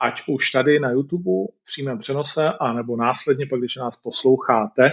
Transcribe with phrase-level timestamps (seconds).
[0.00, 1.30] ať už tady na YouTube
[1.62, 4.90] v přímém přenose, anebo následně pak, když nás posloucháte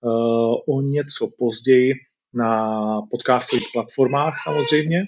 [0.00, 1.94] uh, o něco později
[2.34, 5.06] na podcastových platformách samozřejmě,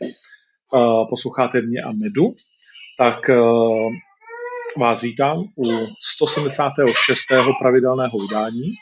[0.72, 2.34] uh, posloucháte mě a Medu,
[2.98, 3.92] tak uh,
[4.78, 5.86] vás vítám u
[6.16, 7.18] 176.
[7.60, 8.72] pravidelného vydání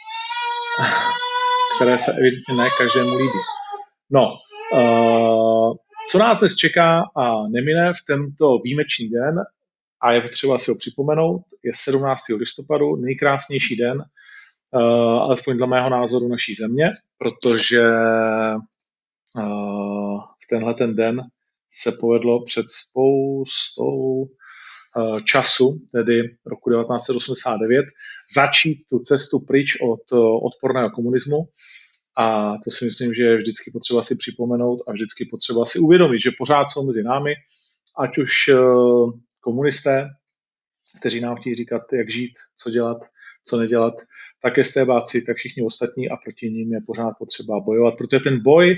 [1.76, 3.38] které se evidentně ne každému líbí.
[4.10, 4.36] No,
[6.10, 9.34] co nás dnes čeká a nemine v tento výjimečný den,
[10.00, 12.22] a je třeba si ho připomenout, je 17.
[12.36, 14.82] listopadu, nejkrásnější den, uh,
[15.22, 16.84] alespoň dle mého názoru naší země,
[17.18, 17.80] protože
[19.36, 21.22] uh, v tenhle ten den
[21.72, 24.28] se povedlo před spoustou
[25.24, 27.86] času, tedy roku 1989,
[28.34, 31.48] začít tu cestu pryč od odporného komunismu.
[32.16, 36.20] A to si myslím, že je vždycky potřeba si připomenout a vždycky potřeba si uvědomit,
[36.22, 37.34] že pořád jsou mezi námi,
[37.98, 38.30] ať už
[39.48, 40.08] komunisté,
[41.00, 42.98] kteří nám chtějí říkat, jak žít, co dělat,
[43.44, 43.94] co nedělat,
[44.42, 48.76] tak estébáci, tak všichni ostatní a proti ním je pořád potřeba bojovat, protože ten boj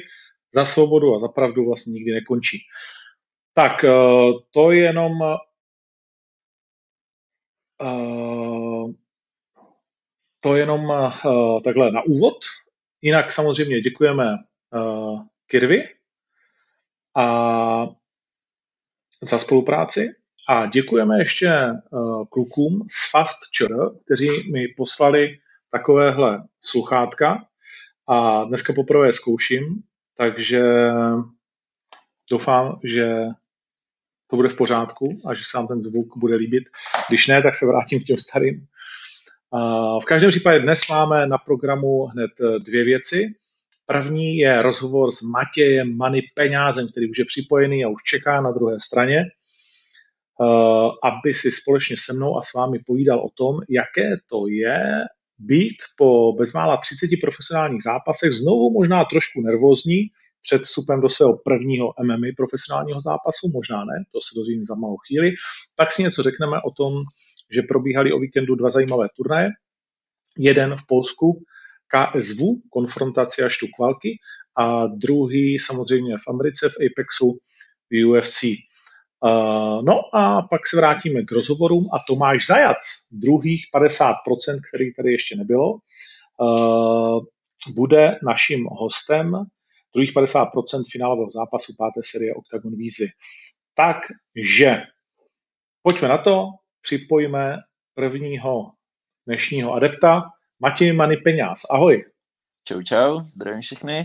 [0.54, 2.58] za svobodu a za pravdu vlastně nikdy nekončí.
[3.54, 3.84] Tak
[4.50, 5.12] to je jenom
[7.82, 8.92] Uh,
[10.40, 12.44] to jenom uh, takhle na úvod.
[13.00, 14.24] Jinak samozřejmě děkujeme
[15.46, 15.88] Kirvi
[17.16, 17.26] a
[19.22, 20.14] za spolupráci
[20.50, 21.50] a děkujeme ještě
[21.90, 25.38] uh, klukům z Fast Čr, kteří mi poslali
[25.72, 27.44] takovéhle sluchátka
[28.08, 29.82] a dneska poprvé zkouším,
[30.16, 30.62] takže
[32.30, 33.24] doufám, že
[34.26, 36.64] to bude v pořádku a že se vám ten zvuk bude líbit.
[37.08, 38.66] Když ne, tak se vrátím k těm starým.
[40.02, 43.34] V každém případě dnes máme na programu hned eh, dvě věci.
[43.86, 48.52] První je rozhovor s Matějem Many Peňázem, který už je připojený a už čeká na
[48.52, 49.39] druhé straně, eh,
[51.02, 55.04] aby si společně se mnou a s vámi povídal o tom, jaké to je
[55.38, 60.00] být po bezmála 30 profesionálních zápasech znovu možná trošku nervózní
[60.42, 64.96] před vstupem do svého prvního MMA profesionálního zápasu, možná ne, to se dozvím za malou
[64.96, 65.30] chvíli.
[65.76, 66.92] Pak si něco řekneme o tom,
[67.54, 69.48] že probíhaly o víkendu dva zajímavé turnaje.
[70.38, 71.44] Jeden v Polsku,
[71.88, 72.40] KSV,
[72.70, 74.18] konfrontace až tu kvalky,
[74.56, 77.38] a druhý samozřejmě v Americe, v Apexu,
[77.90, 78.44] v UFC.
[79.24, 82.76] Uh, no a pak se vrátíme k rozhovorům a Tomáš Zajac,
[83.12, 84.14] druhých 50%,
[84.68, 87.24] který tady ještě nebylo, uh,
[87.76, 89.44] bude naším hostem
[89.94, 93.08] druhých 50% finálového zápasu páté série Octagon výzvy.
[93.74, 94.82] Takže
[95.82, 96.48] pojďme na to,
[96.82, 97.56] připojíme
[97.94, 98.72] prvního
[99.26, 100.22] dnešního adepta,
[100.60, 101.62] Matěj Many Peňáz.
[101.70, 102.04] Ahoj.
[102.64, 104.04] Čau, čau, zdravím všechny.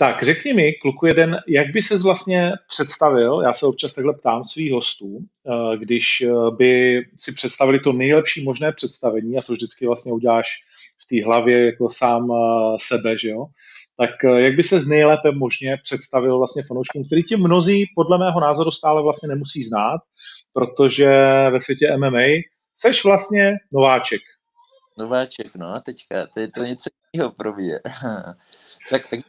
[0.00, 4.44] Tak řekni mi, kluku jeden, jak by se vlastně představil, já se občas takhle ptám
[4.44, 9.86] svých hostů, eh, když eh, by si představili to nejlepší možné představení, a to vždycky
[9.86, 10.46] vlastně uděláš
[11.04, 13.46] v té hlavě jako sám eh, sebe, že jo,
[13.96, 18.70] tak jak by se nejlépe možně představil vlastně fanouškům, který ti mnozí podle mého názoru
[18.70, 20.00] stále vlastně nemusí znát,
[20.52, 21.08] protože
[21.50, 22.42] ve světě MMA
[22.74, 24.20] seš vlastně nováček.
[24.98, 27.80] Nováček, no, teďka, to je to něco jiného pro mě.
[28.90, 29.20] tak, tak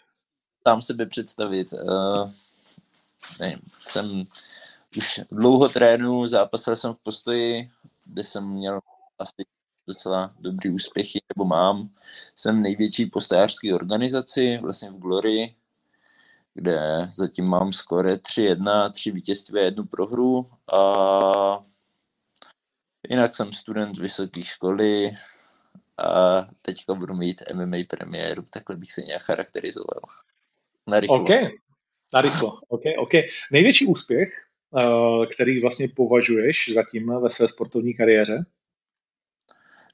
[0.68, 1.74] sám sebe představit.
[1.74, 2.32] Uh,
[3.40, 4.24] nevím, jsem
[4.98, 7.70] už dlouho trénu, zápasil jsem v postoji,
[8.06, 8.80] kde jsem měl
[9.20, 9.46] asi
[9.88, 11.90] docela dobrý úspěchy, nebo mám.
[12.36, 15.56] Jsem největší postojářský organizaci, vlastně v Glory,
[16.54, 21.64] kde zatím mám skore 3-1, 3 vítězství a jednu prohru a
[23.10, 25.12] jinak jsem student vysoké školy
[25.98, 30.02] a teďka budu mít MMA premiéru, takhle bych se nějak charakterizoval.
[30.88, 31.22] Na rychlo.
[31.22, 31.30] OK,
[32.14, 32.60] na rychlo.
[32.68, 33.12] OK, OK.
[33.52, 34.30] Největší úspěch,
[34.70, 38.46] uh, který vlastně považuješ zatím ve své sportovní kariéře?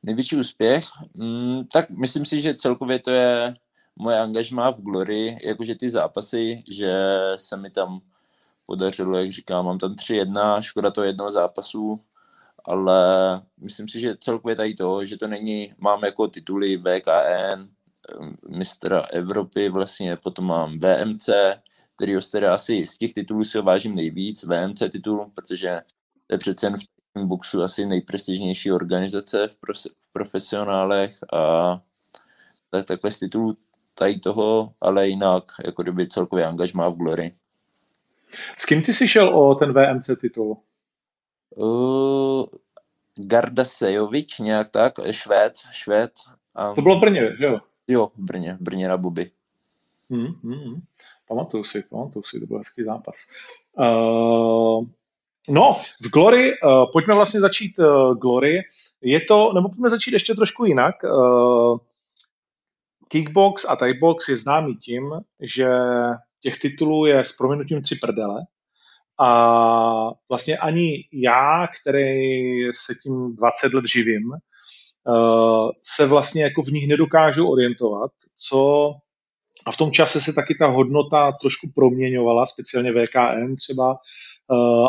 [0.03, 0.83] Největší úspěch?
[1.13, 3.55] Mm, tak myslím si, že celkově to je
[3.95, 6.93] moje angažmá v Glory, jakože ty zápasy, že
[7.35, 8.01] se mi tam
[8.65, 11.99] podařilo, jak říkám, mám tam 3-1, škoda to jednoho zápasu,
[12.65, 13.01] ale
[13.57, 17.69] myslím si, že celkově tady to, že to není, mám jako tituly VKN,
[18.49, 21.29] mistra Evropy, vlastně potom mám VMC,
[21.95, 25.81] který teda asi z těch titulů si ho vážím nejvíc, VMC titul, protože
[26.27, 26.77] to je přece jen
[27.15, 31.81] v boxu asi nejprestižnější organizace v, pros- v profesionálech a
[32.69, 33.57] tak takhle z titulu
[33.93, 37.33] tady toho, ale jinak, jako kdyby celkově angažmá v Glory.
[38.57, 40.57] S kým ty jsi šel o ten VMC titul?
[41.55, 42.45] Uh,
[43.17, 46.11] Garda Sejovič, nějak tak, Švéd, Švéd.
[46.69, 47.59] Um, to bylo v Brně, že jo?
[47.87, 49.31] Jo, v Brně, v Brně na Buby.
[50.09, 50.81] Hmm, hmm, hmm.
[51.27, 53.15] Pamatuju si, pamatuju si, to byl hezký zápas.
[53.79, 54.85] Uh,
[55.49, 58.61] no, v Glory, uh, pojďme vlastně začít uh, Glory.
[59.01, 60.95] Je to, nebo pojďme začít ještě trošku jinak.
[61.03, 61.77] Uh,
[63.07, 65.11] Kickbox a Thaibox je známý tím,
[65.41, 65.67] že
[66.39, 68.41] těch titulů je s prominutím tři prdele.
[69.19, 74.33] A vlastně ani já, který se tím 20 let živím,
[75.83, 78.11] se vlastně jako v nich nedokážu orientovat,
[78.47, 78.91] co
[79.65, 83.97] a v tom čase se taky ta hodnota trošku proměňovala, speciálně VKN třeba,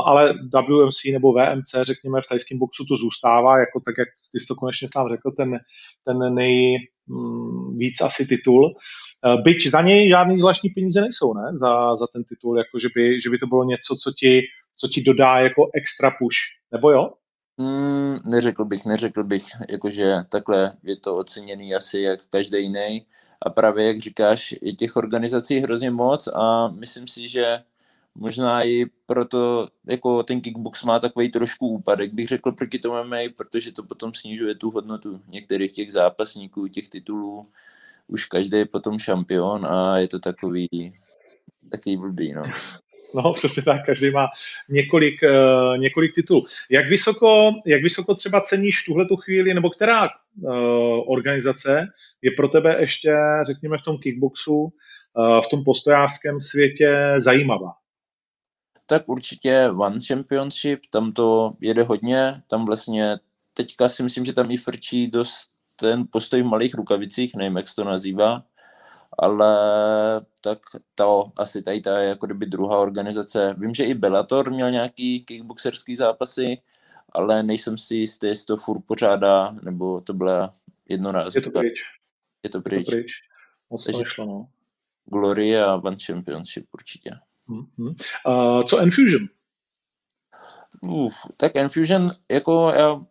[0.05, 4.55] ale WMC nebo VMC, řekněme, v tajském boxu to zůstává, jako tak, jak jsi to
[4.55, 5.59] konečně sám řekl, ten,
[6.05, 8.75] ten nejvíc mm, asi titul.
[9.45, 11.59] Byť za něj žádný zvláštní peníze nejsou, ne?
[11.61, 14.41] Za, za ten titul, jako že by, že by to bylo něco, co ti,
[14.77, 16.39] co ti dodá jako extra push,
[16.73, 17.11] nebo jo?
[17.59, 23.07] Mm, neřekl bych, neřekl bych, jakože takhle je to oceněný asi jak každý jiný.
[23.43, 27.63] A právě jak říkáš, je těch organizací hrozně moc a myslím si, že
[28.15, 33.17] možná i proto jako ten kickbox má takový trošku úpadek, bych řekl proti tomu MMA,
[33.37, 37.47] protože to potom snižuje tu hodnotu některých těch zápasníků, těch titulů.
[38.09, 40.69] Už každý je potom šampion a je to takový,
[41.71, 42.43] takový blbý, no.
[43.15, 44.27] No, přesně tak, každý má
[44.69, 46.47] několik, uh, několik titulů.
[46.71, 50.51] Jak vysoko, jak vysoko třeba ceníš tuhle tu chvíli, nebo která uh,
[51.13, 51.87] organizace
[52.23, 53.17] je pro tebe ještě,
[53.47, 54.71] řekněme, v tom kickboxu, uh,
[55.47, 57.73] v tom postojářském světě zajímavá?
[58.87, 63.17] Tak určitě One Championship, tam to jede hodně, tam vlastně
[63.55, 65.51] teďka si myslím, že tam i frčí dost
[65.81, 68.43] ten postoj v malých rukavicích, nevím, jak se to nazývá,
[69.19, 69.51] ale
[70.41, 70.59] tak
[70.95, 73.55] to asi tady ta je jako kdyby druhá organizace.
[73.59, 76.63] Vím, že i Bellator měl nějaký kickboxerský zápasy,
[77.13, 80.53] ale nejsem si jistý, jestli to furt pořádá, nebo to byla
[80.89, 81.39] jednorázovka.
[81.39, 81.79] Je to pryč.
[82.43, 82.79] Je to pryč.
[82.79, 83.13] Je to pryč.
[83.71, 84.49] Moc Takže nešlo, no.
[85.05, 87.11] Glory a One Championship určitě.
[87.49, 87.95] Mm-hmm.
[88.27, 89.29] Uh, co Infusion?
[90.83, 93.07] Uf, tak Infusion, jako já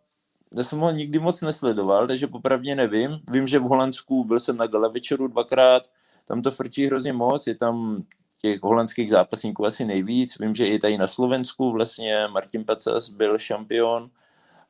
[0.56, 3.20] já jsem ho nikdy moc nesledoval, takže popravdě nevím.
[3.30, 5.82] Vím, že v Holandsku byl jsem na gala večeru dvakrát,
[6.24, 8.04] tam to frčí hrozně moc, je tam
[8.40, 10.38] těch holandských zápasníků asi nejvíc.
[10.38, 14.10] Vím, že i tady na Slovensku vlastně Martin Pacas byl šampion,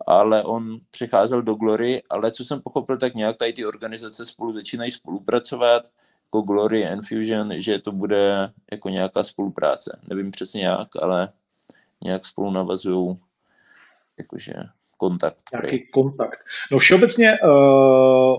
[0.06, 4.52] ale on přecházel do Glory, ale co jsem pochopil, tak nějak tady ty organizace spolu
[4.52, 5.82] začínají spolupracovat,
[6.24, 9.98] jako Glory, Infusion, že to bude jako nějaká spolupráce.
[10.08, 11.28] Nevím přesně jak, ale
[12.04, 13.16] nějak spolu navazují
[14.19, 14.54] jakože
[14.98, 15.36] kontakt.
[15.52, 15.88] Nějaký prej.
[15.92, 16.38] kontakt.
[16.72, 18.36] No všeobecně uh,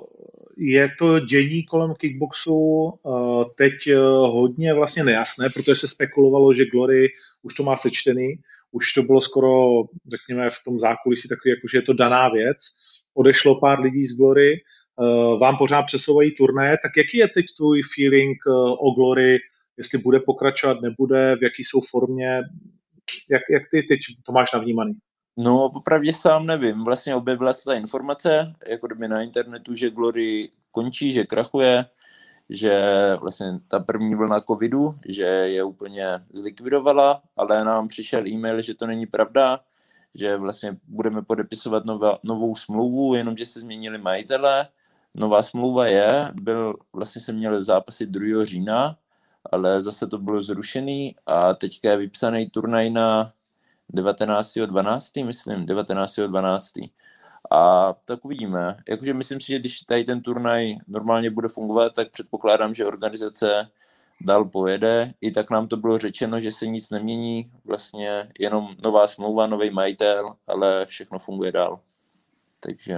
[0.57, 4.01] je to dění kolem kickboxu uh, teď uh,
[4.33, 7.07] hodně vlastně nejasné, protože se spekulovalo, že Glory
[7.41, 8.35] už to má sečtený,
[8.71, 12.57] už to bylo skoro, řekněme, v tom zákulisí takový, jako, že je to daná věc.
[13.13, 14.53] Odešlo pár lidí z Glory,
[14.95, 19.37] uh, vám pořád přesouvají turné, tak jaký je teď tvůj feeling uh, o Glory,
[19.77, 22.41] jestli bude pokračovat, nebude, v jaký jsou formě,
[23.29, 24.93] jak, jak ty teď to máš navnímaný?
[25.41, 26.83] No, popravdě sám nevím.
[26.83, 31.85] Vlastně objevila se ta informace, jako kdyby na internetu, že Glory končí, že krachuje,
[32.49, 32.83] že
[33.21, 38.87] vlastně ta první vlna covidu, že je úplně zlikvidovala, ale nám přišel e-mail, že to
[38.87, 39.59] není pravda,
[40.15, 44.67] že vlastně budeme podepisovat nová, novou smlouvu, jenomže se změnili majitele.
[45.17, 48.45] Nová smlouva je, byl, vlastně se měl zápasy 2.
[48.45, 48.97] října,
[49.51, 53.31] ale zase to bylo zrušený a teďka je vypsaný turnaj na
[53.93, 55.25] 19.12.
[55.25, 56.89] myslím, 19.12.
[57.51, 58.75] A tak uvidíme.
[58.89, 63.69] Jakože myslím si, že když tady ten turnaj normálně bude fungovat, tak předpokládám, že organizace
[64.21, 65.13] dál pojede.
[65.21, 69.69] I tak nám to bylo řečeno, že se nic nemění, vlastně jenom nová smlouva, nový
[69.69, 71.79] majitel, ale všechno funguje dál.
[72.59, 72.97] Takže...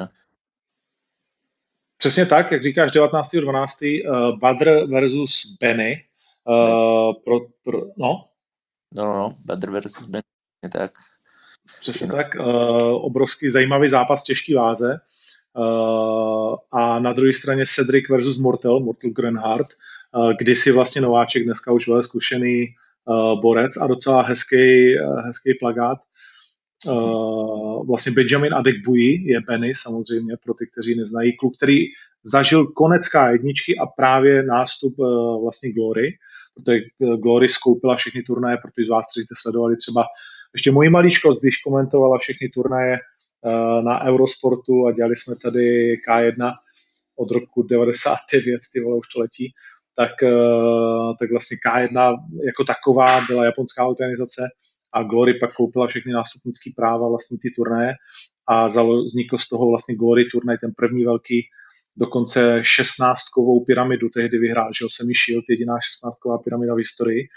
[1.98, 4.32] Přesně tak, jak říkáš, 19.12.
[4.32, 6.06] Uh, Badr versus Benny.
[6.48, 8.28] Uh, pro, pro, no?
[8.94, 10.31] No, no, no, Badr versus Benny
[10.70, 10.92] tak.
[11.82, 12.16] Přesně no.
[12.16, 12.28] tak.
[12.40, 12.46] Uh,
[13.06, 15.00] obrovský zajímavý zápas těžký váze.
[15.58, 19.68] Uh, a na druhé straně Cedric versus Mortel, Mortal Grenhardt,
[20.16, 22.68] uh, kdysi vlastně nováček, dneska už velmi zkušený
[23.06, 25.98] uh, borec a docela hezký, uh, hezký plagát.
[26.88, 31.86] Uh, vlastně Benjamin Adekbuji je Benny, samozřejmě pro ty, kteří neznají, kluk, který
[32.24, 36.18] zažil konec K1 a právě nástup uh, vlastně Glory,
[36.56, 36.80] protože
[37.18, 40.06] Glory skoupila všechny turnaje pro ty z vás, kteří jste sledovali třeba
[40.56, 46.54] ještě moji maličkost, když komentovala všechny turnaje uh, na Eurosportu a dělali jsme tady K1,
[47.16, 49.54] od roku 99, ty vole už to letí,
[49.96, 52.16] tak, uh, tak vlastně K1
[52.46, 54.42] jako taková byla japonská organizace
[54.94, 57.94] a Glory pak koupila všechny nástupnické práva vlastně ty turnaje
[58.48, 58.68] a
[59.08, 61.42] vznikl z toho vlastně Glory turnaj, ten první velký,
[61.98, 67.28] dokonce 16kovou pyramidu tehdy vyhrál, že Semi Shield, jediná 16ková pyramida v historii.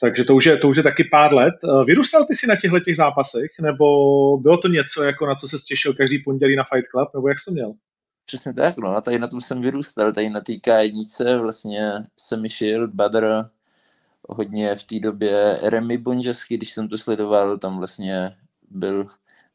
[0.00, 1.54] Takže to už, je, to už je taky pár let.
[1.64, 3.84] Eh, vyrůstal ty si na těchto těch zápasech, nebo
[4.38, 7.40] bylo to něco, jako na co se těšil každý pondělí na Fight Club, nebo jak
[7.40, 7.72] jsi to měl?
[8.24, 12.48] Přesně tak, no a tady na tom jsem vyrůstal, tady na té K1 vlastně Semi
[12.48, 13.44] Shield, Badr,
[14.28, 18.30] hodně v té době Remy Bonžesky, když jsem to sledoval, tam vlastně
[18.70, 19.06] byl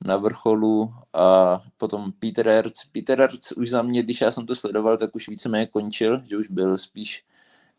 [0.05, 2.85] na vrcholu a potom Peter Hertz.
[2.85, 6.38] Peter Hertz už za mě, když já jsem to sledoval, tak už víceméně končil, že
[6.38, 7.23] už byl spíš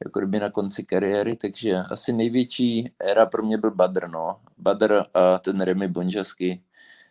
[0.04, 4.40] jako kdyby na konci kariéry, takže asi největší éra pro mě byl Badr, no.
[4.58, 6.60] Badr a ten Remy Bonžasky,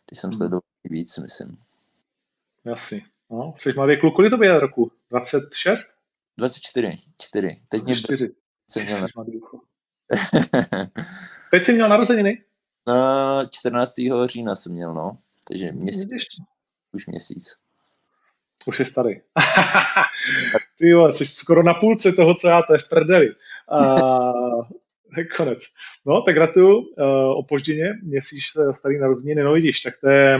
[0.06, 0.38] ty jsem hmm.
[0.38, 1.58] sledoval víc, myslím.
[2.66, 3.02] Jasně.
[3.30, 4.92] No, jsi mladý kluk, kolik to bylo roku?
[5.12, 5.82] 26?
[6.38, 7.56] 24, 4.
[7.70, 8.24] Teď 24.
[8.24, 8.34] mě
[8.70, 9.08] jsem měl...
[11.52, 12.44] Teď jsi měl narozeniny?
[12.88, 13.94] No, 14.
[14.26, 15.18] října jsem měl, no.
[15.48, 16.10] Takže měsíc.
[16.92, 17.63] Už měsíc.
[18.66, 19.14] Už je starý.
[20.78, 23.30] Ty jo, jsi skoro na půlce toho, co já, to je v prdeli.
[23.72, 24.66] Uh,
[25.38, 25.60] konec.
[26.06, 26.86] No, tak gratuluju uh,
[27.38, 30.40] opožděně, měsíc starý narozeniny, no vidíš, tak to je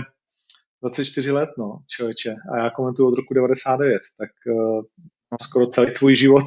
[0.82, 2.36] 24 let, no, člověče.
[2.52, 4.84] A já komentuju od roku 99, tak uh,
[5.42, 6.44] skoro celý tvůj život.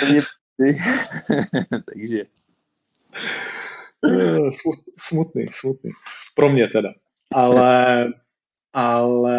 [1.86, 2.22] Takže.
[4.98, 5.90] smutný, smutný.
[6.34, 6.88] Pro mě teda.
[7.34, 8.06] Ale
[8.72, 9.38] ale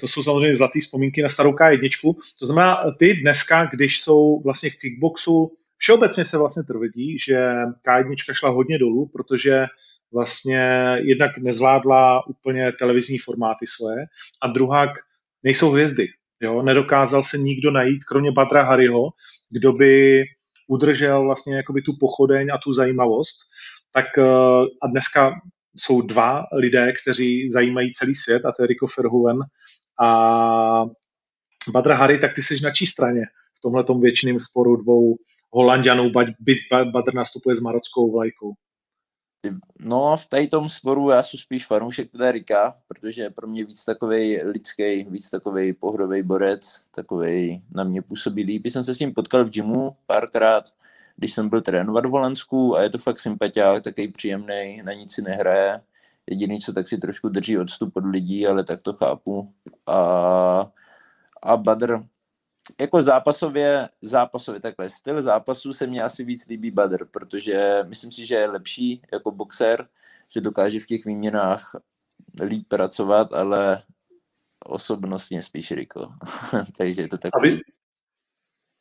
[0.00, 2.14] to jsou samozřejmě zlaté vzpomínky na starou K1.
[2.38, 7.54] To znamená, ty dneska, když jsou vlastně v kickboxu, všeobecně se vlastně tvrdí, že
[7.86, 9.66] K1 šla hodně dolů, protože
[10.12, 14.06] vlastně jednak nezvládla úplně televizní formáty svoje
[14.42, 14.94] a druhá
[15.42, 16.08] nejsou hvězdy.
[16.40, 16.62] Jo?
[16.62, 19.10] Nedokázal se nikdo najít, kromě Badra Harryho,
[19.50, 20.22] kdo by
[20.68, 23.36] udržel vlastně jakoby tu pochodeň a tu zajímavost.
[23.92, 24.22] Tak eh,
[24.82, 25.40] a dneska
[25.76, 29.38] jsou dva lidé, kteří zajímají celý svět, a to je Rico Verhoeven
[30.02, 30.84] a
[31.72, 33.22] Badr Hari, tak ty jsi na čí straně
[33.58, 35.16] v tomhle věčným sporu dvou
[35.50, 36.10] Holandianů,
[36.92, 38.52] Badr nastupuje s marockou vlajkou?
[39.80, 43.84] No, v tady tom sporu já jsem spíš fanoušek teda Rika, protože pro mě víc
[43.84, 48.66] takový lidský, víc takový pohodový borec, takový na mě působí líp.
[48.66, 50.64] Jsem se s ním potkal v gymu párkrát,
[51.16, 55.14] když jsem byl trénovat v Holandsku a je to fakt sympatiák, takový příjemný, na nic
[55.14, 55.80] si nehraje.
[56.30, 59.52] Jediný, co tak si trošku drží odstup od lidí, ale tak to chápu.
[59.86, 60.72] A,
[61.42, 61.98] a Badr,
[62.80, 68.26] jako zápasově, zápasově takhle, styl zápasu se mně asi víc líbí Badr, protože myslím si,
[68.26, 69.88] že je lepší jako boxer,
[70.34, 71.76] že dokáže v těch výměnách
[72.44, 73.82] líp pracovat, ale
[74.66, 76.12] osobnostně spíš Riko.
[76.78, 77.58] Takže je to takový...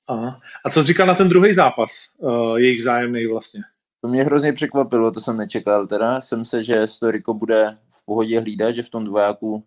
[0.08, 0.39] Aha.
[0.65, 3.62] A co říkal na ten druhý zápas, uh, jejich vzájemný vlastně?
[4.01, 6.22] To mě hrozně překvapilo, to jsem nečekal teda.
[6.22, 9.63] Jsem se, že Storiko bude v pohodě hlídat, že v tom dvojáku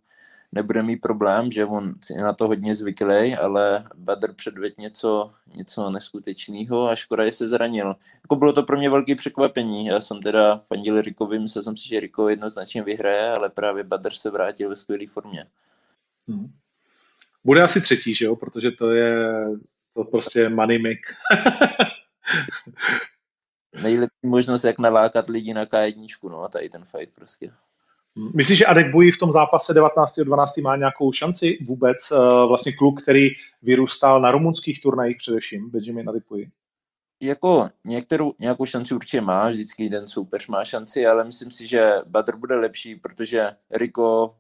[0.53, 5.91] nebude mít problém, že on je na to hodně zvyklý, ale Badr předvedl něco, něco
[5.91, 7.97] neskutečného a škoda, že se zranil.
[8.23, 9.87] Jako bylo to pro mě velké překvapení.
[9.87, 14.13] Já jsem teda fandil Rikovi, myslel jsem si, že Riko jednoznačně vyhraje, ale právě Badr
[14.13, 15.45] se vrátil ve skvělé formě.
[16.29, 16.53] Hmm.
[17.45, 18.37] Bude asi třetí, že jo?
[18.37, 19.47] Protože to je
[19.95, 21.15] to prostě je money make.
[23.83, 27.51] Nejlepší možnost, jak nalákat lidi na K1, no, tady ten fight prostě.
[28.35, 30.63] Myslíš, že Adek Buji v tom zápase 19.12.
[30.63, 31.97] má nějakou šanci vůbec?
[32.13, 33.29] Eh, vlastně kluk, který
[33.63, 36.51] vyrůstal na rumunských turnajích především, Benjamin Adebuji.
[37.23, 41.93] Jako některou, nějakou šanci určitě má, vždycky jeden soupeř má šanci, ale myslím si, že
[42.07, 44.35] Badr bude lepší, protože Rico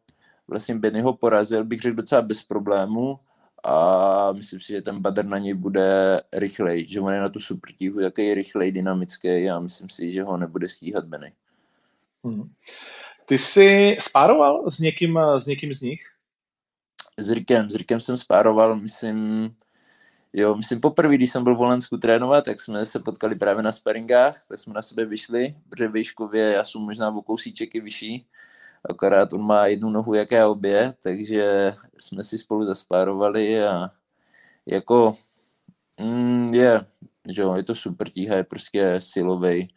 [0.48, 3.18] vlastně Bennyho porazil, bych řekl docela bez problému
[3.64, 7.38] a myslím si, že ten Badr na něj bude rychlej, že on je na tu
[7.38, 11.32] super tíhu jaký rychlej, dynamický a myslím si, že ho nebude stíhat Benny.
[12.24, 12.50] Hmm.
[13.26, 16.02] Ty jsi spároval s někým, s někým z nich?
[17.18, 19.50] S Rikem, s Rikem jsem spároval, myslím,
[20.32, 23.72] jo, myslím poprvé, když jsem byl v Volensku trénovat, tak jsme se potkali právě na
[23.72, 28.26] sparingách, tak jsme na sebe vyšli, protože výškově já jsem možná o kousíček i vyšší,
[28.90, 33.90] akorát on má jednu nohu, jak já obě, takže jsme si spolu zaspárovali a
[34.66, 35.12] jako
[36.00, 36.84] mm, je,
[37.30, 39.74] že jo, je to super tíha, je prostě silový.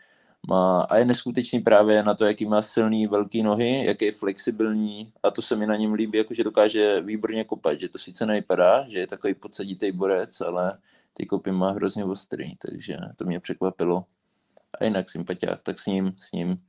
[0.49, 5.13] Má, a je neskutečný právě na to, jaký má silný velký nohy, jak je flexibilní
[5.23, 8.87] a to se mi na něm líbí, jakože dokáže výborně kopat, že to sice nejpadá,
[8.87, 10.77] že je takový podsaditý borec, ale
[11.13, 14.05] ty kopy má hrozně ostrý, takže to mě překvapilo.
[14.79, 16.61] A jinak sympatiák, tak s ním, s ním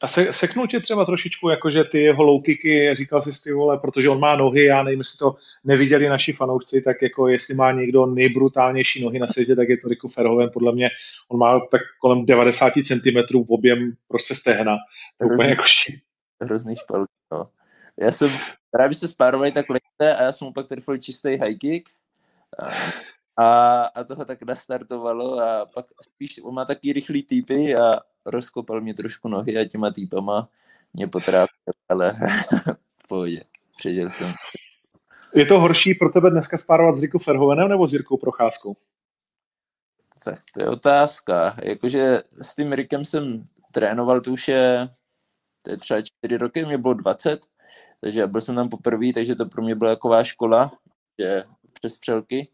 [0.00, 3.78] A se, seknul tě třeba trošičku, jakože ty jeho low kicky, říkal jsi ty vole,
[3.78, 7.72] protože on má nohy, já nevím, jestli to neviděli naši fanoušci, tak jako jestli má
[7.72, 10.90] někdo nejbrutálnější nohy na světě, tak je to Riku Ferhoven, podle mě,
[11.28, 14.76] on má tak kolem 90 cm v objem prostě stehna.
[15.18, 15.62] To je úplně jako.
[16.42, 17.48] Hrozný špalky, no.
[18.00, 18.30] Já jsem,
[18.70, 21.88] právě se spárovali tak lehce a já jsem mu pak trefil čistý high kick.
[23.38, 28.00] A, a toho tak nastartovalo a pak spíš, on má taky rychlý týpy a
[28.30, 30.48] rozkopal mě trošku nohy a těma týpama
[30.94, 32.12] mě potrápil, ale
[33.04, 33.44] v pohodě,
[33.76, 34.32] přežil jsem.
[35.34, 38.74] Je to horší pro tebe dneska spárovat s Rikou Ferhovenem nebo s Jirkou Procházkou?
[40.24, 41.56] Tak to je otázka.
[41.62, 44.88] Jakože s tím Rikem jsem trénoval, to už je,
[45.62, 47.46] to je třeba čtyři roky, mě bylo 20,
[48.00, 50.70] takže byl jsem tam poprvé, takže to pro mě byla taková škola,
[51.18, 52.48] že přestřelky.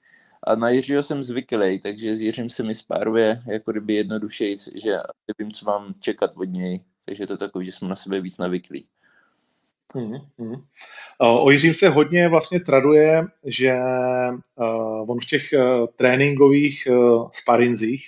[0.46, 4.98] A na Jiřího jsem zvyklý, takže s Jiřím se mi spáruje jako kdyby jednodušeji, že
[5.38, 6.80] vím, co mám čekat od něj.
[7.06, 8.84] Takže je to takový, že jsme na sebe víc navyklí.
[9.94, 10.62] Mm-hmm.
[11.18, 13.74] O Jiřím se hodně vlastně traduje, že
[14.56, 18.04] uh, on v těch uh, tréninkových uh, sparinzích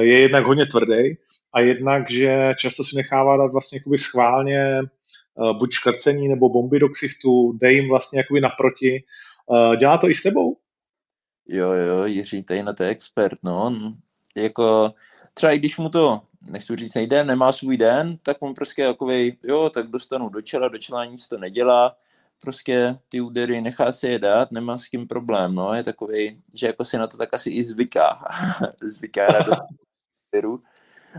[0.00, 1.16] je jednak hodně tvrdý
[1.52, 4.80] a jednak, že často si nechává dát vlastně jakoby schválně
[5.58, 9.04] buď škrcení nebo bomby do ksichtu, dej jim vlastně jakoby naproti.
[9.78, 10.56] Dělá to i s tebou?
[11.48, 13.64] Jo, jo, Jiří, tady na to je expert, no.
[13.64, 13.96] On,
[14.36, 14.94] jako,
[15.34, 19.36] třeba i když mu to, nechci říct nejde, nemá svůj den, tak on prostě takovej,
[19.42, 21.96] jo, tak dostanu do čela, do čela nic to nedělá,
[22.42, 26.66] prostě ty údery nechá si je dát, nemá s tím problém, no, je takový, že
[26.66, 28.28] jako si na to tak asi i zvyká,
[28.82, 29.60] zvyká na dost
[30.32, 30.60] úderů,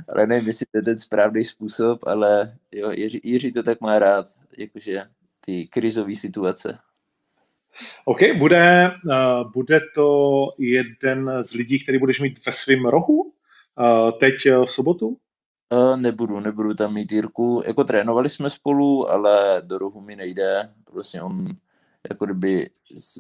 [0.07, 3.99] ale nevím, jestli to je ten správný způsob, ale jo, Jiří, Jiří to tak má
[3.99, 4.25] rád,
[4.57, 5.01] jakože
[5.41, 6.79] ty krizové situace.
[8.05, 14.11] OK, bude, uh, bude to jeden z lidí, který budeš mít ve svém rohu uh,
[14.19, 15.17] teď uh, v sobotu?
[15.73, 17.63] Uh, nebudu, nebudu tam mít Jirku.
[17.65, 20.69] Jako trénovali jsme spolu, ale do rohu mi nejde.
[20.93, 21.47] Vlastně on
[22.09, 22.69] jako kdyby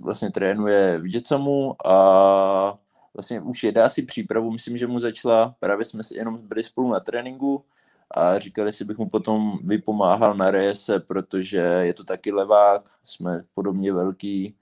[0.03, 2.79] vlastně trénuje v Jetsamu a
[3.13, 6.91] vlastně už jede asi přípravu, myslím, že mu začala, právě jsme si jenom byli spolu
[6.91, 7.65] na tréninku
[8.11, 13.41] a říkali si, bych mu potom vypomáhal na rejese, protože je to taky levák, jsme
[13.53, 14.55] podobně velký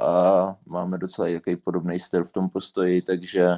[0.00, 3.48] a máme docela jaký podobný styl v tom postoji, takže,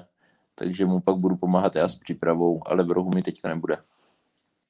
[0.55, 3.77] takže mu pak budu pomáhat já s přípravou, ale v rohu mi teďka nebude.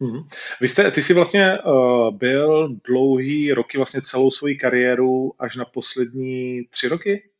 [0.00, 0.28] Mm-hmm.
[0.60, 5.64] Vy jste, ty jsi vlastně uh, byl dlouhý roky, vlastně celou svoji kariéru až na
[5.64, 7.30] poslední tři roky?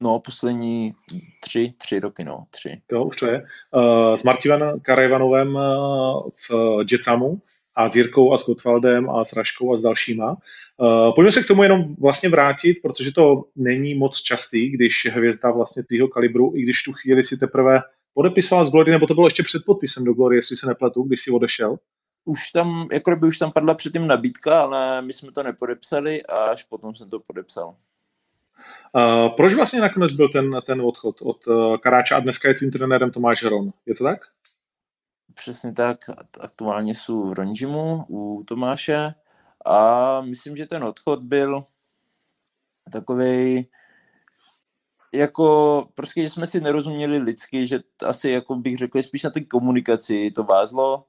[0.00, 0.94] No, poslední
[1.40, 2.80] tři, tři roky, no, tři.
[2.92, 3.46] Jo, už to je.
[3.74, 7.40] Uh, s Martinem Karajvanovem uh, v Jetsamu
[7.74, 10.30] a s Jirkou a s Gottwaldem a s Raškou a s dalšíma.
[10.76, 15.50] Uh, pojďme se k tomu jenom vlastně vrátit, protože to není moc častý, když hvězda
[15.50, 17.80] vlastně tvýho kalibru, i když tu chvíli si teprve
[18.14, 21.22] podepisoval z Glory, nebo to bylo ještě před podpisem do Glory, jestli se nepletu, když
[21.22, 21.78] si odešel?
[22.24, 26.36] Už tam, jako by už tam padla předtím nabídka, ale my jsme to nepodepsali a
[26.36, 27.76] až potom jsem to podepsal.
[29.36, 33.10] Proč vlastně nakonec byl ten, ten odchod od uh, Karáča a dneska je tvým trenérem
[33.10, 33.72] Tomáš Hron?
[33.86, 34.20] Je to tak?
[35.34, 35.98] Přesně tak.
[36.40, 39.14] Aktuálně jsou v Ronžimu u Tomáše
[39.66, 41.62] a myslím, že ten odchod byl
[42.92, 43.68] takový
[45.14, 49.40] jako prostě, že jsme si nerozuměli lidsky, že asi, jako bych řekl, spíš na té
[49.40, 51.04] komunikaci to vázlo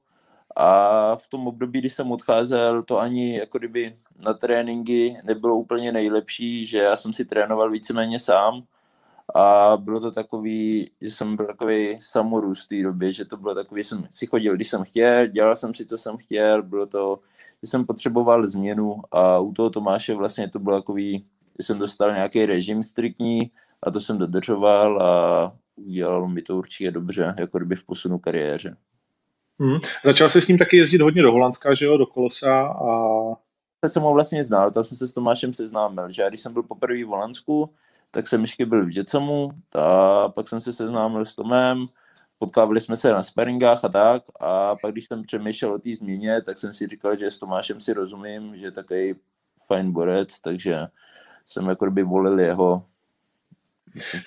[0.56, 5.92] a v tom období, kdy jsem odcházel, to ani jako kdyby na tréninky nebylo úplně
[5.92, 8.62] nejlepší, že já jsem si trénoval víceméně sám
[9.34, 13.54] a bylo to takový, že jsem byl takový samorůst v té době, že to bylo
[13.54, 17.18] takový, jsem si chodil, když jsem chtěl, dělal jsem si, co jsem chtěl, bylo to,
[17.62, 21.26] že jsem potřeboval změnu a u toho Tomáše vlastně to bylo takový,
[21.58, 23.50] že jsem dostal nějaký režim striktní
[23.82, 28.76] a to jsem dodržoval a udělalo mi to určitě dobře, jako kdyby v posunu kariéře.
[29.60, 29.78] Hmm.
[30.04, 32.88] Začal jsi s ním taky jezdit hodně do Holandska, že jo, do Kolosa a...
[33.84, 36.62] Já jsem ho vlastně znal, tam jsem se s Tomášem seznámil, že když jsem byl
[36.62, 37.74] poprvé v Holandsku,
[38.10, 41.86] tak jsem ještě byl v Jetsamu, a pak jsem se seznámil s Tomem,
[42.38, 46.42] potkávali jsme se na sparingách a tak a pak když jsem přemýšlel o té změně,
[46.42, 49.14] tak jsem si říkal, že s Tomášem si rozumím, že je takový
[49.66, 50.86] fajn borec, takže
[51.46, 52.84] jsem jako by volil jeho.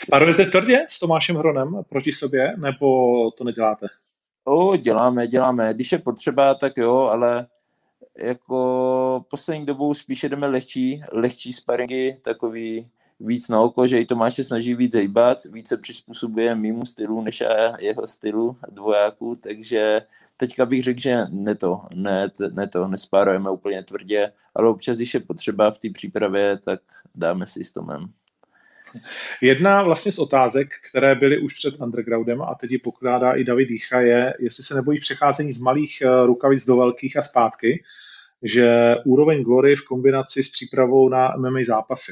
[0.03, 2.87] Sparujete tvrdě s Tomášem Hronem proti sobě, nebo
[3.31, 3.87] to neděláte?
[4.43, 5.73] O, děláme, děláme.
[5.73, 7.47] Když je potřeba, tak jo, ale
[8.17, 14.35] jako poslední dobou spíše jdeme lehčí, lehčí sparingy, takový víc na oko, že i Tomáš
[14.35, 17.43] se snaží víc hejbat, více přizpůsobuje mýmu stylu než
[17.79, 20.01] jeho stylu dvojáků, takže
[20.37, 25.13] teďka bych řekl, že ne to, ne, ne to, nespárujeme úplně tvrdě, ale občas, když
[25.13, 26.79] je potřeba v té přípravě, tak
[27.15, 28.13] dáme si s Tomem.
[29.41, 33.69] Jedna vlastně z otázek, které byly už před undergroundem a teď ji pokládá i David
[33.69, 37.83] Dýcha, je, jestli se nebojí přecházení z malých eh, rukavic do velkých a zpátky,
[38.43, 42.11] že úroveň glory v kombinaci s přípravou na MMA zápasy.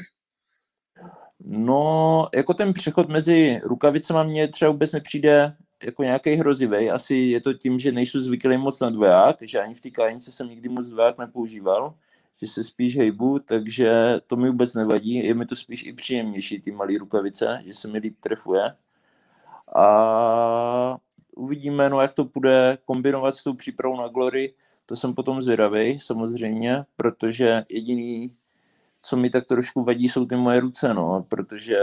[1.44, 5.52] No, jako ten přechod mezi rukavicama mně třeba vůbec nepřijde
[5.84, 6.90] jako nějaký hrozivý.
[6.90, 10.32] Asi je to tím, že nejsou zvyklý moc na dvoják, takže ani v té kajnice
[10.32, 11.94] jsem nikdy moc dvoják nepoužíval,
[12.36, 15.14] že se spíš hejbu, takže to mi vůbec nevadí.
[15.14, 18.74] Je mi to spíš i příjemnější, ty malé rukavice, že se mi líp trefuje.
[19.76, 20.96] A
[21.36, 24.54] uvidíme, no, jak to bude kombinovat s tou přípravou na Glory.
[24.86, 28.36] To jsem potom zvědavý, samozřejmě, protože jediný,
[29.02, 31.78] co mi tak trošku vadí, jsou ty moje ruce, no, protože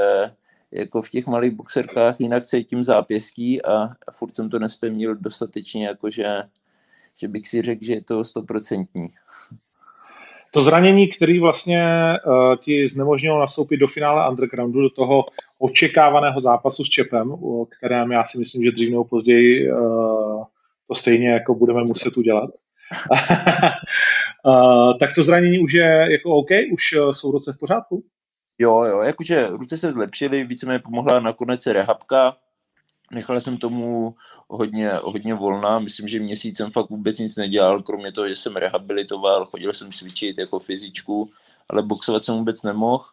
[0.71, 5.87] jako v těch malých boxerkách jinak cítím zápěstí a, a furt jsem to nespevnil dostatečně,
[5.87, 6.43] jakože
[7.19, 9.07] že bych si řekl, že je to stoprocentní.
[10.51, 15.25] To zranění, který vlastně uh, ti znemožnilo nastoupit do finále Undergroundu, do toho
[15.59, 20.43] očekávaného zápasu s Čepem, o kterém já si myslím, že dřív nebo později uh,
[20.87, 22.49] to stejně jako budeme muset udělat.
[24.45, 28.03] uh, tak to zranění už je jako OK, už jsou ruce v pořádku?
[28.59, 32.35] Jo, jo, jakože ruce se zlepšily, více mi pomohla nakonec rehabka,
[33.11, 34.15] nechal jsem tomu
[34.47, 38.55] hodně, hodně volná, myslím, že měsíc jsem fakt vůbec nic nedělal, kromě toho, že jsem
[38.55, 41.31] rehabilitoval, chodil jsem cvičit jako fyzičku,
[41.69, 43.03] ale boxovat jsem vůbec nemohl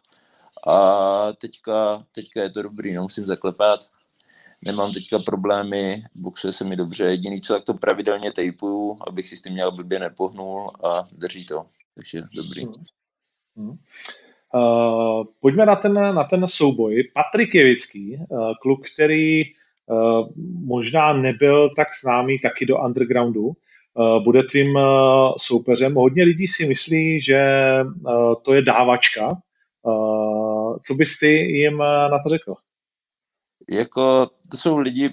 [0.67, 3.79] a teďka, teďka je to dobrý, no, musím zaklepat,
[4.61, 9.37] nemám teďka problémy, boxuje se mi dobře, jediný co, tak to pravidelně tejpuju, abych si
[9.37, 12.65] s tím měl blbě nepohnul a drží to, takže dobrý.
[12.65, 12.73] Hmm.
[13.57, 13.77] Hmm.
[14.53, 17.11] Uh, pojďme na ten, na ten souboj.
[17.13, 19.43] Patrik Jevický, uh, kluk, který
[20.65, 24.83] možná nebyl tak známý taky do undergroundu, uh, bude tvým uh,
[25.37, 25.95] soupeřem.
[25.95, 27.41] Hodně lidí si myslí, že
[28.41, 29.37] to je dávačka.
[30.87, 32.55] Co bys ty jim na to řekl?
[33.71, 35.09] Jako, to jsou lidi,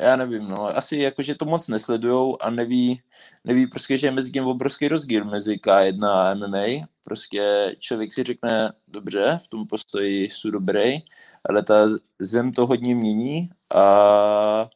[0.00, 3.02] já nevím, no, asi jakože to moc nesledujou a neví,
[3.44, 6.86] neví prostě, že je mezi tím obrovský rozdíl mezi K1 a MMA.
[7.04, 10.98] Prostě člověk si řekne, dobře, v tom postoji jsou dobrý,
[11.48, 14.68] ale ta zem to hodně mění a,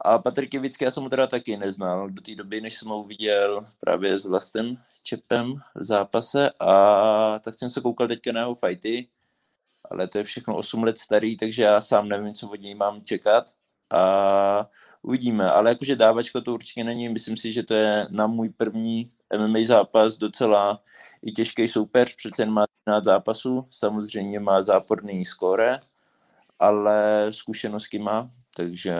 [0.00, 3.04] a Patrik Jevický já jsem ho teda taky neznal do té doby, než jsem ho
[3.04, 8.54] viděl právě s vlastem Čepem v zápase a tak jsem se koukal teďka na jeho
[8.54, 9.08] fighty,
[9.90, 13.04] ale to je všechno 8 let starý, takže já sám nevím, co od něj mám
[13.04, 13.44] čekat
[13.90, 14.66] a
[15.02, 15.50] uvidíme.
[15.50, 19.58] Ale jakože dávačka to určitě není, myslím si, že to je na můj první MMA
[19.64, 20.82] zápas docela
[21.22, 25.78] i těžký soupeř, přece jen má 13 zápasů, samozřejmě má záporný skóre,
[26.58, 28.96] ale zkušenosti má, takže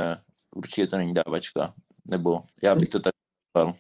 [0.57, 1.75] určitě to není dávačka,
[2.07, 3.13] nebo já bych to tak
[3.49, 3.75] říkal.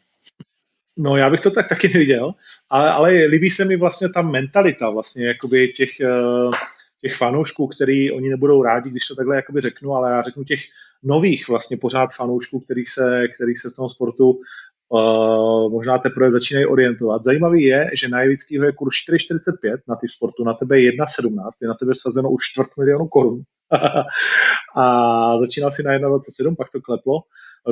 [0.97, 2.35] No, já bych to tak taky neviděl,
[2.71, 6.55] ale, ale líbí se mi vlastně ta mentalita vlastně jakoby těch, uh
[7.01, 10.61] těch fanoušků, který oni nebudou rádi, když to takhle jakoby řeknu, ale já řeknu těch
[11.03, 14.41] nových vlastně pořád fanoušků, kterých se, kterých se v tom sportu
[14.89, 17.25] uh, možná teprve začínají orientovat.
[17.25, 21.49] Zajímavý je, že na Jevickýho je kurz 4,45 na ty sportu, na tebe je 1,17,
[21.63, 23.43] je na tebe sazeno už čtvrt milionu korun.
[24.77, 27.21] a začínal si na 1,27, pak to kleplo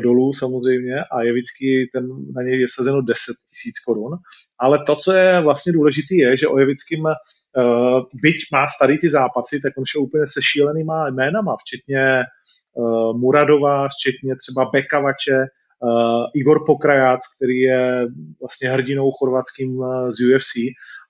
[0.03, 3.19] dolů samozřejmě a Jevický ten, na něj je vsazeno 10
[3.51, 4.19] tisíc korun.
[4.61, 7.13] Ale to, co je vlastně důležité, je, že o Jevickým uh,
[8.23, 12.23] byť má starý ty zápasy, tak on šel úplně se šílenýma jménama, včetně
[12.75, 15.39] uh, Muradova, včetně třeba Bekavače,
[15.83, 18.07] uh, Igor Pokrajac, který je
[18.41, 20.57] vlastně hrdinou chorvatským uh, z UFC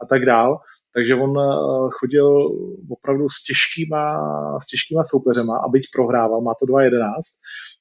[0.02, 0.58] a tak dál.
[0.94, 2.50] Takže on uh, chodil
[2.90, 4.02] opravdu s těžkýma,
[4.62, 7.10] s těžkýma soupeřema a byť prohrával, má to 2.11,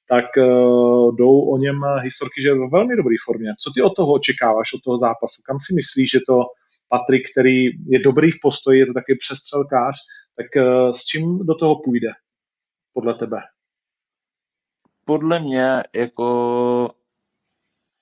[0.09, 3.53] tak uh, jdou o něm historky, že je ve velmi dobré formě.
[3.59, 5.41] Co ty od toho očekáváš, od toho zápasu?
[5.45, 6.43] Kam si myslíš, že to
[6.89, 9.95] Patrik, který je dobrý v postoji, je to taky přestřelkář,
[10.35, 12.09] tak uh, s čím do toho půjde
[12.93, 13.37] podle tebe?
[15.05, 16.27] Podle mě jako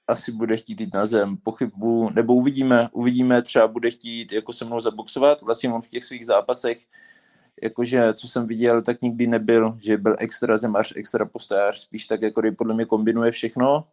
[0.08, 4.66] asi bude chtít jít na zem, pochybu, nebo uvidíme, uvidíme, třeba bude chtít jako se
[4.66, 6.78] mnou zaboxovat, vlastně on v těch svých zápasech
[7.64, 12.22] jakože co jsem viděl, tak nikdy nebyl, že byl extra zemař, extra postojář, spíš tak
[12.22, 13.86] jako podle mě kombinuje všechno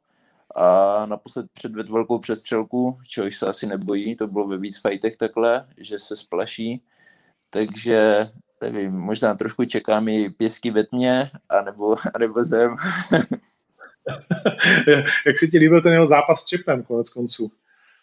[0.57, 5.67] a naposled předved velkou přestřelku, čehož se asi nebojí, to bylo ve víc fightech takhle,
[5.79, 6.83] že se splaší,
[7.51, 8.29] takže
[8.63, 12.75] nevím, možná trošku čekám i pěsky ve tmě, anebo, anebo zem.
[15.27, 17.53] Jak se ti líbil ten jeho zápas s Čepem konec konců?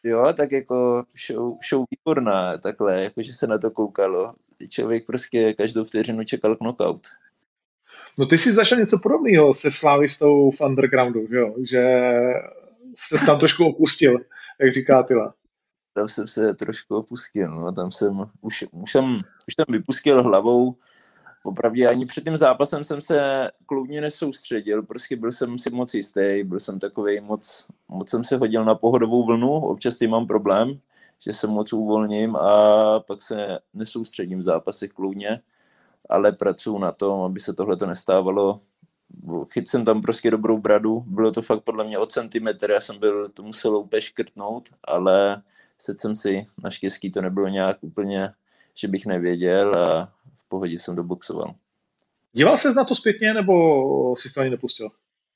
[0.03, 4.33] Jo, tak jako show, show výborná, takhle, jakože se na to koukalo
[4.69, 7.07] člověk prostě každou vteřinu čekal knockout.
[8.17, 11.55] No ty jsi zašel něco podobného se Slávistou v undergroundu, že jo?
[11.69, 11.83] Že
[12.97, 14.17] se tam trošku opustil,
[14.61, 15.33] jak říká Tyla.
[15.93, 20.75] Tam jsem se trošku opustil, no, tam jsem, už, už jsem, už jsem vypustil hlavou,
[21.43, 26.43] popravdě ani před tím zápasem jsem se kloudně nesoustředil, prostě byl jsem si moc jistý,
[26.43, 30.79] byl jsem takový moc, moc jsem se hodil na pohodovou vlnu, občas tím mám problém,
[31.23, 35.41] že se moc uvolním a pak se nesoustředím v zápasech kloudně,
[36.09, 38.61] ale pracuji na tom, aby se tohle to nestávalo.
[39.53, 42.99] Chyt jsem tam prostě dobrou bradu, bylo to fakt podle mě o centimetr, já jsem
[42.99, 45.41] byl, to musel úplně škrtnout, ale
[45.77, 48.29] sedl jsem si, naštěstí to nebylo nějak úplně,
[48.73, 50.09] že bych nevěděl a
[50.49, 51.55] pohodě jsem doboxoval.
[52.33, 54.89] Díval ses na to zpětně, nebo si to ani nepustil?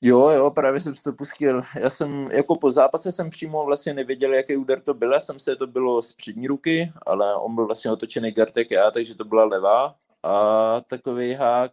[0.06, 1.60] Jo, jo, právě jsem to pustil.
[1.80, 5.12] Já jsem, jako po zápase jsem přímo vlastně nevěděl, jaký úder to byl.
[5.12, 8.90] Já jsem se, to bylo z přední ruky, ale on byl vlastně otočený gartek já,
[8.90, 9.94] takže to byla levá.
[10.22, 11.72] A takový hák,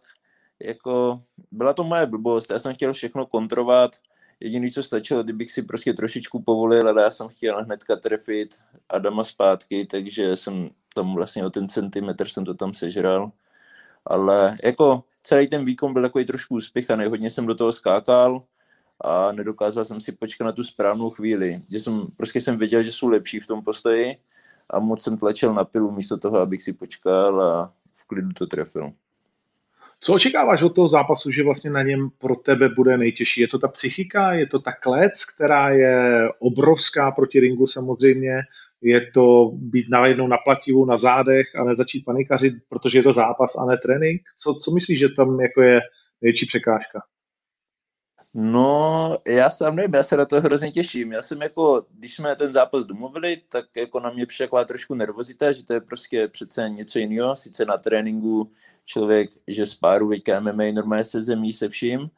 [0.62, 2.50] jako, byla to moje blbost.
[2.50, 3.90] Já jsem chtěl všechno kontrovat.
[4.40, 8.54] Jediný, co stačilo, kdybych si prostě trošičku povolil, ale já jsem chtěl hnedka trefit
[8.88, 13.32] Adama zpátky, takže jsem tam vlastně o ten centimetr jsem to tam sežral.
[14.06, 18.42] Ale jako celý ten výkon byl takový trošku úspěchaný, hodně jsem do toho skákal
[19.04, 21.60] a nedokázal jsem si počkat na tu správnou chvíli.
[21.70, 24.16] Že jsem, prostě jsem věděl, že jsou lepší v tom postoji
[24.70, 28.46] a moc jsem tlačil na pilu místo toho, abych si počkal a v klidu to
[28.46, 28.92] trefil.
[30.00, 33.40] Co očekáváš od toho zápasu, že vlastně na něm pro tebe bude nejtěžší?
[33.40, 38.40] Je to ta psychika, je to ta klec, která je obrovská proti ringu samozřejmě,
[38.82, 43.56] je to být najednou na plativu, na zádech a nezačít panikařit, protože je to zápas
[43.56, 44.22] a ne trénink?
[44.38, 45.80] Co, co myslíš, že tam jako je
[46.20, 47.02] největší překážka?
[48.34, 51.12] No, já sám nevím, já se na to hrozně těším.
[51.12, 55.52] Já jsem jako, když jsme ten zápas domluvili, tak jako na mě přišla trošku nervozita,
[55.52, 57.36] že to je prostě přece něco jiného.
[57.36, 58.52] Sice na tréninku
[58.84, 62.10] člověk, že spáruje MMA normálně se zemí se vším,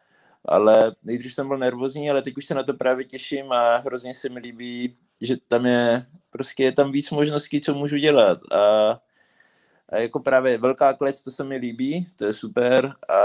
[0.45, 4.15] ale nejdřív jsem byl nervózní, ale teď už se na to právě těším a hrozně
[4.15, 6.03] se mi líbí, že tam je,
[6.35, 8.39] prostě je tam víc možností, co můžu dělat.
[8.53, 8.91] A,
[9.89, 12.95] a jako právě velká klec, to se mi líbí, to je super.
[13.09, 13.19] A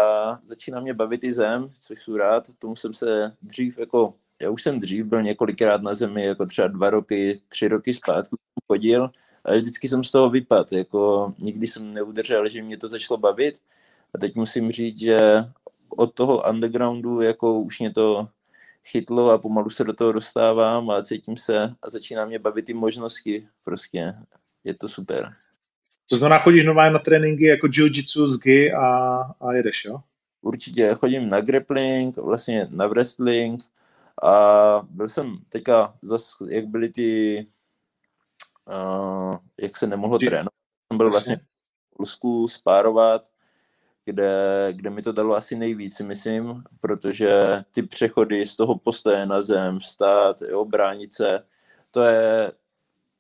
[0.45, 4.63] začíná mě bavit i zem, což jsou rád, tomu jsem se dřív jako, já už
[4.63, 8.36] jsem dřív byl několikrát na zemi, jako třeba dva roky, tři roky zpátky
[8.67, 9.10] chodil.
[9.45, 13.58] A vždycky jsem z toho vypad, jako nikdy jsem neudržel, že mě to začalo bavit.
[14.13, 15.41] A teď musím říct, že
[15.89, 18.28] od toho undergroundu jako už mě to
[18.87, 22.73] chytlo a pomalu se do toho dostávám a cítím se a začíná mě bavit ty
[22.73, 23.47] možnosti.
[23.63, 24.13] Prostě
[24.63, 25.33] je to super.
[26.09, 28.87] To znamená, chodíš normálně na tréninky jako jiu-jitsu z GI a,
[29.41, 29.99] a jedeš, jo?
[30.41, 33.59] Určitě, chodím na grappling, vlastně na wrestling
[34.23, 37.45] a byl jsem teďka zas, jak byly ty,
[38.67, 40.53] uh, jak se nemohlo trénovat,
[40.91, 43.21] jsem byl vlastně v Polsku spárovat
[44.05, 49.41] kde, kde mi to dalo asi nejvíc, myslím, protože ty přechody z toho postoje na
[49.41, 51.43] zem, vstát, jo, bránit se,
[51.91, 52.51] to je,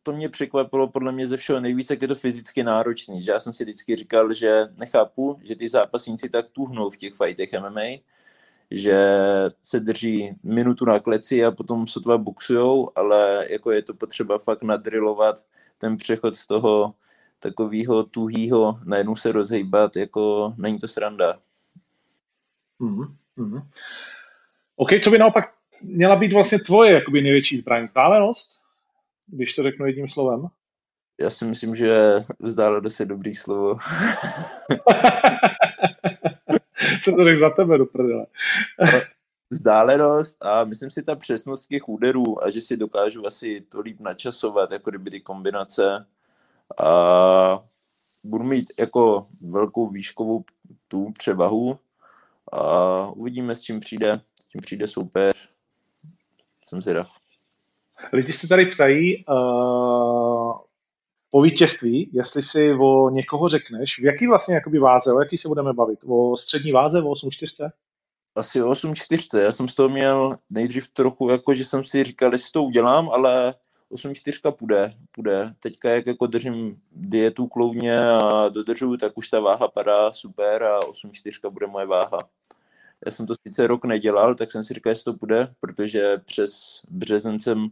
[0.03, 3.21] to mě překvapilo podle mě ze všeho nejvíce, jak je to fyzicky náročný.
[3.21, 7.13] Že já jsem si vždycky říkal, že nechápu, že ty zápasníci tak tuhnou v těch
[7.13, 8.01] fightech MMA,
[8.71, 8.99] že
[9.63, 14.63] se drží minutu na kleci a potom sotva boxujou, ale jako je to potřeba fakt
[14.63, 15.35] nadrilovat
[15.77, 16.93] ten přechod z toho
[17.39, 21.33] takového tuhýho najednou se rozhejbat, jako není to sranda.
[22.81, 23.67] Mm-hmm.
[24.75, 27.85] OK, co by naopak měla být vlastně tvoje jakoby největší zbraň?
[27.85, 28.59] Vzdálenost?
[29.27, 30.47] Když to řeknu jedním slovem.
[31.21, 33.75] Já si myslím, že vzdálenost je dobrý slovo.
[37.03, 38.25] co to řekl za tebe do prdele?
[39.49, 43.99] vzdálenost a myslím si ta přesnost těch úderů a že si dokážu asi to líp
[43.99, 46.05] načasovat, jako kdyby ty kombinace
[46.77, 47.63] a
[48.23, 50.43] budu mít jako velkou výškovou
[50.87, 51.79] tu převahu
[52.51, 55.35] a uvidíme, s čím přijde, s čím přijde super.
[56.65, 57.09] Jsem zvědav.
[58.13, 60.53] Lidi se tady ptají uh,
[61.31, 65.47] po vítězství, jestli si o někoho řekneš, v jaký vlastně jakoby váze, o jaký se
[65.47, 65.99] budeme bavit?
[66.07, 67.71] O střední váze, o 8.4?
[68.35, 69.41] Asi 8.4.
[69.41, 73.09] Já jsem z toho měl nejdřív trochu, jako že jsem si říkal, jestli to udělám,
[73.09, 73.53] ale
[73.91, 75.53] 8.4 půjde, půjde.
[75.59, 80.79] Teďka jak jako držím dietu kloudně a dodržuju, tak už ta váha padá super a
[80.79, 82.29] 8.4 bude moje váha.
[83.05, 86.81] Já jsem to sice rok nedělal, tak jsem si říkal, jestli to půjde, protože přes
[86.89, 87.67] březen jsem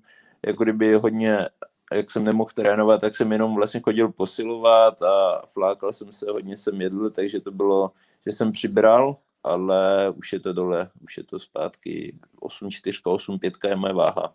[0.46, 1.50] jako kdyby hodně,
[1.94, 6.58] jak jsem nemohl trénovat, tak jsem jenom vlastně chodil posilovat a flákal jsem se, hodně
[6.58, 7.92] jsem jedl, takže to bylo,
[8.26, 13.76] že jsem přibral, ale už je to dole, už je to zpátky 8.4, 8.5 je
[13.76, 14.34] moje váha.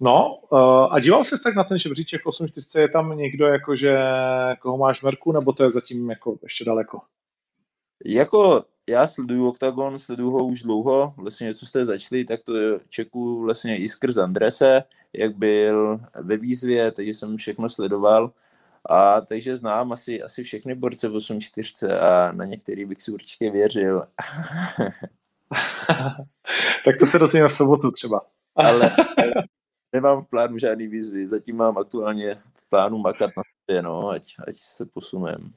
[0.00, 3.98] No, uh, a díval jsi tak na ten žebříček 840, je tam někdo, jakože,
[4.60, 7.00] koho máš v Merku, nebo to je zatím jako ještě daleko?
[8.06, 12.52] Jako já sleduju Octagon, sleduju ho už dlouho, vlastně co jste začali, tak to
[12.88, 18.32] čeku vlastně i skrz Andrese, jak byl ve výzvě, takže jsem všechno sledoval
[18.90, 23.50] A takže znám asi, asi všechny borce v 8.4 a na některý bych si určitě
[23.50, 24.06] věřil.
[26.84, 28.20] tak to se dozvíme v sobotu třeba.
[28.56, 28.90] Ale
[29.92, 34.22] nemám v plánu žádný výzvy, zatím mám aktuálně v plánu makat na sobě, no, ať,
[34.48, 35.52] ať se posunem.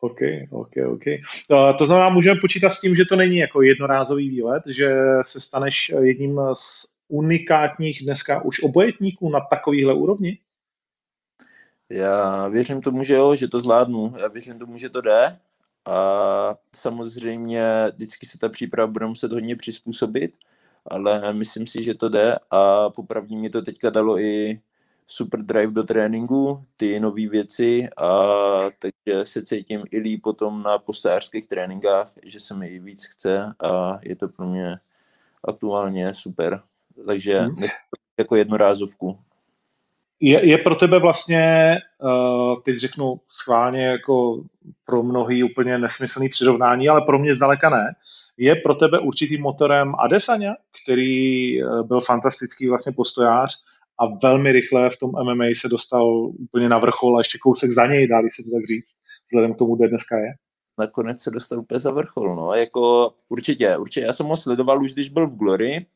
[0.00, 1.04] OK, OK, OK.
[1.78, 4.90] To znamená, můžeme počítat s tím, že to není jako jednorázový výlet, že
[5.22, 10.38] se staneš jedním z unikátních dneska už obojetníků na takovýhle úrovni?
[11.90, 14.12] Já věřím tomu, že jo, že to zvládnu.
[14.20, 15.38] Já věřím tomu, že to jde.
[15.86, 17.62] A samozřejmě
[17.94, 20.36] vždycky se ta příprava bude muset hodně přizpůsobit,
[20.90, 24.60] ale myslím si, že to jde a popravdě mě to teďka dalo i
[25.06, 28.10] super drive do tréninku, ty nové věci a
[28.78, 33.54] takže se cítím i líp potom na postářských tréninkách, že se mi i víc chce
[33.62, 34.76] a je to pro mě
[35.44, 36.62] aktuálně super.
[37.06, 37.64] Takže hmm.
[38.18, 39.18] jako jednorázovku.
[40.20, 44.44] Je, je pro tebe vlastně, uh, teď řeknu schválně jako
[44.84, 47.94] pro mnohý úplně nesmyslný přirovnání, ale pro mě zdaleka ne,
[48.38, 53.62] je pro tebe určitým motorem Adesanya, který uh, byl fantastický vlastně postojář
[54.00, 57.86] a velmi rychle v tom MMA se dostal úplně na vrchol a ještě kousek za
[57.86, 58.96] něj, dá se to tak říct,
[59.26, 60.32] vzhledem k tomu, kde dneska je.
[60.78, 64.94] Nakonec se dostal úplně za vrchol, no, jako určitě, určitě, já jsem ho sledoval už,
[64.94, 65.86] když byl v Glory,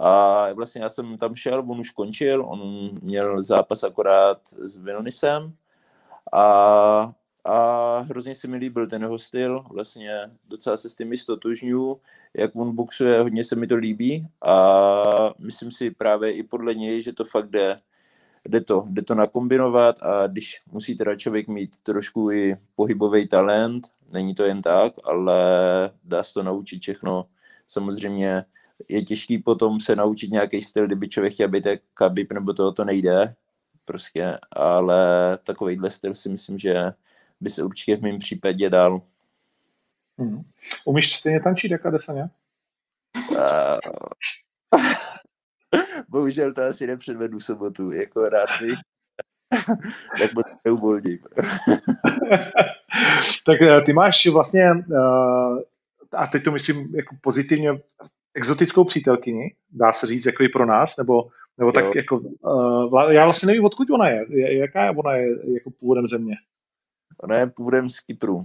[0.00, 5.52] a vlastně já jsem tam šel, on už končil, on měl zápas akorát s Vilnisem
[6.32, 7.12] a,
[7.44, 12.00] a hrozně se mi líbil ten jeho styl, vlastně docela se s tím stotožňuju,
[12.34, 17.02] jak on boxuje, hodně se mi to líbí a myslím si právě i podle něj,
[17.02, 17.80] že to fakt jde,
[18.48, 23.88] jde to, jde to nakombinovat a když musí teda člověk mít trošku i pohybový talent,
[24.12, 25.36] není to jen tak, ale
[26.04, 27.26] dá se to naučit všechno.
[27.66, 28.44] Samozřejmě
[28.88, 32.72] je těžký potom se naučit nějaký styl, kdyby člověk chtěl být jak Khabib, nebo toho
[32.72, 33.34] to nejde,
[33.84, 36.92] prostě, ale takovýhle styl si myslím, že
[37.44, 39.00] by se určitě v mém případě dal.
[40.18, 40.42] Hmm.
[40.84, 42.30] Umíš stejně tančit jako Adesanya?
[43.30, 43.78] Uh,
[46.08, 48.78] bohužel to asi nepředvedu sobotu, jako rád bych,
[50.18, 51.18] tak moc neuvolním.
[53.46, 55.58] tak eh, ty máš vlastně, uh,
[56.12, 57.70] a teď to myslím jako pozitivně,
[58.34, 61.28] exotickou přítelkyni, dá se říct, jako i pro nás, nebo,
[61.58, 62.20] nebo tak jako,
[63.10, 64.26] já vlastně nevím, odkud ona je,
[64.58, 66.34] jaká ona je jako původem země?
[67.22, 68.42] Ona je původem z Kypru.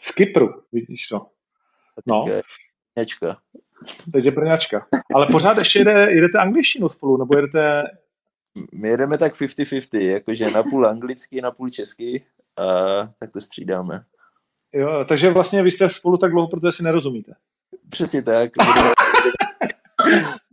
[0.00, 1.26] Z Kypru, vidíš to.
[2.06, 2.22] No.
[2.94, 3.38] Brňačka.
[4.12, 4.86] Teď je Brňačka.
[5.14, 7.84] Ale pořád ještě jede, jedete angličtinu spolu, nebo jedete...
[8.72, 12.64] My jedeme tak 50-50, jakože na půl anglicky, na půl česky, a
[13.18, 14.00] tak to střídáme.
[14.72, 17.32] Jo, takže vlastně vy jste spolu tak dlouho, protože si nerozumíte.
[17.90, 18.50] Přesně tak.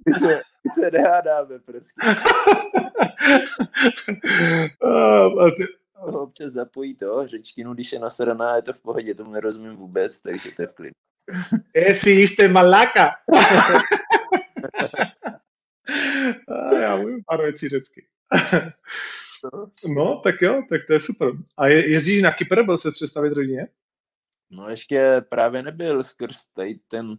[0.07, 2.01] my, se, my se nehádáme prostě.
[6.05, 10.51] Občas zapojí to, řečtinu, když je nasraná, je to v pohodě, tomu nerozumím vůbec, takže
[10.51, 10.93] to je v klidu.
[11.73, 13.11] Esi jste malaka.
[16.81, 18.05] Já mluvím pár věcí řecky.
[19.87, 21.31] No, tak jo, tak to je super.
[21.57, 23.67] A je, jezdíš na Kypr, byl se představit rodině?
[24.49, 27.17] No ještě právě nebyl skrz tady ten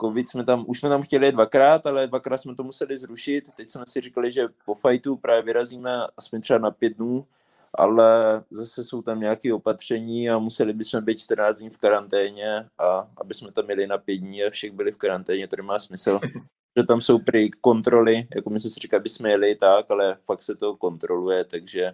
[0.00, 3.44] covid jsme tam, už jsme tam chtěli dvakrát, ale dvakrát jsme to museli zrušit.
[3.56, 7.26] Teď jsme si říkali, že po fajtu právě vyrazíme aspoň třeba na pět dnů,
[7.74, 13.08] ale zase jsou tam nějaké opatření a museli bychom být 14 dní v karanténě a
[13.16, 16.20] aby jsme tam měli na pět dní a všech byli v karanténě, to nemá smysl.
[16.78, 20.16] Že tam jsou prý kontroly, jako my jsme si říkali, aby jsme jeli tak, ale
[20.24, 21.92] fakt se to kontroluje, takže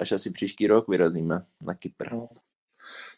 [0.00, 2.12] až asi příští rok vyrazíme na Kypr.
[2.12, 2.28] No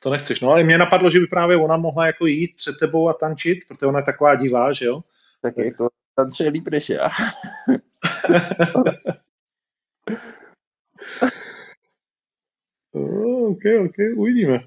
[0.02, 0.40] to nechceš.
[0.40, 3.58] No ale mě napadlo, že by právě ona mohla jako jít před tebou a tančit,
[3.68, 5.00] protože ona je taková divá, že jo?
[5.42, 5.64] Tak, tak.
[5.64, 7.08] jako tančuje líp než já.
[12.92, 14.60] ok, ok, uvidíme.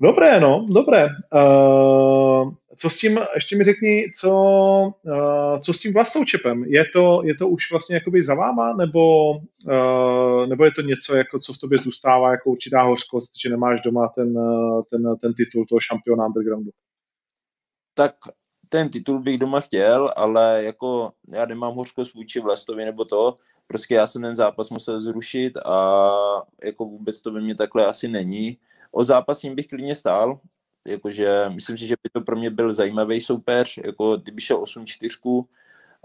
[0.00, 1.06] Dobré, no, dobré.
[1.34, 4.30] Uh, co s tím, ještě mi řekni, co,
[5.02, 6.64] uh, co s tím vlastoučepem?
[6.64, 11.16] Je to, je to už vlastně jakoby za váma, nebo, uh, nebo je to něco,
[11.16, 14.34] jako, co v tobě zůstává jako určitá hořkost, že nemáš doma ten,
[14.90, 16.70] ten, ten titul toho šampiona undergroundu?
[17.94, 18.14] Tak
[18.74, 23.94] ten titul bych doma chtěl, ale jako já nemám hořkost vůči Vlastovi nebo to, prostě
[23.94, 26.10] já jsem ten zápas musel zrušit a
[26.64, 28.58] jako vůbec to by mě takhle asi není.
[28.92, 30.40] O zápasím bych klidně stál,
[30.86, 35.44] jakože myslím si, že by to pro mě byl zajímavý soupeř, jako kdyby šel 8-4,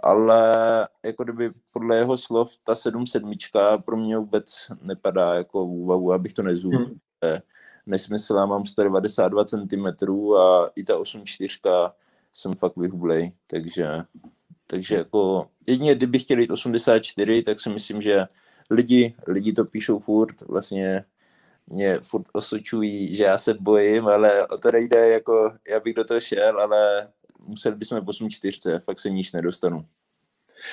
[0.03, 0.41] ale
[1.05, 6.13] jako kdyby podle jeho slov ta 7 sedmička pro mě vůbec nepadá jako v úvahu,
[6.13, 6.77] abych to nezůl.
[6.77, 6.99] Hmm.
[7.85, 9.85] Nesmysl, já mám 192 cm
[10.37, 11.91] a i ta 8-4
[12.33, 13.87] jsem fakt vyhublej, takže,
[14.67, 18.27] takže jako jedině kdyby chtěli jít 84, tak si myslím, že
[18.69, 21.05] lidi, lidi to píšou furt, vlastně
[21.67, 26.03] mě furt osočují, že já se bojím, ale o to nejde, jako já bych do
[26.03, 27.07] toho šel, ale
[27.39, 29.85] museli bychom v 8-4, fakt se níž nedostanu.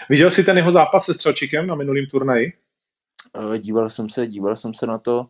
[0.08, 2.52] Viděl jsi ten jeho zápas se Střelčíkem na minulým turnaji?
[3.54, 5.26] Eh, díval jsem se, díval jsem se na to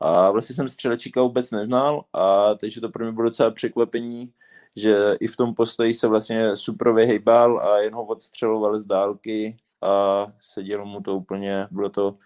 [0.00, 4.32] a vlastně jsem Střelčíka vůbec neznal a takže to pro mě bylo docela překvapení,
[4.76, 9.56] že i v tom postoji se vlastně super vyhejbal a jen ho odstřeloval z dálky
[9.82, 12.18] a sedělo mu to úplně, bylo to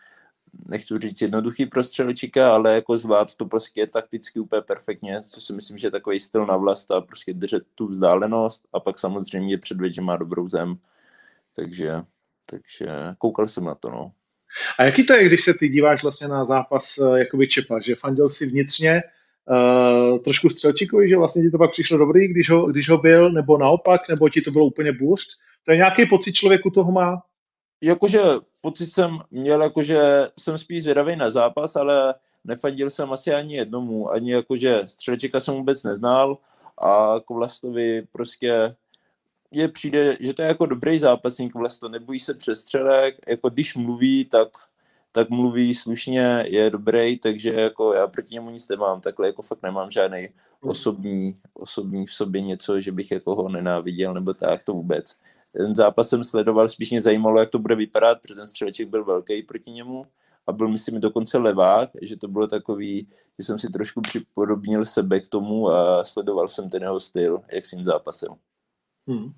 [0.67, 5.53] nechci říct jednoduchý pro střelčíka, ale jako zvlád to prostě takticky úplně perfektně, co si
[5.53, 9.59] myslím, že je takový styl na vlast a prostě držet tu vzdálenost a pak samozřejmě
[9.59, 10.79] předvěd, že má dobrou zem.
[11.57, 11.93] Takže,
[12.51, 12.87] takže
[13.19, 14.13] koukal jsem na to, no.
[14.79, 17.95] A jaký to je, když se ty díváš vlastně na zápas uh, jakoby Čepa, že
[17.95, 19.03] fandil si vnitřně
[19.51, 23.33] uh, trošku střelčíkovi, že vlastně ti to pak přišlo dobrý, když ho, když ho byl,
[23.33, 25.29] nebo naopak, nebo ti to bylo úplně bůřt?
[25.65, 27.23] To je nějaký pocit člověku toho má?
[27.83, 28.21] Jakože
[28.61, 34.11] pocit jsem měl, jakože jsem spíš zvědavý na zápas, ale nefandil jsem asi ani jednomu,
[34.11, 36.39] ani jakože střelčíka jsem vůbec neznal
[36.83, 38.75] a Vlastovi prostě
[39.53, 44.25] je přijde, že to je jako dobrý zápasník, vlastně nebojí se přestřelek, jako když mluví,
[44.25, 44.49] tak,
[45.19, 49.63] tak mluví slušně, je dobrý, takže jako já proti němu nic nemám, takhle jako fakt
[49.63, 50.71] nemám žádný hmm.
[50.71, 55.15] osobní, osobní v sobě něco, že bych jako ho nenáviděl, nebo tak, to vůbec.
[55.53, 59.05] Ten zápas jsem sledoval, spíš mě zajímalo, jak to bude vypadat, protože ten střeleček byl
[59.05, 60.07] velký proti němu
[60.47, 63.09] a byl myslím dokonce levák, že to bylo takový,
[63.39, 67.67] že jsem si trošku připodobnil sebe k tomu a sledoval jsem ten jeho styl, jak
[67.67, 68.29] s ním zápasil.
[69.09, 69.33] Hmm.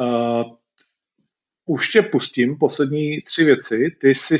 [0.00, 0.56] Uh,
[1.66, 3.96] už tě pustím, poslední tři věci.
[4.00, 4.36] Ty jsi,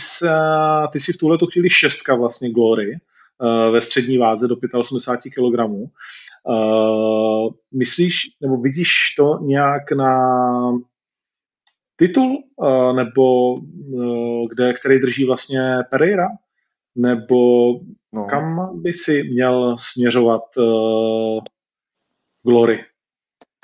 [0.93, 2.99] ty jsi v tuhle chvíli šestka vlastně Glory
[3.39, 5.61] uh, ve střední váze do 85 kg.
[5.69, 10.15] Uh, myslíš, nebo vidíš to nějak na
[11.97, 13.57] titul, uh, nebo
[14.51, 16.29] kde, který drží vlastně Pereira?
[16.97, 17.71] Nebo
[18.13, 18.27] no.
[18.31, 20.43] kam by si měl směřovat
[22.43, 22.85] Glory?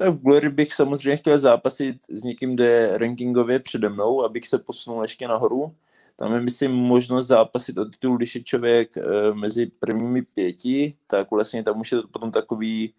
[0.00, 4.46] Tak v Glory bych samozřejmě chtěl zápasit s někým, kdo je rankingově přede mnou, abych
[4.46, 5.74] se posunul ještě nahoru.
[6.16, 11.30] Tam je, myslím, možnost zápasit o titul, když je člověk e, mezi prvními pěti, tak
[11.30, 12.94] vlastně tam už je to potom takový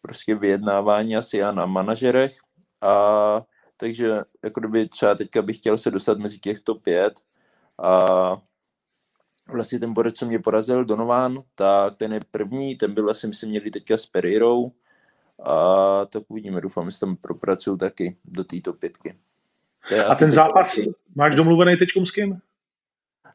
[0.00, 2.32] prostě vyjednávání asi já na manažerech.
[2.80, 3.42] A
[3.76, 7.12] takže jako kdyby třeba teďka bych chtěl se dostat mezi těchto pět
[7.82, 8.42] a
[9.48, 13.50] vlastně ten borec, co mě porazil, Donovan, tak ten je první, ten byl vlastně, myslím,
[13.50, 14.72] měli teďka s Pereirou,
[15.44, 19.14] a tak uvidíme, doufám, že tam propracuju taky do této pětky.
[20.08, 20.92] A ten zápas taky.
[21.14, 22.38] máš domluvený teď s kým?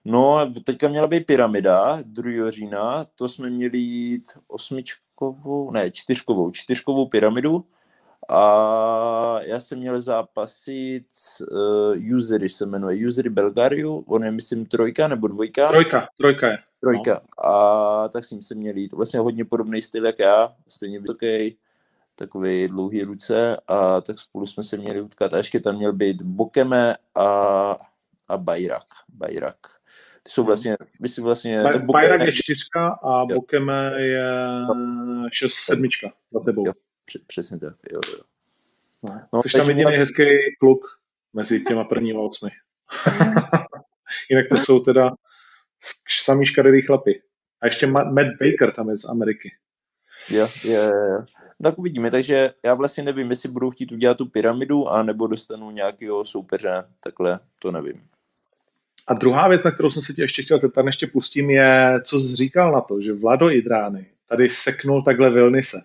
[0.05, 2.51] No, teďka měla být pyramida 2.
[2.51, 7.65] října, to jsme měli jít osmičkovou, ne, čtyřkovou, čtyřkovou pyramidu
[8.29, 11.07] a já jsem měl zápasit
[11.51, 15.67] uh, Usery se jmenuje, Usery Belgariu, on je myslím trojka nebo dvojka?
[15.67, 16.57] Trojka, trojka je.
[16.81, 17.13] Trojka.
[17.13, 17.49] No.
[17.51, 18.93] A tak s ním jsem měl jít.
[18.93, 21.57] Vlastně hodně podobný styl jak já, stejně vysoký,
[22.17, 25.33] takový dlouhý ruce a tak spolu jsme se měli utkat.
[25.33, 27.25] A ještě tam měl být Bokeme a,
[28.27, 28.85] a Bajrak.
[29.09, 29.57] Bajrak.
[30.23, 31.63] Ty jsou vlastně, myslím vlastně...
[31.63, 33.25] Ba- Bajrak je čtyřka a jo.
[33.25, 34.31] Bokeme je
[35.33, 36.67] šest sedmička za tebou.
[36.67, 36.73] Jo,
[37.27, 38.19] přesně tak, jo, jo.
[39.03, 40.23] No, no, jsi tam jediný hezký
[40.59, 40.99] kluk
[41.33, 42.49] mezi těma prvníma osmi.
[44.29, 45.11] Jinak to jsou teda
[46.25, 47.21] samý škaredý chlapy.
[47.61, 49.51] A ještě Matt Baker tam je z Ameriky.
[50.29, 51.25] Jo, jo, jo.
[51.63, 55.71] Tak uvidíme, takže já vlastně nevím, jestli budou chtít udělat tu pyramidu, a nebo dostanu
[55.71, 58.01] nějakého soupeře, takhle to nevím.
[59.07, 62.19] A druhá věc, na kterou jsem se tě ještě chtěl zeptat, ještě pustím, je, co
[62.19, 65.77] jsi říkal na to, že Vlado Idrány tady seknul takhle Vilnise.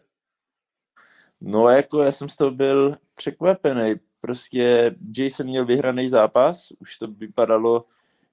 [1.40, 3.95] No jako já jsem z toho byl překvapený.
[4.20, 7.84] Prostě Jason měl vyhraný zápas, už to vypadalo,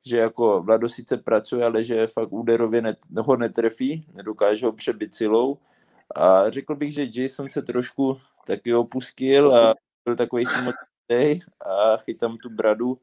[0.07, 5.13] že jako Vlado sice pracuje, ale že fakt úderově net, ho netrefí, nedokáže ho přebit
[5.13, 5.57] silou
[6.15, 9.73] a řekl bych, že Jason se trošku taky opustil a
[10.05, 12.99] byl takový samotný a chytám tu bradu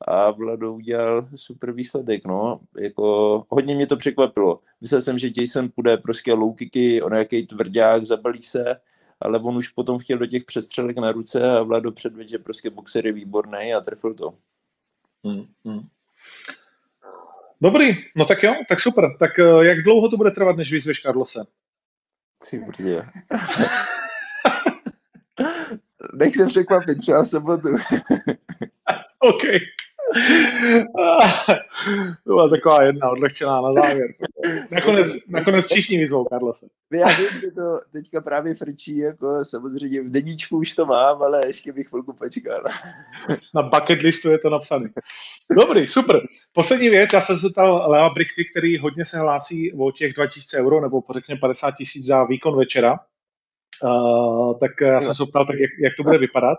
[0.00, 2.60] a Vlado udělal super výsledek, no.
[2.78, 4.58] Jako, hodně mě to překvapilo.
[4.80, 8.80] Myslel jsem, že Jason půjde prostě low kicky, on jaký tvrdák, zabalí se,
[9.20, 12.70] ale on už potom chtěl do těch přestřelek na ruce a Vlado předvedl, že prostě
[12.70, 14.34] boxer je výborný a trefil to.
[15.24, 15.80] Hmm, hmm.
[17.60, 17.86] Dobrý,
[18.16, 19.16] no tak jo, tak super.
[19.18, 21.44] Tak eh, jak dlouho to bude trvat, než vyzveš Karlose?
[22.50, 23.02] Ty brdě.
[26.14, 27.68] Nech se překvapit, třeba v sobotu.
[29.18, 29.42] OK.
[32.24, 34.08] To byla taková jedna odlehčená na závěr.
[34.72, 36.66] nakonec, nakonec všichni vyzvou Karlose.
[36.92, 41.46] Já vím, že to teďka právě frčí, jako samozřejmě v deníčku už to mám, ale
[41.46, 42.64] ještě bych chvilku počkal.
[43.54, 44.88] Na bucket listu je to napsané.
[45.56, 46.20] Dobrý, super.
[46.52, 50.58] Poslední věc, já jsem se ptal Lea Brichty, který hodně se hlásí o těch 2000
[50.58, 52.98] euro, nebo řekněme 50 tisíc za výkon večera.
[53.84, 56.58] Uh, tak já jsem se ptal, tak jak, jak to bude vypadat.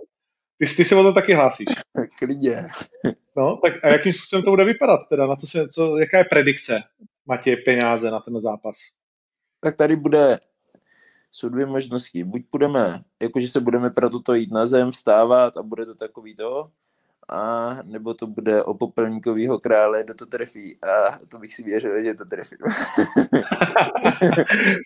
[0.58, 1.68] Ty, ty se o to taky hlásíš.
[2.20, 2.64] Klidně.
[3.38, 5.28] No, tak a jakým způsobem to bude vypadat teda?
[5.28, 6.84] Na co se, co, jaká je predikce
[7.26, 8.76] Matěj peníze na ten zápas?
[9.62, 10.40] Tak tady bude,
[11.32, 12.24] jsou dvě možnosti.
[12.24, 16.36] Buď budeme, jakože se budeme pro toto jít na zem, vstávat a bude to takový
[16.36, 16.72] to,
[17.30, 20.78] a nebo to bude o popelníkovýho krále, kdo to trefí.
[20.84, 22.56] A to bych si věřil, že to trefí.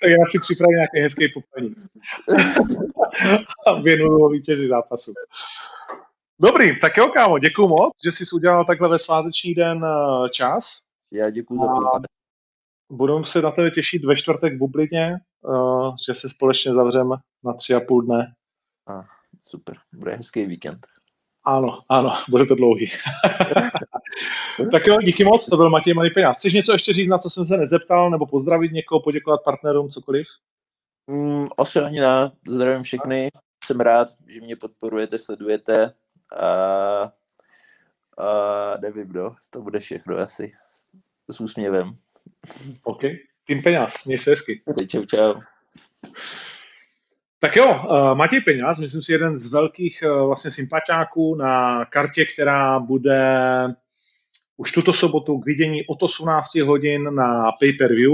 [0.02, 1.78] tak já si připravím nějaký hezký popelník.
[3.68, 5.14] a věnuju vítězi zápasu.
[6.40, 10.82] Dobrý, tak jo, kámo, děkuji moc, že jsi udělal takhle ve sváteční den eh, čas.
[11.12, 12.06] Já děkuji za pozvání.
[12.92, 17.54] Budeme se na tebe těšit ve čtvrtek v Bublině, uh, že se společně zavřeme na
[17.54, 18.34] tři a půl dne.
[18.88, 19.02] A,
[19.42, 20.80] super, bude hezký víkend.
[21.44, 22.92] Ano, ano, bude to dlouhý.
[24.72, 26.38] tak jo, díky moc, to byl Matěj Malý Peňáz.
[26.38, 30.28] Chceš něco ještě říct, na co jsem se nezeptal, nebo pozdravit někoho, poděkovat partnerům, cokoliv?
[31.08, 33.30] Mm, asi ani ne, zdravím všechny,
[33.64, 35.94] jsem rád, že mě podporujete, sledujete
[36.40, 36.48] a,
[38.18, 40.52] a nevím, no, to bude všechno asi
[41.32, 41.96] s úsměvem.
[42.84, 43.02] OK,
[43.46, 44.62] tým peněz, měj se hezky.
[44.88, 45.34] Čau, čau.
[47.44, 52.26] Tak jo, uh, Matěj Peňaz, myslím si, jeden z velkých uh, vlastně sympatiáků na kartě,
[52.26, 53.22] která bude
[54.58, 58.14] už tuto sobotu k vidění od 18 hodin na pay-per-view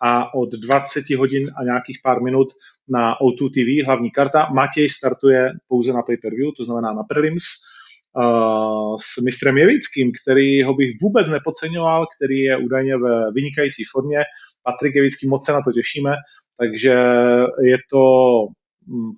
[0.00, 2.48] a od 20 hodin a nějakých pár minut
[2.88, 4.48] na O2 TV, hlavní karta.
[4.52, 7.44] Matěj startuje pouze na pay-per-view, to znamená na prelims,
[8.16, 14.18] uh, s mistrem Jevickým, který ho bych vůbec nepodceňoval, který je údajně ve vynikající formě.
[14.62, 16.14] Patrik Jevický, moc se na to těšíme,
[16.58, 16.94] takže
[17.62, 18.02] je to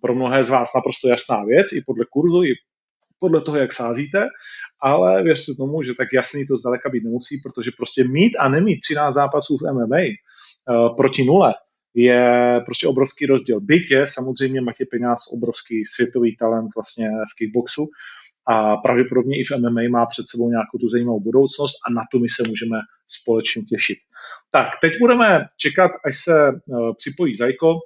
[0.01, 2.55] pro mnohé z vás naprosto jasná věc, i podle kurzu, i
[3.19, 4.27] podle toho, jak sázíte,
[4.81, 8.81] ale věřte tomu, že tak jasný to zdaleka být nemusí, protože prostě mít a nemít
[8.81, 11.55] 13 zápasů v MMA uh, proti nule
[11.95, 13.61] je prostě obrovský rozdíl.
[13.61, 17.89] Byť je samozřejmě Matěj Peňáz obrovský světový talent vlastně v kickboxu
[18.47, 22.19] a pravděpodobně i v MMA má před sebou nějakou tu zajímavou budoucnost a na to
[22.19, 23.99] my se můžeme společně těšit.
[24.51, 27.79] Tak, teď budeme čekat, až se uh, připojí Zajko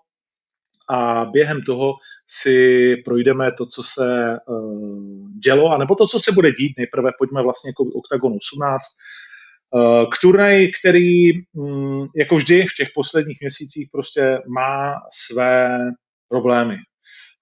[0.93, 1.95] a během toho
[2.29, 6.75] si projdeme to, co se uh, dělo, anebo to, co se bude dít.
[6.79, 8.83] Nejprve pojďme vlastně jako Octagon 18,
[9.71, 15.79] uh, k turnej, který um, jako vždy v těch posledních měsících prostě má své
[16.29, 16.77] problémy.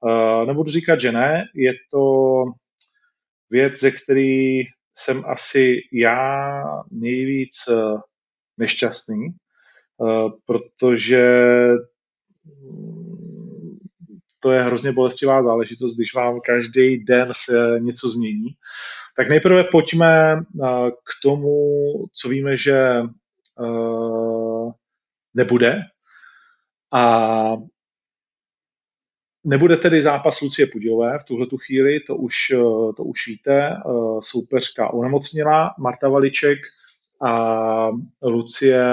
[0.00, 2.44] Uh, nebudu říkat, že ne, je to
[3.50, 4.62] věc, ze který
[4.94, 7.56] jsem asi já nejvíc
[8.58, 9.28] nešťastný,
[10.46, 11.40] protože
[14.40, 18.48] to je hrozně bolestivá záležitost, když vám každý den se něco změní.
[19.16, 20.42] Tak nejprve pojďme
[20.92, 21.54] k tomu,
[22.14, 23.02] co víme, že
[25.34, 25.80] nebude.
[26.92, 27.56] A
[29.44, 32.34] Nebude tedy zápas Lucie Pudilové v tuhle chvíli, to už,
[32.96, 33.76] to už víte.
[34.20, 36.58] Soupeřka onemocněla, Marta Valiček
[37.22, 37.90] a
[38.22, 38.84] Lucie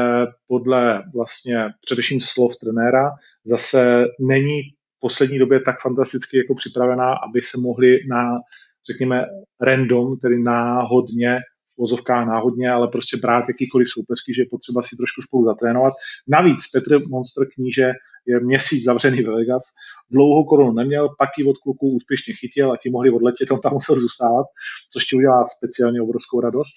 [0.48, 3.12] podle vlastně především slov trenéra
[3.46, 4.62] zase není
[5.00, 8.40] poslední době tak fantasticky jako připravená, aby se mohli na,
[8.88, 9.26] řekněme,
[9.62, 11.40] random, tedy náhodně
[11.74, 15.94] v vozovkách náhodně, ale prostě brát jakýkoliv soupeřky, že je potřeba si trošku spolu zatrénovat.
[16.28, 17.92] Navíc Petr Monster kníže
[18.28, 19.64] je měsíc zavřený ve Vegas,
[20.12, 23.74] dlouhou korunu neměl, pak ji od kluků úspěšně chytil a ti mohli odletět, on tam
[23.74, 24.46] musel zůstávat,
[24.94, 26.74] což ti udělá speciálně obrovskou radost.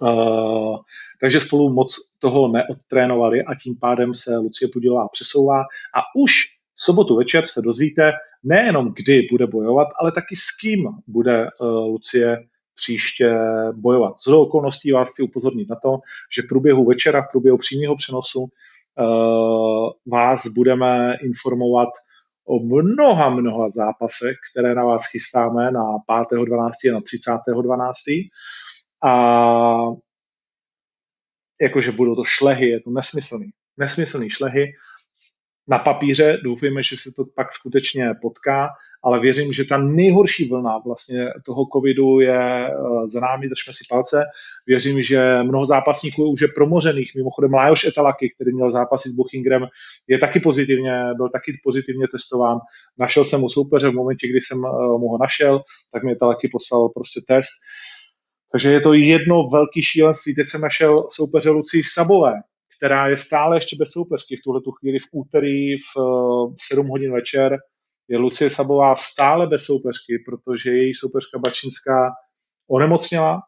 [0.00, 0.76] Uh,
[1.20, 5.60] takže spolu moc toho neodtrénovali a tím pádem se Lucie Pudilová přesouvá
[5.96, 6.32] a už
[6.74, 8.12] v sobotu večer se dozvíte
[8.44, 12.44] nejenom kdy bude bojovat, ale taky s kým bude uh, Lucie
[12.74, 13.34] příště
[13.72, 14.20] bojovat.
[14.20, 15.98] Z okolností vás chci upozornit na to,
[16.36, 21.88] že v průběhu večera, v průběhu přímého přenosu uh, vás budeme informovat
[22.44, 26.70] o mnoha, mnoha zápasech, které na vás chystáme na 5.12.
[26.90, 28.28] a na 30.12.
[29.04, 29.12] A
[31.60, 33.50] jakože budou to šlehy, je to nesmyslný.
[33.76, 34.72] Nesmyslný šlehy,
[35.68, 36.38] na papíře.
[36.44, 38.68] Doufejme, že se to pak skutečně potká,
[39.02, 42.72] ale věřím, že ta nejhorší vlna vlastně toho covidu je eh,
[43.06, 44.24] za námi, držme si palce.
[44.66, 47.12] Věřím, že mnoho zápasníků už je promořených.
[47.16, 49.66] Mimochodem Lajoš Etalaky, který měl zápasy s Buchingrem,
[50.08, 52.58] je taky pozitivně, byl taky pozitivně testován.
[52.98, 56.48] Našel jsem mu soupeře v momentě, kdy jsem eh, mu ho našel, tak mi Etalaky
[56.48, 57.50] poslal prostě test.
[58.52, 60.34] Takže je to jedno velký šílenství.
[60.34, 62.32] Teď jsem našel soupeře Lucí Sabové,
[62.82, 65.92] která je stále ještě bez soupeřky v tuhle tu chvíli v úterý v
[66.68, 67.58] 7 hodin večer
[68.08, 72.12] je Lucie Sabová stále bez soupeřky, protože její soupeřka Bačinská
[72.70, 73.42] onemocněla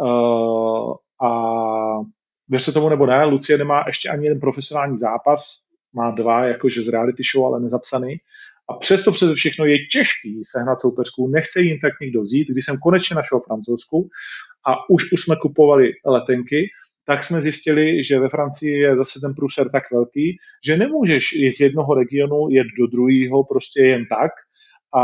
[0.00, 0.94] uh,
[1.28, 1.30] a
[2.48, 5.60] věřte tomu nebo ne, Lucie nemá ještě ani jeden profesionální zápas,
[5.92, 8.16] má dva jakože z reality show, ale nezapsaný.
[8.68, 12.48] A přesto přes všechno je těžký sehnat soupeřku, nechce jim tak nikdo vzít.
[12.48, 14.08] Když jsem konečně našel francouzsku
[14.66, 16.70] a už, už jsme kupovali letenky,
[17.08, 21.24] tak jsme zjistili, že ve Francii je zase ten průser tak velký, že nemůžeš
[21.56, 24.32] z jednoho regionu jet do druhého prostě jen tak.
[25.00, 25.02] A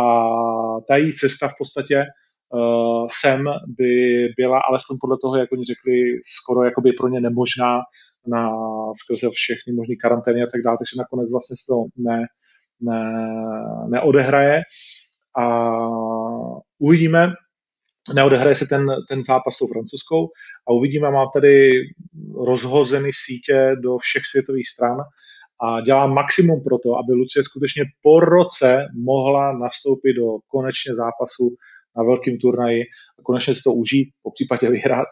[0.88, 3.44] ta její cesta v podstatě uh, sem
[3.78, 3.92] by
[4.36, 7.80] byla, alespoň podle toho, jak oni řekli, skoro jakoby pro ně nemožná
[8.26, 8.50] na
[9.02, 12.26] skrze všechny možné karantény a tak dále, takže nakonec vlastně se to ne,
[12.80, 13.02] ne,
[13.88, 14.62] neodehraje.
[15.38, 15.46] A
[16.78, 17.32] uvidíme,
[18.14, 20.28] neodehraje se ten, ten zápas s tou francouzskou
[20.68, 21.80] a uvidíme, má tady
[22.46, 24.98] rozhozený sítě do všech světových stran
[25.62, 31.56] a dělá maximum pro to, aby Lucie skutečně po roce mohla nastoupit do konečně zápasu
[31.96, 32.82] na velkým turnaji
[33.18, 35.06] a konečně si to užít, po případě vyhrát.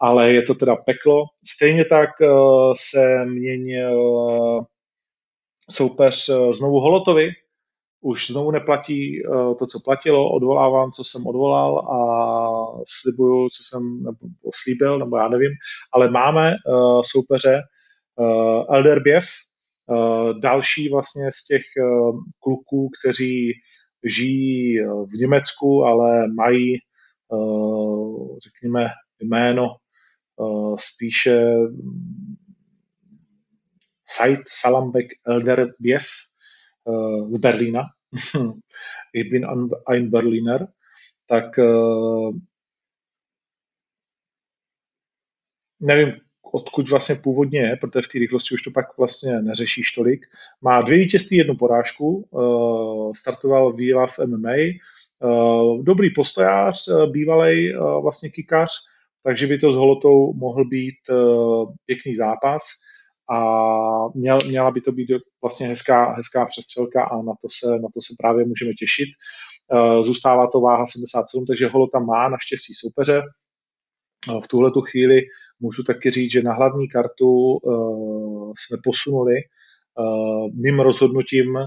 [0.00, 1.24] Ale je to teda peklo.
[1.56, 4.64] Stejně tak uh, se měnil uh,
[5.70, 7.30] soupeř uh, znovu Holotovi,
[8.06, 11.98] už znovu neplatí uh, to, co platilo, odvolávám, co jsem odvolal a
[13.00, 15.50] slibuju, co jsem nebo slíbil, nebo já nevím,
[15.92, 17.62] ale máme uh, soupeře
[18.16, 19.24] uh, Elder Biev,
[19.86, 21.62] uh, další vlastně z těch
[22.40, 23.52] kluků, kteří
[24.04, 26.78] žijí v Německu, ale mají,
[28.44, 28.88] řekněme,
[29.20, 29.66] jméno
[30.78, 31.40] spíše
[34.08, 36.06] Said Salambek Elder Biev
[36.84, 37.82] uh, z Berlína,
[39.12, 39.46] ich bin
[39.86, 40.68] ein Berliner,
[41.26, 42.36] tak uh,
[45.80, 50.26] nevím, odkud vlastně původně je, protože v té rychlosti už to pak vlastně neřešíš tolik.
[50.60, 54.54] Má dvě vítězství, jednu porážku, uh, startoval výva v MMA,
[55.18, 58.70] uh, dobrý postojář, bývalý vlastně kikař,
[59.22, 60.94] takže by to s Holotou mohl být
[61.86, 62.62] pěkný zápas
[63.30, 63.38] a
[64.14, 65.10] měl, měla by to být
[65.42, 69.08] vlastně hezká, hezká přestřelka a na to, se, na to se právě můžeme těšit.
[69.72, 73.22] Eh, zůstává to váha 77, takže Holota má naštěstí soupeře.
[73.22, 75.22] Eh, v tuhle tu chvíli
[75.60, 79.34] můžu taky říct, že na hlavní kartu uh, jsme posunuli
[80.54, 81.58] mým rozhodnutím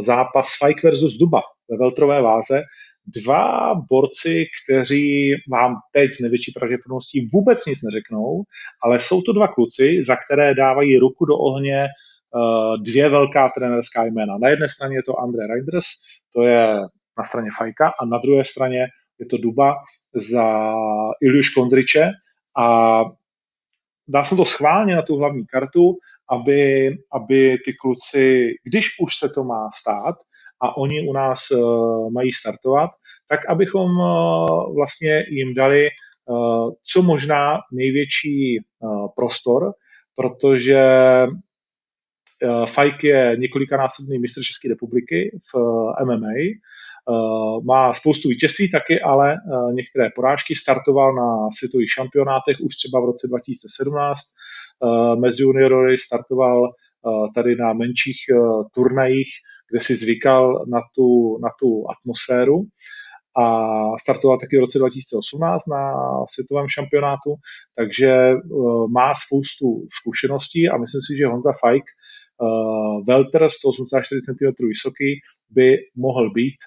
[0.00, 2.62] zápas Fike versus Duba ve veltrové váze,
[3.06, 8.42] dva borci, kteří vám teď s největší pravděpodobností vůbec nic neřeknou,
[8.82, 14.04] ale jsou to dva kluci, za které dávají ruku do ohně uh, dvě velká trenerská
[14.04, 14.38] jména.
[14.38, 15.86] Na jedné straně je to Andre Reinders,
[16.34, 16.66] to je
[17.18, 18.86] na straně Fajka, a na druhé straně
[19.18, 19.74] je to Duba
[20.14, 20.74] za
[21.22, 22.10] Iliuš Kondriče
[22.58, 23.00] a
[24.08, 25.96] dá se to schválně na tu hlavní kartu,
[26.30, 30.14] aby, aby ty kluci, když už se to má stát,
[30.60, 32.90] a oni u nás uh, mají startovat,
[33.28, 35.88] tak abychom uh, vlastně jim dali
[36.26, 38.60] uh, co možná největší
[39.16, 39.72] prostor,
[40.16, 40.82] protože
[42.66, 45.58] Fajk je několikanásobný mistr České republiky v
[46.04, 46.32] MMA,
[47.64, 49.36] má spoustu vítězství taky, ale
[49.72, 50.56] některé porážky.
[50.56, 54.20] Startoval na světových šampionátech už třeba v roce 2017.
[55.20, 56.72] Mezi juniory startoval
[57.34, 58.18] tady na menších
[58.74, 59.28] turnajích
[59.70, 62.64] kde si zvykal na tu, na tu atmosféru
[63.36, 63.44] a
[64.00, 65.82] startoval taky v roce 2018 na
[66.34, 67.34] světovém šampionátu,
[67.76, 69.66] takže uh, má spoustu
[69.98, 75.10] zkušeností a myslím si, že Honza Fajk, uh, welter 184 cm vysoký,
[75.50, 76.58] by mohl být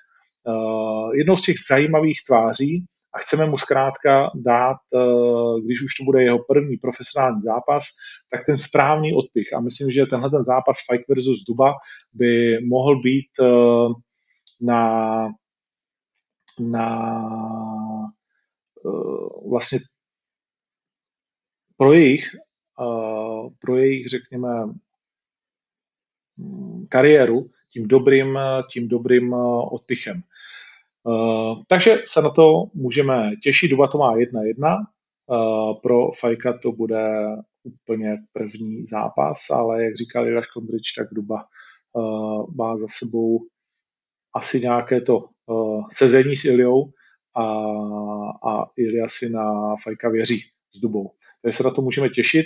[1.13, 6.23] jednou z těch zajímavých tváří a chceme mu zkrátka dát, uh, když už to bude
[6.23, 7.83] jeho první profesionální zápas,
[8.31, 9.53] tak ten správný odpich.
[9.53, 11.73] A myslím, že tenhle ten zápas Fight versus Duba
[12.13, 13.93] by mohl být uh,
[14.61, 15.27] na,
[16.59, 16.87] na
[19.49, 19.79] vlastně
[21.77, 22.25] pro jejich,
[23.59, 24.65] pro jejich, řekněme,
[26.37, 28.39] mm, kariéru tím dobrým,
[28.71, 29.33] tím dobrým
[29.71, 30.21] odpichem.
[31.03, 33.71] Uh, takže se na to můžeme těšit.
[33.71, 34.77] Duba to má jedna jedna.
[35.27, 37.25] Uh, pro Fajka to bude
[37.63, 41.45] úplně první zápas, ale jak říkal Jiráš Kondrič, tak Duba
[42.55, 43.39] má za sebou
[44.35, 45.25] asi nějaké to
[45.91, 46.91] sezení s Iliou
[47.35, 47.43] a,
[48.49, 50.39] a Ilia si na Fajka věří
[50.75, 51.11] s Dubou.
[51.41, 52.45] Takže se na to můžeme těšit.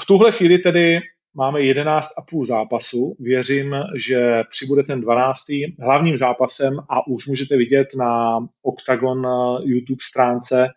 [0.00, 0.98] V tuhle chvíli tedy
[1.36, 3.16] máme 11,5 zápasu.
[3.20, 5.38] Věřím, že přibude ten 12.
[5.80, 9.26] hlavním zápasem a už můžete vidět na Octagon
[9.62, 10.68] YouTube stránce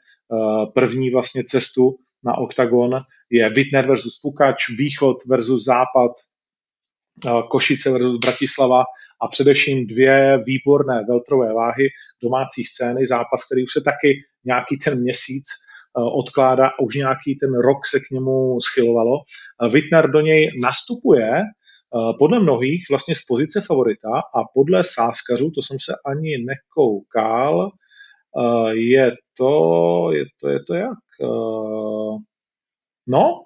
[0.73, 6.11] první vlastně cestu na OKTAGON je Wittner versus Pukač, Východ versus Západ,
[7.51, 8.83] Košice versus Bratislava
[9.21, 11.87] a především dvě výborné veltrové váhy
[12.23, 15.47] domácí scény, zápas, který už se taky nějaký ten měsíc
[15.95, 19.17] odkládá a už nějaký ten rok se k němu schylovalo.
[19.73, 21.41] Wittner do něj nastupuje
[22.19, 27.71] podle mnohých vlastně z pozice favorita a podle sáskařů, to jsem se ani nekoukal,
[28.71, 30.97] je to, je to, je to jak?
[33.07, 33.43] No,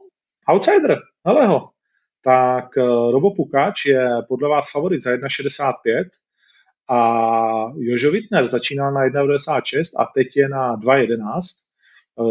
[0.50, 1.70] outsider, hele ho.
[2.24, 2.78] Tak
[3.12, 6.10] Robo Pukač je podle vás favorit za 1,65
[6.90, 11.20] a Jožo Wittner začínal na 1,96 a teď je na 2,11.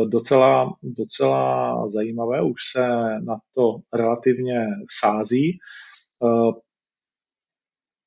[0.08, 2.86] Docela, docela zajímavé, už se
[3.20, 4.66] na to relativně
[5.00, 5.58] sází.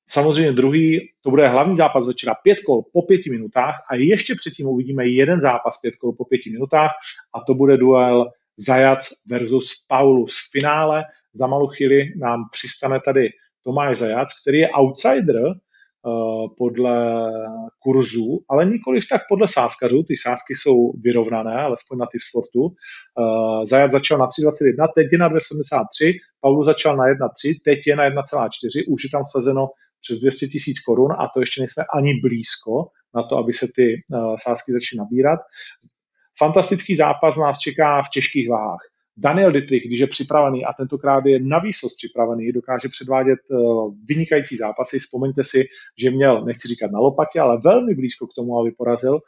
[0.10, 4.68] Samozřejmě druhý, to bude hlavní zápas večera, pět kol po pěti minutách a ještě předtím
[4.68, 6.92] uvidíme jeden zápas pět kol po pěti minutách
[7.34, 11.04] a to bude duel Zajac versus Paulus v finále.
[11.34, 13.30] Za malou chvíli nám přistane tady
[13.64, 15.42] Tomáš Zajac, který je outsider
[16.58, 17.32] podle
[17.80, 22.62] kurzu, ale nikoliv tak podle sáskařů, ty sásky jsou vyrovnané, alespoň na ty v sportu.
[22.62, 27.96] Uh, Zajac začal na 3,21, teď je na 2,73, Paulus začal na 1,3, teď je
[27.96, 29.68] na 1,4, už je tam sazeno
[30.02, 33.96] přes 200 tisíc korun a to ještě nejsme ani blízko na to, aby se ty
[33.96, 35.40] uh, sázky začaly nabírat.
[36.40, 38.95] Fantastický zápas nás čeká v těžkých váhách.
[39.18, 44.58] Daniel Dietrich, když je připravený a tentokrát je na výsost připravený, dokáže předvádět uh, vynikající
[44.58, 45.00] zápasy.
[45.00, 45.66] Vzpomeňte si,
[45.98, 49.20] že měl, nechci říkat na lopatě, ale velmi blízko k tomu, aby porazil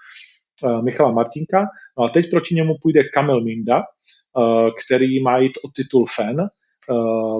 [0.63, 1.65] uh, Michala Martinka.
[1.97, 6.47] No a teď proti němu půjde Kamil Minda, uh, který má jít o titul FEN,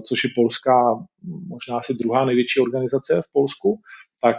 [0.07, 1.05] což je polská,
[1.47, 3.79] možná asi druhá největší organizace v Polsku,
[4.21, 4.37] tak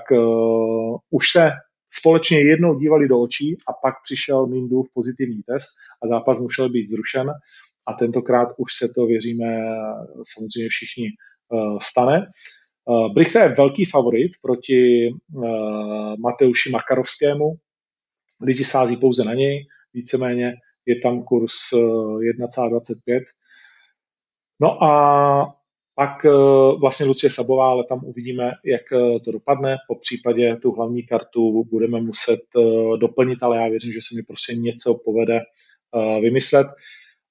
[1.11, 1.51] už se
[1.91, 5.69] společně jednou dívali do očí a pak přišel Mindův pozitivní test
[6.03, 7.31] a zápas musel být zrušen
[7.89, 9.47] a tentokrát už se to, věříme,
[10.35, 11.09] samozřejmě všichni
[11.49, 12.27] uh, stane.
[12.85, 17.55] Uh, Brichta je velký favorit proti uh, Mateuši Makarovskému.
[18.43, 20.55] Lidi sází pouze na něj, víceméně
[20.87, 23.21] je tam kurz 1,25
[24.61, 25.55] No a
[25.95, 26.31] pak eh,
[26.81, 29.77] vlastně Lucie Sabová, ale tam uvidíme, jak eh, to dopadne.
[29.89, 34.23] Po případě tu hlavní kartu budeme muset eh, doplnit, ale já věřím, že se mi
[34.23, 35.41] prostě něco povede
[36.21, 36.67] vymyslet.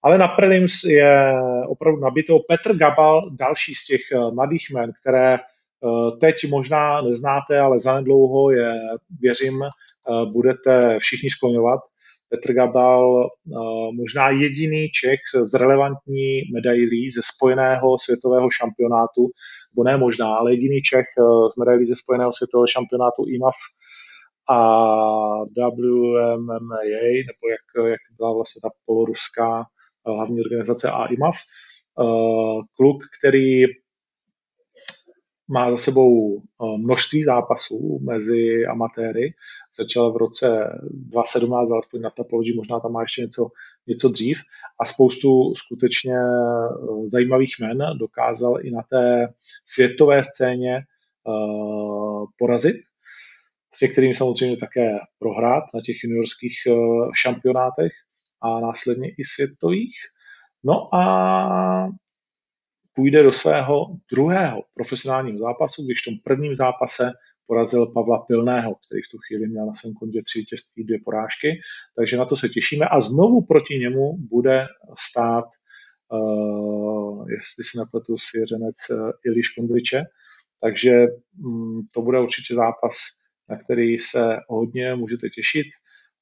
[0.07, 1.33] Ale na prelims je
[1.67, 4.01] opravdu nabito Petr Gabal, další z těch
[4.33, 5.39] mladých men, které
[6.21, 8.73] teď možná neznáte, ale zanedlouho je,
[9.21, 9.59] věřím,
[10.31, 11.79] budete všichni skloňovat.
[12.29, 13.55] Petr Gabal eh,
[13.95, 19.21] možná jediný Čech z relevantní medailí ze spojeného světového šampionátu,
[19.71, 23.55] nebo ne možná, ale jediný Čech eh, z medailí ze spojeného světového šampionátu IMAF
[24.49, 24.59] a
[25.57, 26.81] WMMA,
[27.29, 29.76] nebo jak, jak byla vlastně ta poloruská eh,
[30.13, 31.35] hlavní organizace AIMAF.
[32.77, 33.65] Kluk, který
[35.47, 39.33] má za sebou eh, množství zápasů mezi amatéry.
[39.77, 40.47] Začal v roce
[40.91, 43.47] 2017, alespoň na Tapology, možná tam má ještě něco,
[43.87, 44.37] něco dřív
[44.79, 49.33] a spoustu skutečně eh, zajímavých men dokázal i na té
[49.65, 50.79] světové scéně
[52.37, 52.75] porazit,
[53.73, 56.53] s některým samozřejmě také prohrát na těch juniorských
[57.13, 57.91] šampionátech
[58.41, 59.95] a následně i světových.
[60.63, 61.89] No a
[62.93, 67.11] půjde do svého druhého profesionálního zápasu, když v tom prvním zápase
[67.47, 71.61] porazil Pavla Pilného, který v tu chvíli měl na svém kontě tři vítězství, dvě porážky,
[71.97, 74.65] takže na to se těšíme a znovu proti němu bude
[75.09, 75.45] stát,
[76.11, 80.03] uh, jestli si nepletu, svěřenec uh, Iliš Kondriče,
[80.61, 81.05] takže
[81.45, 82.95] um, to bude určitě zápas,
[83.49, 85.67] na který se hodně můžete těšit.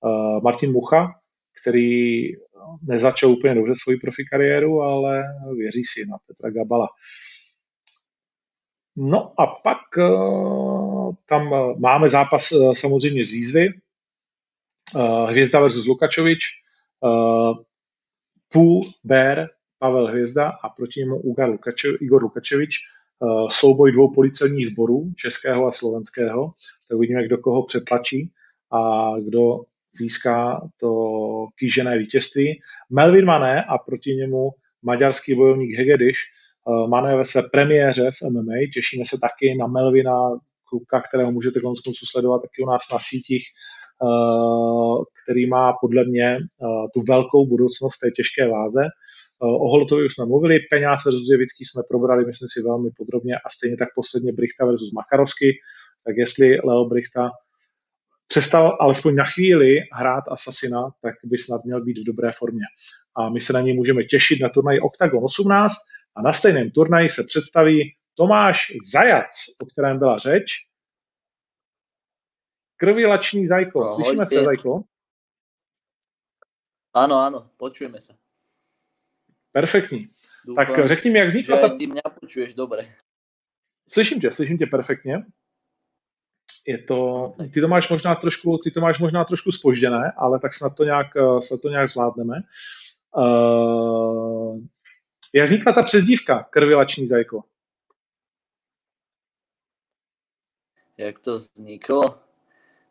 [0.01, 1.13] Uh, Martin Mucha,
[1.62, 2.28] který
[2.82, 5.24] nezačal úplně dobře svoji profi kariéru, ale
[5.56, 6.88] věří si na Petra Gabala.
[8.97, 11.49] No a pak uh, tam
[11.80, 13.68] máme zápas uh, samozřejmě z výzvy.
[14.95, 16.39] Uh, Hvězda versus Lukačovič.
[18.53, 19.49] Pů, Bér,
[19.80, 22.76] Pavel Hvězda a proti němu Igor, Lukačev, Igor Lukačevič.
[23.49, 26.53] Souboj dvou policejních sborů, českého a slovenského.
[26.89, 28.32] Tak uvidíme, kdo koho přetlačí
[28.72, 29.60] a kdo
[29.98, 30.91] získá to
[31.60, 32.62] kýžené vítězství.
[32.89, 34.50] Melvin Mané a proti němu
[34.84, 36.18] maďarský bojovník Hegediš.
[36.18, 40.18] Eh, Mané ve své premiéře v MMA, těšíme se taky na Melvina,
[40.70, 43.43] kluka, kterého můžete konec konců sledovat taky u nás na sítích,
[44.04, 48.82] eh, který má podle mě eh, tu velkou budoucnost té těžké váze.
[49.39, 53.50] O Holotovi už jsme mluvili, Peňáz versus Jevický jsme probrali, myslím si, velmi podrobně a
[53.50, 55.50] stejně tak posledně Brichta versus Makarovsky.
[56.06, 57.32] Tak jestli Leo Brichta
[58.28, 62.66] přestal alespoň na chvíli hrát Assassina, tak by snad měl být v dobré formě.
[63.18, 65.74] a my se na něj můžeme těšit na turnaji Octagon 18
[66.16, 70.52] a na stejném turnaji se představí Tomáš Zajac, o kterém byla řeč.
[72.78, 73.80] Krvilační Zajko.
[73.82, 73.96] Ahojte.
[73.96, 74.84] Slyšíme se, Zajko?
[76.96, 78.16] Áno, áno, počujeme sa.
[79.52, 80.08] Perfektní.
[80.56, 81.68] Tak Dúfam, řekni mi, jak vznikla ta...
[81.76, 82.96] ty mňa počuješ dobre.
[83.88, 85.26] Slyším tě, slyším tě perfektně.
[86.66, 90.53] Je to, ty to máš možná trošku, ty to máš možná trošku spožděné, ale tak
[90.53, 92.41] snad to nějak, eh, snad to nějak zvládneme.
[93.18, 94.59] Uh,
[95.34, 97.43] jak vznikla ta přezdívka krvilační zajko?
[100.97, 102.20] Jak to vzniklo?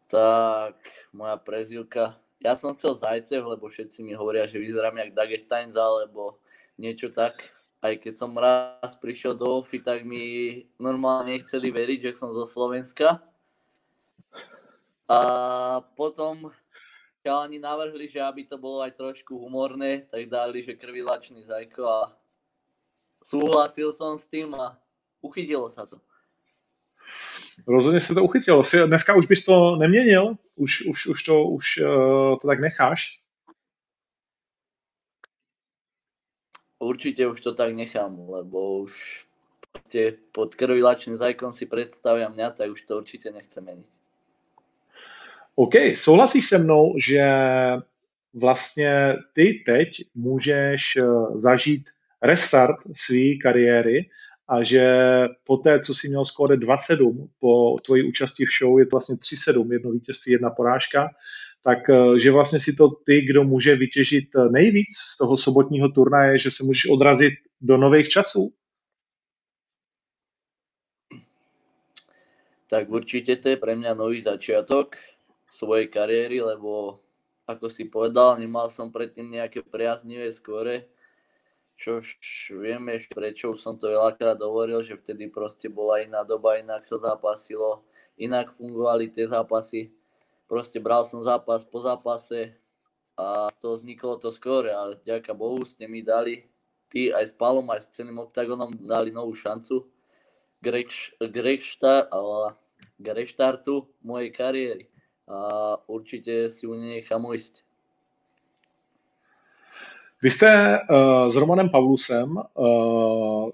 [0.09, 0.77] Tak
[1.13, 6.37] moja prezivka, ja som chcel Zajcev, lebo všetci mi hovoria, že vyzerám jak Dagestanec alebo
[6.77, 7.41] niečo tak.
[7.81, 12.45] Aj keď som raz prišiel do OFI, tak mi normálne nechceli veriť, že som zo
[12.45, 13.25] Slovenska.
[15.09, 16.51] A potom
[17.21, 22.01] chalani navrhli, že aby to bolo aj trošku humorné, tak dali, že krvilačný zajko a
[23.25, 24.77] súhlasil som s tým a
[25.21, 26.01] uchytilo sa to.
[27.69, 28.63] Rozhodně se to uchytilo.
[28.87, 30.37] Dneska už bys to neměnil?
[30.55, 33.21] Už, už, už to, už uh, to tak necháš?
[36.79, 39.25] Určite už to tak nechám, lebo už
[40.33, 43.94] pod krvilačným zajkom si predstavia mňa, tak už to určite nechcem meniť.
[45.57, 47.23] OK, souhlasíš se mnou, že
[48.35, 51.07] vlastně ty teď můžeš eh,
[51.41, 51.85] zažít
[52.23, 54.11] restart své kariéry
[54.49, 54.85] a že
[55.45, 59.15] po té, co si měl skóre 2-7 po tvojí účasti v show, je to vlastně
[59.15, 61.09] 3-7, jedno vítězství, jedna porážka,
[61.63, 65.89] tak eh, že vlastně si to ty, kdo může vytěžit eh, nejvíc z toho sobotního
[65.89, 68.53] turnaje, že se můžeš odrazit do nových časů?
[72.69, 74.97] Tak určite to je pre mňa nový začiatok
[75.55, 76.99] svojej kariéry, lebo
[77.47, 80.91] ako si povedal, nemal som predtým nejaké priaznivé skóre,
[81.79, 82.19] čož
[82.51, 86.99] vieme prečo, už som to veľakrát hovoril, že vtedy proste bola iná doba, inak sa
[86.99, 87.87] zápasilo,
[88.19, 89.95] inak fungovali tie zápasy.
[90.51, 92.57] Proste bral som zápas po zápase
[93.15, 96.49] a z toho vzniklo to skóre a ďaká Bohu ste mi dali,
[96.91, 99.87] ty aj s Palom, aj s celým OKTAGONom dali novú šancu
[100.59, 102.11] k, reš, k, rešta,
[102.99, 104.94] k reštartu mojej kariéry
[105.29, 107.65] a určite si ju nenechám ujsť.
[110.23, 113.51] Vy jste uh, s Romanem Pavlusem uh,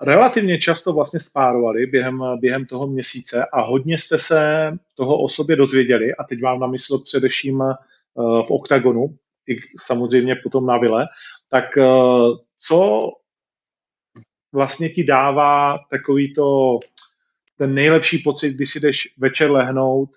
[0.00, 5.56] relativně často vlastně spárovali během, během toho měsíce a hodně jste se toho o sobě
[5.56, 9.16] dozvěděli a teď vám na mysl především uh, v OKTAGONu,
[9.48, 11.06] i samozřejmě potom na Vile.
[11.48, 13.08] Tak uh, co
[14.52, 16.78] vlastně ti dává takový to,
[17.58, 20.10] ten nejlepší pocit, když si jdeš večer lehnout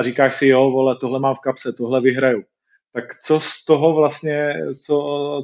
[0.00, 2.44] a říkáš si, jo, vole, tohle mám v kapse, tohle vyhraju.
[2.92, 4.54] Tak co z toho vlastně,
[4.86, 4.96] co,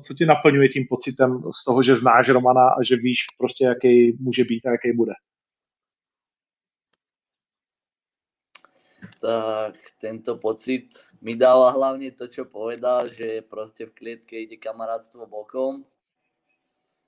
[0.05, 4.17] co ti naplňuje tím pocitem z toho, že znáš Romana a že víš prostě, jaký
[4.21, 5.13] může být a jaký bude?
[9.21, 10.89] Tak tento pocit
[11.21, 15.85] mi dáva hlavne to, čo povedal, že proste v klietke ide kamarátstvo bokom.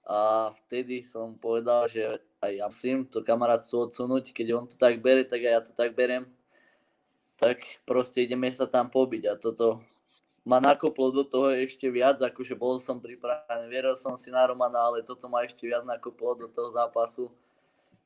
[0.08, 5.00] A vtedy som povedal, že aj ja musím to kamarátstvo odsunúť, keď on to tak
[5.04, 6.37] bere, tak aj ja to tak berem.
[7.38, 9.78] Tak proste ideme sa tam pobiť a toto
[10.42, 14.90] ma nakoplo do toho ešte viac, akože bol som pripravený, vieril som si na Romana,
[14.90, 17.28] ale toto ma ešte viac nakoplo do toho zápasu,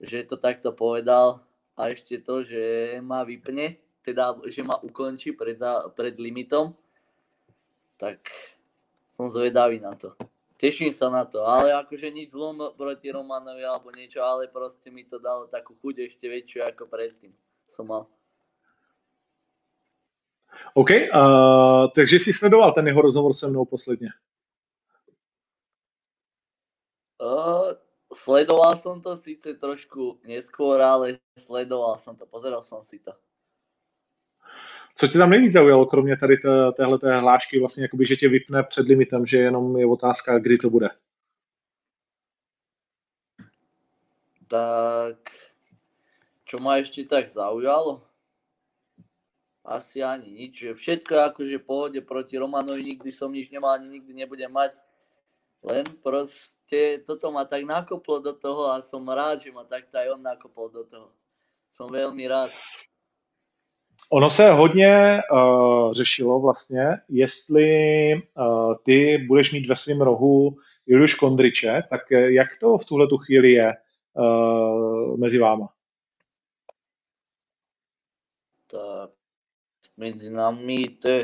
[0.02, 1.38] že to takto povedal
[1.78, 6.74] a ešte to, že ma vypne, teda že ma ukončí pred, za, pred limitom,
[7.96, 8.18] tak
[9.14, 10.12] som zvedavý na to.
[10.58, 15.06] Teším sa na to, ale akože nič zlom proti Romanovi alebo niečo, ale proste mi
[15.06, 17.30] to dalo takú chuť ešte väčšiu ako predtým
[17.70, 18.06] som mal.
[20.74, 24.08] OK, uh, takže jsi sledoval ten jeho rozhovor se mnou posledně?
[27.22, 27.72] Uh,
[28.14, 33.12] sledoval som to síce trošku neskôr, ale sledoval som to, pozeral som si to.
[34.96, 36.36] Co tě tam nejvíc zaujalo, kromě tady
[36.76, 40.70] téhle hlášky, vlastně jakoby, že tě vypne před limitem, že jenom je otázka, kdy to
[40.70, 40.88] bude?
[44.52, 45.16] Tak,
[46.44, 48.04] čo ma ešte tak zaujalo?
[49.64, 53.88] Asi ani nič, že všetko je akože pohode proti Romanovi, nikdy som nič nemal, ani
[53.88, 54.74] nikdy nebudem mať.
[55.62, 60.18] Len proste toto ma tak nakoplo do toho a som rád, že ma takto aj
[60.18, 61.14] on nakopol do toho.
[61.78, 62.50] Som veľmi rád.
[64.10, 67.68] Ono se hodně uh, řešilo vlastně, jestli
[68.14, 70.56] uh, ty budeš mít ve svém rohu
[70.86, 73.72] Juliuš Kondriče, tak jak to v tuhle tu chvíli je
[74.14, 75.68] uh, mezi váma?
[78.66, 79.10] Tak
[79.96, 81.22] medzi nami to je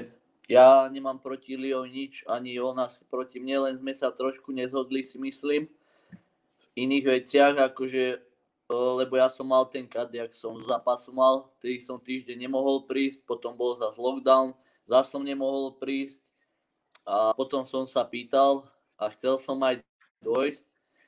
[0.48, 5.04] ja nemám proti Leo nič, ani on asi proti mne, len sme sa trošku nezhodli
[5.04, 8.24] si myslím v iných veciach, akože
[8.68, 13.24] lebo ja som mal ten kad, jak som zápasu mal, ktorý som týždeň nemohol prísť,
[13.28, 14.56] potom bol zase lockdown,
[14.88, 16.20] zase som nemohol prísť
[17.08, 18.68] a potom som sa pýtal
[19.00, 19.80] a chcel som aj
[20.20, 20.64] dojsť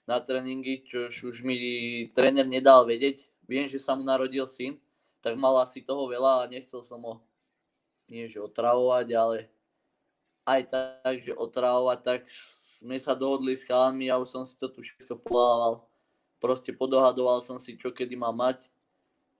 [0.08, 1.56] na tréningy, čo už mi
[2.16, 3.20] tréner nedal vedieť.
[3.44, 4.80] Viem, že sa mu narodil syn,
[5.20, 7.20] tak mal asi toho veľa a nechcel som ho
[8.10, 9.36] nie že otravovať, ale
[10.44, 12.20] aj tak, že otravovať, tak
[12.82, 15.86] sme sa dohodli s chalami a už som si to tu všetko polával
[16.40, 18.64] proste podohadoval som si, čo kedy mám mať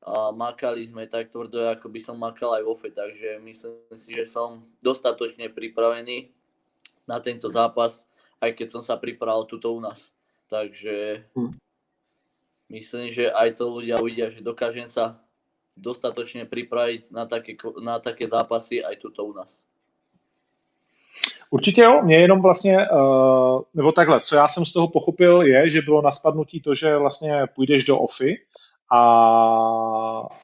[0.04, 4.16] a makali sme tak tvrdo, ako by som makal aj v OFE, takže myslím si,
[4.16, 6.32] že som dostatočne pripravený
[7.08, 8.04] na tento zápas,
[8.40, 10.00] aj keď som sa pripravil tuto u nás.
[10.48, 11.52] Takže hm.
[12.72, 15.20] myslím, že aj to ľudia uvidia, že dokážem sa
[15.76, 19.62] dostatočne pripraviť na také, na také zápasy aj tuto u nás.
[21.50, 25.70] Určitě jo, mě jenom vlastně, uh, nebo takhle, co já jsem z toho pochopil je,
[25.70, 28.36] že bylo na spadnutí to, že vlastně půjdeš do OFI
[28.92, 29.00] a,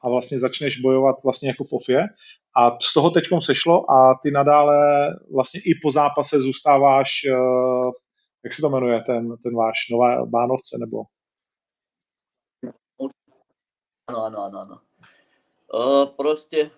[0.03, 2.03] a vlastně začneš bojovat vlastně jako v OFIE
[2.55, 4.77] a z toho teďkom sešlo a ty nadále
[5.33, 7.91] vlastně i po zápase zůstáváš, uh,
[8.43, 11.03] jak se to jmenuje, ten, ten váš nová Bánovce, nebo?
[14.07, 14.86] Ano, ano, ano, ano.
[15.67, 16.71] Uh, prostě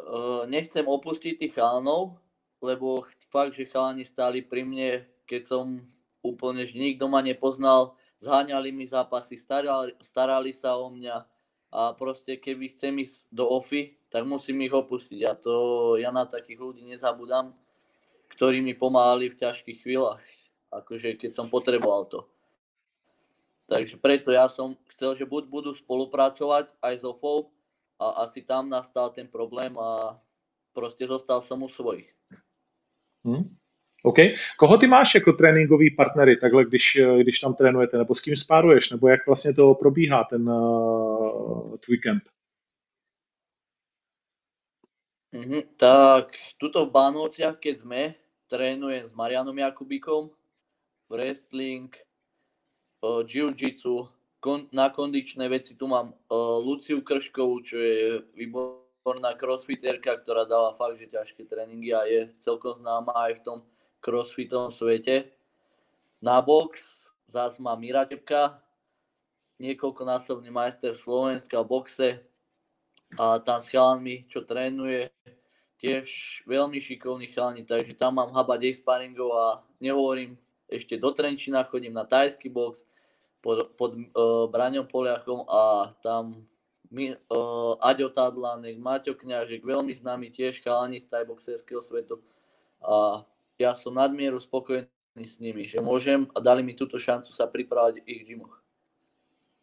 [0.00, 2.20] uh, nechcem opustiť tých chalanov,
[2.60, 5.80] lebo fakt, že chalani stáli pri mne, keď som
[6.20, 11.26] úplne, že nikto ma nepoznal, zháňali mi zápasy, starali, starali sa o mňa.
[11.72, 15.24] A proste keby chcem ísť do OFI, tak musím ich opustiť.
[15.24, 15.52] A to
[15.96, 17.56] ja na takých ľudí nezabudám,
[18.36, 20.20] ktorí mi pomáhali v ťažkých chvíľach,
[20.68, 22.28] akože keď som potreboval to.
[23.68, 27.50] Takže preto ja som chcel, že buď budú spolupracovať aj s OFO
[27.98, 30.18] a asi tam nastal ten problém a
[30.74, 32.10] proste zostal som u svojich.
[33.24, 33.54] Hmm.
[34.02, 34.18] OK.
[34.58, 38.90] Koho ty máš jako tréninkový partnery, takhle, když, když tam trénujete, nebo s kým spáruješ,
[38.90, 42.22] nebo jak vlastně to probíhá, ten uh, tvůj kemp?
[45.32, 48.02] Mm-hmm, tak tuto v Bánovciach, keď sme,
[48.52, 50.28] trénujem s Marianom Jakubíkom,
[51.08, 51.88] wrestling,
[53.02, 60.46] jiu-jitsu, kon, na kondičné veci tu mám uh, Luciu Krškovú, čo je výborná crossfiterka, ktorá
[60.46, 63.58] dala fakt, že ťažké tréningy a je celkom známa aj v tom
[64.02, 65.30] crossfitom svete.
[66.22, 68.62] Na box zás má Mira Tepka,
[69.58, 72.08] niekoľkonásobný majster Slovenska v boxe
[73.18, 75.10] a tam s chalami, čo trénuje,
[75.82, 76.06] tiež
[76.46, 79.46] veľmi šikovní chalani, takže tam mám haba dej sparingov a
[79.82, 80.38] nehovorím,
[80.70, 82.86] ešte do Trenčina chodím na tajský box
[83.42, 86.46] pod, pod uh, Braňom Poliachom a tam
[86.94, 92.22] my, uh, Aďo Tadlanek, Maťo Kňažek, veľmi známy tiež chalani z tajboxerského svetu.
[92.80, 93.26] A
[93.58, 94.86] ja som nadmieru spokojný
[95.26, 98.62] s nimi, že môžem a dali mi túto šancu sa pripravať v ich gymoch.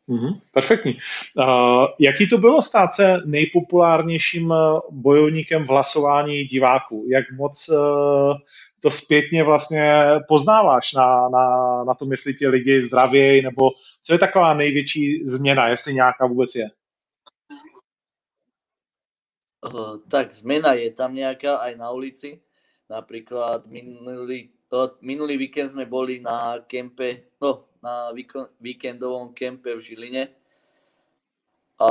[0.09, 0.97] Mm-hmm, perfektní.
[1.37, 4.53] Uh, jaký to bylo stát se nejpopulárnějším
[4.89, 7.05] bojovníkem v hlasování diváků?
[7.09, 7.77] Jak moc uh,
[8.81, 9.93] to zpětně vlastně
[10.27, 11.45] poznáváš na, na,
[11.83, 13.71] na tom, jestli ti lidi zdravějí, nebo
[14.03, 16.69] co je taková největší změna, jestli nějaká vůbec je?
[19.59, 22.39] Uh, tak zmena je tam nejaká aj na ulici.
[22.87, 28.15] Napríklad minulý, uh, minulý víkend sme boli na kempe, no, na
[28.63, 30.31] víkendovom kempe v Žiline.
[31.75, 31.89] A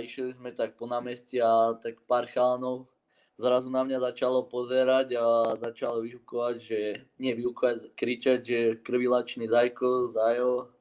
[0.00, 2.88] išli sme tak po námestí a tak pár chalanov
[3.36, 6.80] zrazu na mňa začalo pozerať a začalo vyhukovať, že,
[7.20, 10.72] nie vyhukovať, kričať, že krvilačný zajko, zajo,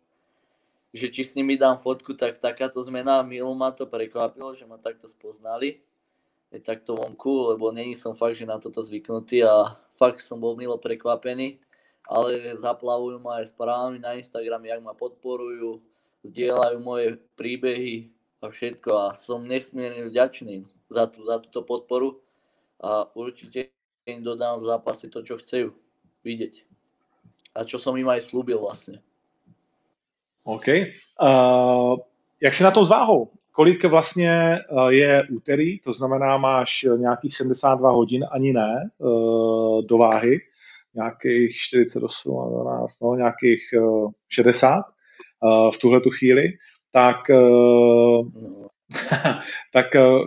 [0.95, 4.80] že či s nimi dám fotku, tak takáto zmena, milo ma to prekvapilo, že ma
[4.80, 5.84] takto spoznali.
[6.56, 10.56] Je takto vonku, lebo není som fakt, že na toto zvyknutý a fakt som bol
[10.56, 11.60] milo prekvapený,
[12.08, 15.84] ale zaplavujú ma aj správami na Instagrame, jak ma podporujú,
[16.24, 18.08] zdieľajú moje príbehy
[18.39, 22.24] a všetko a som nesmierne vďačný za, tú, za túto podporu
[22.84, 23.71] a určite
[24.05, 25.73] im dodám v zápase to, čo chcú
[26.23, 26.53] vidieť.
[27.55, 28.99] A čo som im aj slúbil vlastne.
[30.45, 30.67] OK.
[31.17, 31.97] Uh,
[32.38, 33.32] jak si na tom s váhou?
[33.55, 39.97] kolik vlastně eh, je úterý, to znamená, máš nějakých 72 hodin, ani ne, eh, do
[39.97, 40.39] váhy,
[40.95, 43.61] nějakých 48, 12, no, nějakých
[44.30, 44.86] 60
[45.73, 46.43] v tuhle tu chvíli,
[46.91, 47.17] tak,
[49.73, 49.86] tak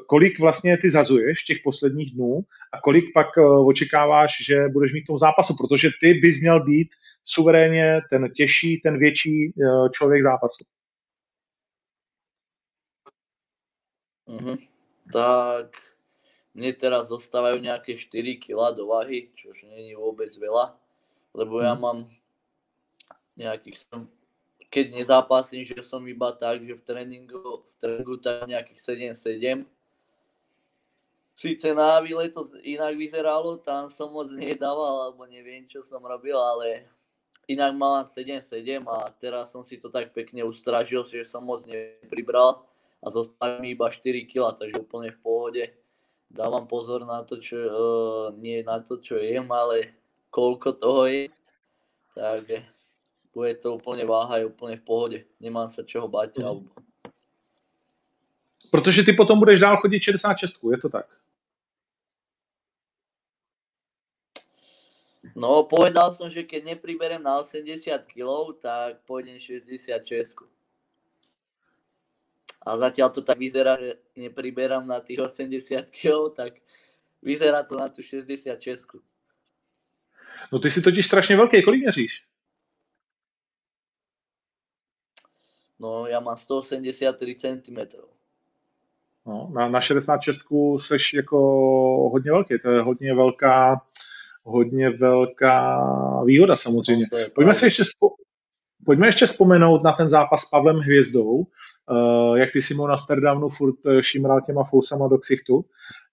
[0.08, 2.40] kolik vlastně ty zazuješ těch posledních dnů
[2.72, 3.26] a kolik pak
[3.66, 6.88] očekáváš, že budeš mít v tom zápasu, protože ty bys měl být
[7.24, 9.52] suverénně ten těžší, ten větší
[9.92, 10.64] člověk zápasu.
[14.28, 14.58] Mm-hmm.
[15.12, 15.72] Tak
[16.52, 20.76] mne teraz zostávajú nejaké 4 kg do váhy, čož není vôbec veľa,
[21.32, 21.80] lebo ja Mhm.
[21.80, 21.98] mám
[23.40, 24.12] nejakých, som-
[24.68, 28.80] keď nezápasím, že som iba tak, že v tréningu, v tréningu tak nejakých
[29.16, 29.64] 7-7.
[31.38, 36.36] Sice na Avile to inak vyzeralo, tam som moc nedával, alebo neviem, čo som robil,
[36.36, 36.84] ale
[37.48, 42.66] inak mám 7-7 a teraz som si to tak pekne ustražil, že som moc nepribral
[43.00, 45.64] a zostali mi iba 4 kg, takže úplne v pohode.
[46.28, 49.96] Dávam pozor na to, čo, uh, nie na to, čo jem, ale
[50.28, 51.32] koľko toho je.
[52.12, 52.77] Takže
[53.38, 55.18] bude to úplne váha, je úplne v pohode.
[55.38, 56.42] Nemám čoho bať.
[56.42, 56.46] Mhm.
[56.46, 56.66] Alebo...
[58.70, 61.06] Protože ty potom budeš dál chodit 66, je to tak?
[65.36, 67.78] No, povedal som, že keď nepriberem na 80
[68.10, 70.34] kg, tak pôjdem 66.
[72.66, 76.58] A zatiaľ to tak vyzerá, že nepriberám na tých 80 kg, tak
[77.22, 78.98] vyzerá to na tú 66.
[80.52, 82.27] No ty jsi totiž strašně velký, kolik měříš?
[85.78, 87.78] No, ja mám 183 cm.
[89.26, 90.40] No, na, na 66
[90.78, 91.38] seš jako
[92.12, 93.82] hodně velký, to je hodně velká,
[94.42, 95.82] hodně velká
[96.24, 97.06] výhoda samozřejmě.
[97.12, 98.08] No, je Pojďme si ještě, spo,
[98.84, 101.46] pojďme ještě vzpomenout na ten zápas s Pavlem Hvězdou,
[101.90, 105.64] uh, jak ty si mu na Amsterdamu furt eh, šimral těma fousama do ksichtu.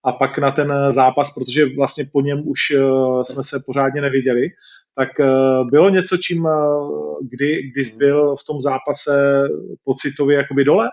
[0.03, 4.01] A pak na ten eh, zápas, protože vlastně po něm už uh, jsme se pořádně
[4.01, 4.49] neviděli,
[4.95, 9.43] tak uh, bylo něco, čím, uh, kdy, kdy jsi byl v tom zápase
[9.83, 10.89] pocitově jakoby dole?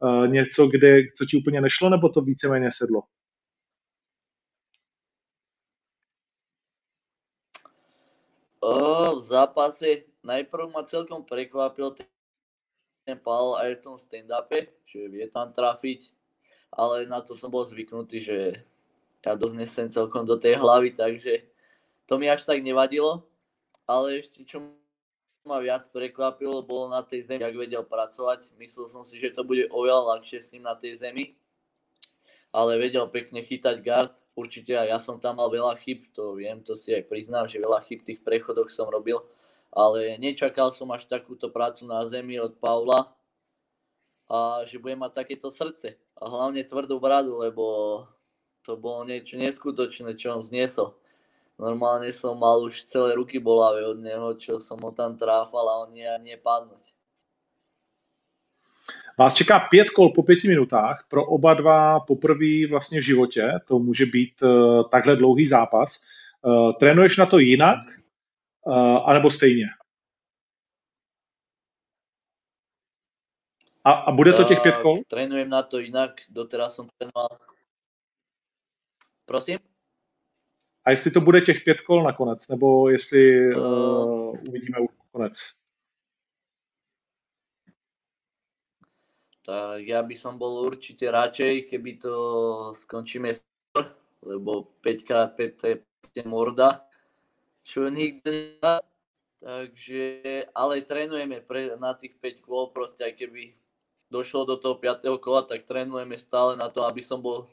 [0.00, 3.02] Uh, něco, kde, co ti úplně nešlo, nebo to víceméně sedlo?
[8.62, 15.26] O, v zápase najprv ma celkom prekvapil ten, Paul aj v tom stand-upe, že vie
[15.26, 16.14] tam trafiť,
[16.70, 18.62] ale na to som bol zvyknutý, že
[19.26, 21.42] ja dosť nesem celkom do tej hlavy, takže
[22.06, 23.26] to mi až tak nevadilo,
[23.92, 24.72] ale ešte čo
[25.44, 28.48] ma viac prekvapilo, bolo na tej zemi, jak vedel pracovať.
[28.56, 31.34] Myslel som si, že to bude oveľa ľahšie s ním na tej zemi,
[32.54, 34.14] ale vedel pekne chytať guard.
[34.32, 37.60] Určite aj ja som tam mal veľa chyb, to viem, to si aj priznám, že
[37.60, 39.20] veľa chyb tých prechodoch som robil,
[39.68, 43.12] ale nečakal som až takúto prácu na zemi od Paula
[44.30, 47.64] a že bude mať takéto srdce a hlavne tvrdú bradu, lebo
[48.64, 50.96] to bolo niečo neskutočné, čo on zniesol.
[51.62, 55.86] Normálne som mal už celé ruky bolavé od neho, čo som ho tam tráfal a
[55.86, 56.82] on nie ani nepadnúť.
[59.18, 63.78] Vás čeká pět kol po pěti minutách, pro oba dva poprvé vlastně v životě, to
[63.78, 66.02] může být uh, takhle dlouhý zápas.
[66.42, 67.78] Uh, trénuješ na to jinak,
[68.66, 69.66] uh, anebo stejně?
[73.84, 74.98] A, a bude to těch pět kol?
[75.08, 77.38] Trénujem na to inak, doteraz som trénoval.
[79.26, 79.71] Prosím?
[80.84, 85.62] A jestli to bude těch pět kol nakonec, nebo jestli uh, uvidíme už konec.
[89.42, 92.14] Tak ja by som bol určite radšej, keby to
[92.78, 93.90] skončíme skôr,
[94.22, 96.86] lebo 5x5 to je proste morda,
[97.66, 98.78] čo nikto nedá.
[99.42, 103.50] Takže, ale trénujeme pre, na tých 5 kôl, proste aj keby
[104.06, 105.02] došlo do toho 5.
[105.18, 107.50] kola, tak trénujeme stále na to, aby som bol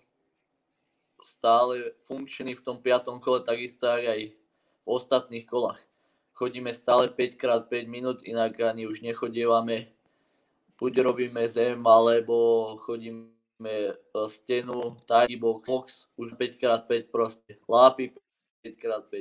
[1.24, 3.24] stále funkčný v tom 5.
[3.24, 5.80] kole, takisto aj, aj v ostatných kolách.
[6.34, 9.92] Chodíme stále 5x5 minút, inak ani už nechodievame
[10.80, 12.36] buď robíme zem, alebo
[12.88, 13.28] chodíme
[13.68, 13.94] e,
[14.28, 18.16] stenu, tidy box, box, už 5x5 proste, lápy
[18.64, 19.16] 5x5,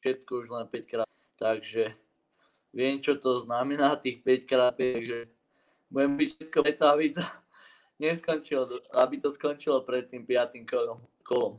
[0.00, 1.08] všetko už len 5x,
[1.40, 1.96] takže
[2.76, 5.18] viem, čo to znamená tých 5x5, takže
[5.88, 7.24] budem byť všetko to
[7.98, 11.02] neskončilo, aby to skončilo pred tým piatým kolom.
[11.22, 11.58] kolom.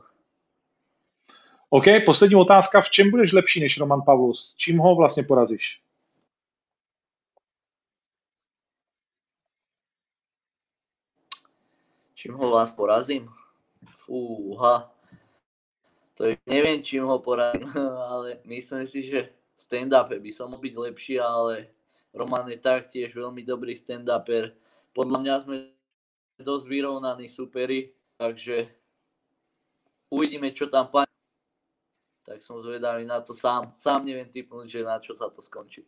[1.70, 2.80] OK, poslední otázka.
[2.80, 4.54] V čem budeš lepší než Roman Pavlus?
[4.56, 5.82] Čím ho vlastně porazíš?
[12.14, 13.28] Čím ho vás porazím?
[14.04, 14.92] Fúha.
[16.14, 17.72] To je, neviem, čím ho porazím,
[18.12, 21.72] ale myslím si, že v stand-upe by som mohol byť lepší, ale
[22.12, 24.52] Roman je taktiež veľmi dobrý stand-uper.
[24.92, 25.56] Podľa mňa sme
[26.40, 28.68] dosť vyrovnaní superi, takže
[30.10, 31.10] uvidíme, čo tam pani.
[32.26, 33.74] Tak som zvedavý na to sám.
[33.74, 35.82] Sám neviem typnúť, že na čo sa to skončí.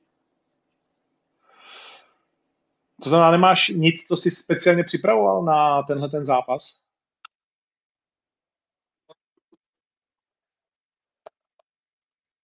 [3.03, 6.83] To znamená, nemáš nic, co jsi speciálně připravoval na tenhle ten zápas?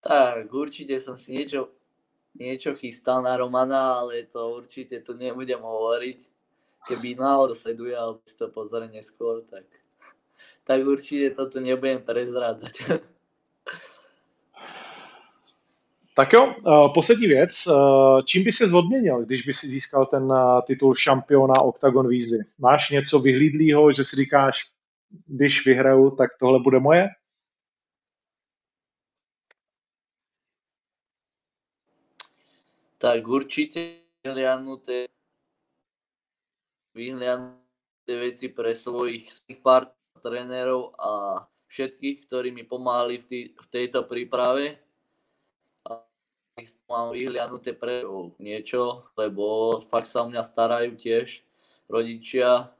[0.09, 1.69] Tak, určite som si niečo,
[2.33, 6.19] niečo chystal na Romana, ale to určite tu nebudem hovoriť.
[6.89, 9.65] Keby náhodou sleduje, alebo si to pozrie neskôr, tak
[10.69, 12.83] tak určitě to tu nebudem prezrádzať.
[16.19, 17.67] Tak jo, uh, poslední věc.
[17.67, 22.39] Uh, čím by se odměnil, když by si získal ten uh, titul šampiona Octagon výzvy?
[22.59, 24.67] Máš něco vyhlídlýho, že si říkáš,
[25.27, 27.09] když vyhraju, tak tohle bude moje?
[32.99, 33.95] Tak určite
[34.25, 35.07] vyhliadnuté,
[36.99, 39.31] vyhliadnuté veci pre svojich
[39.63, 44.83] part trénerov a všetkých, ktorí mi pomáhali v, tý, v tejto príprave.
[45.87, 46.03] A
[46.91, 48.03] mám vyhliadnuté pre
[48.43, 51.47] niečo, lebo fakt sa o mňa starajú tiež
[51.87, 52.75] rodičia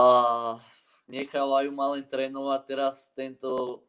[0.00, 0.08] a
[1.10, 3.84] nechávajú ma len trénovať teraz tento,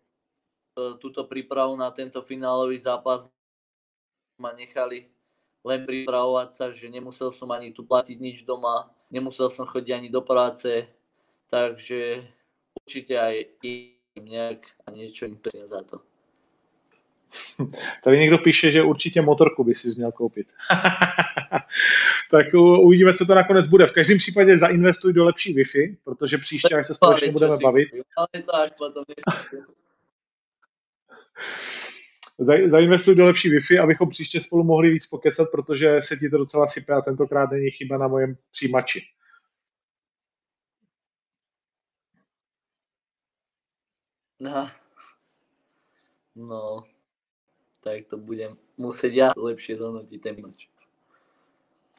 [0.75, 3.23] e, túto prípravu na tento finálový zápas
[4.35, 5.07] ma nechali
[5.63, 10.09] len pripravovať sa, že nemusel som ani tu platiť nič doma, nemusel som chodiť ani
[10.09, 10.87] do práce,
[11.49, 12.25] takže
[12.81, 16.01] určite aj im nejak a niečo im za to.
[18.03, 20.47] Tady někdo píše, že určitě motorku by si měl koupit.
[22.31, 23.87] tak uvidíme, co to nakonec bude.
[23.87, 27.87] V každém případě zainvestuj do lepší Wi-Fi, protože příště, až se společně budeme bavit.
[32.69, 36.67] zainvestuj do lepší Wi-Fi, abychom příště spolu mohli víc pokecat, protože se ti to docela
[36.67, 39.01] sype a tentokrát není chyba na mojem přijímači.
[44.39, 44.71] No.
[46.35, 46.83] no,
[47.83, 50.70] tak to budem muset já lepší zhodnotit ten mač.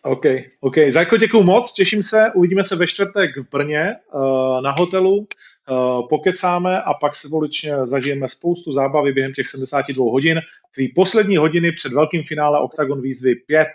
[0.05, 0.25] OK,
[0.61, 0.75] OK.
[0.91, 6.09] Zajko, děkuju moc, těším se, uvidíme se ve čtvrtek v Brně uh, na hotelu, uh,
[6.09, 10.41] pokecáme a pak se společně zažijeme spoustu zábavy během těch 72 hodin.
[10.75, 13.69] Tvý poslední hodiny před velkým finále Octagon výzvy 5.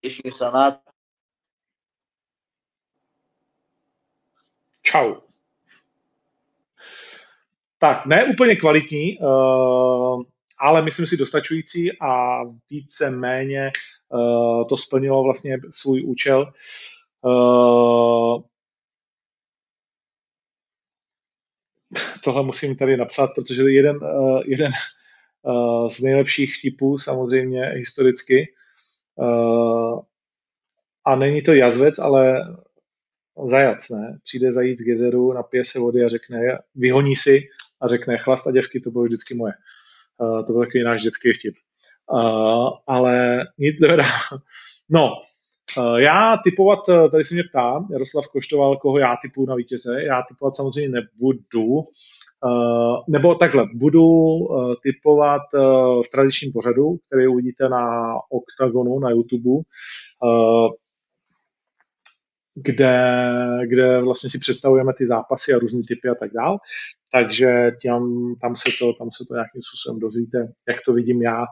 [0.00, 0.80] Těším se na
[4.82, 5.14] Čau.
[7.78, 10.22] Tak, ne úplně kvalitní, uh,
[10.58, 12.40] ale myslím si dostačující a
[12.70, 13.72] více méně
[14.68, 16.52] to splnilo vlastně svůj účel.
[17.22, 18.42] Uh,
[22.24, 24.72] tohle musím tady napsat, protože jeden, uh, jeden
[25.90, 28.54] z nejlepších typů samozřejmě historicky
[31.04, 32.40] a není to jazvec, ale
[33.46, 34.18] zajac, ne?
[34.24, 37.48] Přijde zajít z gezeru, napije se vody a řekne, vyhoní si
[37.80, 39.52] a řekne, chlast a děvky, to bylo vždycky moje.
[40.46, 41.54] To byl takový náš dětský vtip.
[42.12, 44.04] Uh, ale nic teda.
[44.90, 45.12] No,
[45.78, 46.78] uh, já typovat,
[47.10, 50.02] tady se mě ptá, Jaroslav Koštoval, koho já typuju na vítěze.
[50.02, 57.26] Já typovat samozřejmě nebudu, uh, nebo takhle, budu uh, typovat uh, v tradičním pořadu, který
[57.26, 60.68] uvidíte na Octagonu na YouTube, uh,
[62.54, 63.12] kde,
[63.66, 66.58] kde vlastně si představujeme ty zápasy a různé typy a tak dál.
[67.12, 71.44] Takže tam, tam, se to, tam se to nějakým způsobem dozvíte, jak to vidím já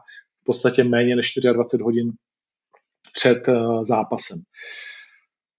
[0.47, 2.11] podstatě méně než 24 hodin
[3.13, 4.37] před uh, zápasem.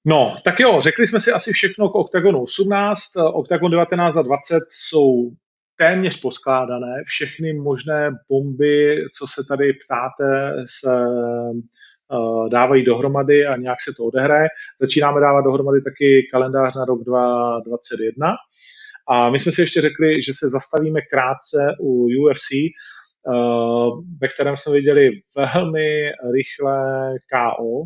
[0.04, 4.62] No, tak jo, řekli jsme si asi všechno k OKTAGONu 18, OKTAGON 19 a 20
[4.70, 5.30] jsou
[5.76, 11.06] téměř poskládané, všechny možné bomby, co se tady ptáte, se
[12.10, 14.48] uh, dávají dohromady a nějak se to odehraje.
[14.80, 18.34] Začínáme dávat dohromady taky kalendář na rok 2021
[19.08, 22.48] a my jsme si ještě řekli, že se zastavíme krátce u UFC,
[24.20, 27.84] ve kterém jsme viděli velmi rychlé KO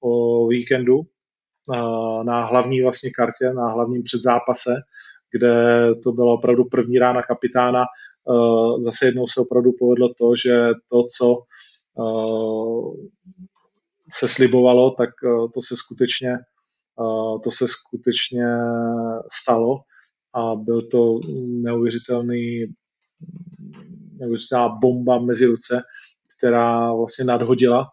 [0.00, 4.74] o víkendu uh, na hlavní vlastně kartě, na hlavním předzápase,
[5.32, 5.54] kde
[6.02, 7.84] to byla opravdu první rána kapitána.
[8.24, 11.42] Uh, zase jednou se opravdu povedlo to, že to, co
[14.12, 15.10] se slibovalo, tak
[15.54, 16.38] to se skutečně
[17.44, 18.46] to se skutečně
[19.42, 19.80] stalo
[20.34, 21.20] a byl to
[21.62, 22.66] neuvěřitelný,
[24.18, 25.82] neuvěřitelná bomba mezi ruce,
[26.36, 27.88] která vlastně nadhodila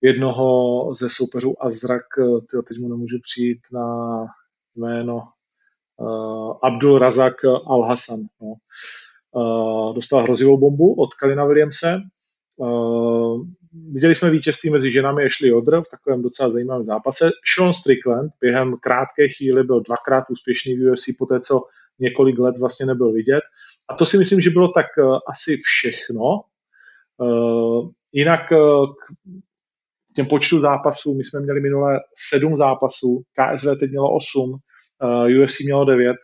[0.00, 2.02] jednoho ze soupeřů a zrak,
[2.50, 3.86] tyjo, teď mu nemůžu přijít na
[4.76, 5.22] jméno,
[5.96, 8.26] uh, Abdul Razak Al-Hassan.
[8.42, 8.54] No.
[9.32, 12.00] Uh, dostal hrozivou bombu od Kalina Williamse,
[12.56, 13.46] Uh,
[13.92, 17.30] viděli jsme vítězství mezi ženami Ashley Odr v takovém docela zajímavém zápase.
[17.54, 21.62] Sean Strickland během krátké chvíli byl dvakrát úspěšný v UFC, po té, co
[21.98, 23.40] několik let vlastně nebyl vidět.
[23.88, 26.40] A to si myslím, že bylo tak uh, asi všechno.
[27.18, 28.94] Uh, jinak uh,
[30.12, 32.00] k těm počtu zápasů, my jsme měli minule
[32.30, 36.16] sedm zápasů, KSV teď mělo osm, uh, UFC mělo devět,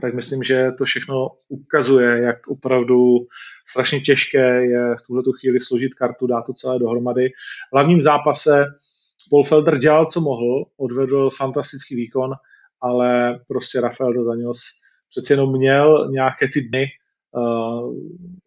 [0.00, 3.18] tak myslím, že to všechno ukazuje, jak opravdu
[3.68, 7.28] strašně těžké je v tuhle chvíli složit kartu, dát to celé dohromady.
[7.70, 8.64] V hlavním zápase
[9.30, 12.34] Paul Felder dělal, co mohl, odvedl fantastický výkon
[12.84, 14.60] ale prostě Rafael dos Anjos
[15.14, 16.86] přece jenom měl nějaké ty dny
[17.32, 17.94] uh,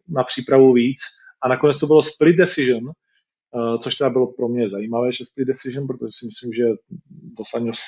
[0.08, 1.00] na přípravu víc.
[1.42, 5.44] A nakonec to bylo split decision, uh, což teda bylo pro mě zajímavé, že split
[5.44, 6.64] decision, protože si myslím, že
[7.10, 7.80] dos Anjos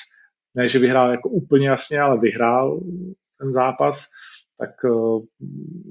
[0.55, 2.79] ne, že vyhrál jako úplně jasně, ale vyhrál
[3.39, 4.05] ten zápas,
[4.57, 5.23] tak uh,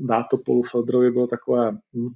[0.09, 2.11] dát to Polu Feldrovi bylo takové, hm,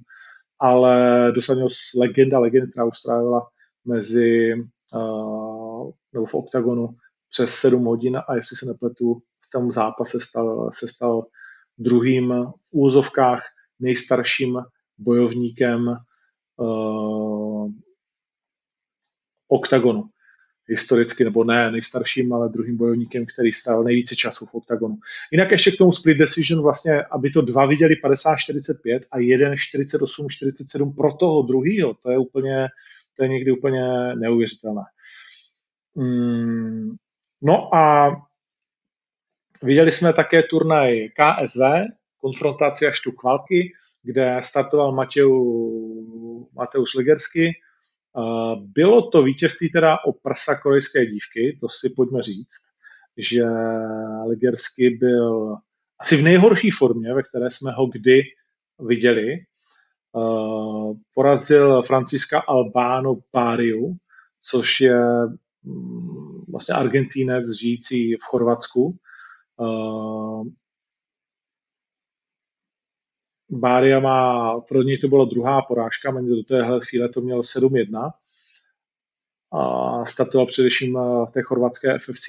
[0.59, 3.47] ale dosadil legenda, legenda, která už strávila
[3.85, 4.53] mezi,
[4.93, 6.89] uh, nebo v oktagonu
[7.29, 11.25] přes 7 hodin a jestli se nepletu, v tom zápase stal, se stal
[11.77, 12.33] druhým
[12.69, 13.43] v úzovkách
[13.79, 14.59] nejstarším
[14.97, 15.95] bojovníkem
[16.57, 17.69] uh,
[19.47, 20.09] oktagonu
[20.67, 24.97] historicky, nebo ne nejstarším, ale druhým bojovníkem, který strávil nejvíce času v oktagonu.
[25.31, 30.95] Jinak ještě k tomu split decision, vlastně, aby to dva viděli 50-45 a jeden 48-47
[30.95, 32.67] pro toho druhýho, to je úplně,
[33.17, 34.81] to je někdy úplně neuvěřitelné.
[35.95, 36.95] Mm,
[37.41, 38.15] no a
[39.63, 41.61] viděli jsme také turnaj KSV,
[42.17, 43.73] konfrontace až tu kvalky,
[44.03, 45.25] kde startoval Matěj,
[46.53, 47.53] Mateusz Legersky,
[48.55, 52.61] bylo to vítězství teda o prsa korejské dívky, to si pojďme říct,
[53.17, 53.43] že
[54.27, 55.57] Ligersky byl
[55.99, 58.21] asi v nejhorší formě, ve které jsme ho kdy
[58.79, 59.37] viděli.
[61.13, 63.95] Porazil Franciska Albano Pariu,
[64.41, 64.99] což je
[65.63, 68.97] mm, vlastně Argentínec žijící v Chorvatsku.
[73.49, 78.11] Bária má, pro něj to byla druhá porážka, do téhle chvíle to měl 7-1
[79.51, 82.27] a startoval především v té chorvatské FFC.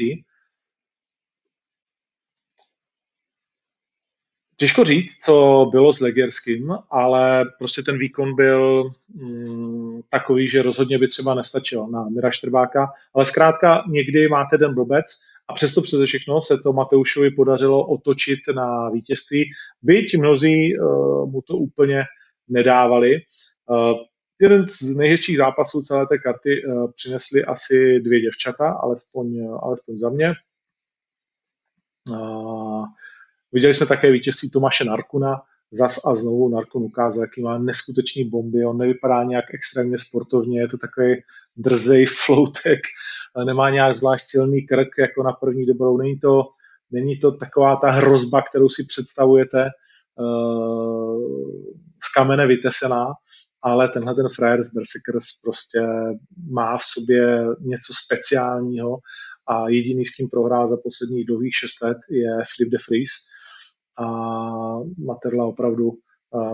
[4.59, 10.99] Těžko říct, co bylo s Legerským, ale prostě ten výkon byl mm, takový, že rozhodně
[10.99, 15.07] by třeba nestačil na Mira Štrbáka, ale zkrátka někdy máte den blbec
[15.49, 19.51] a přesto přeze všechno se to Mateušovi podařilo otočit na vítězství,
[19.83, 22.05] byť mnozí uh, mu to úplně
[22.49, 23.21] nedávali.
[23.71, 23.99] Uh,
[24.41, 30.11] jeden z nejhezčích zápasů celé té karty uh, přinesly asi dvě děvčata, alespoň, alespoň za
[30.11, 30.35] mě.
[32.11, 32.85] Uh,
[33.53, 38.65] viděli jsme také vítězství Tomáše Narkuna, zas a znovu Narkun ukázal, jaký má neskutečný bomby,
[38.67, 41.15] on nevypadá nějak extrémně sportovně, je to takový
[41.57, 42.81] drzej floutek,
[43.45, 46.43] nemá nějak zvlášť silný krk jako na první dobrou, není to,
[46.91, 49.69] není to taková ta hrozba, kterou si představujete
[50.19, 51.21] uh,
[52.03, 53.07] z kamene vytesená,
[53.63, 55.81] ale tenhle ten frajer z Berserkers prostě
[56.51, 58.99] má v sobě něco speciálního
[59.49, 63.11] a jediný, s tím prohrál za posledních dlouhých šest let, je Flip de Vries
[63.99, 64.07] a
[64.99, 65.93] Materla opravdu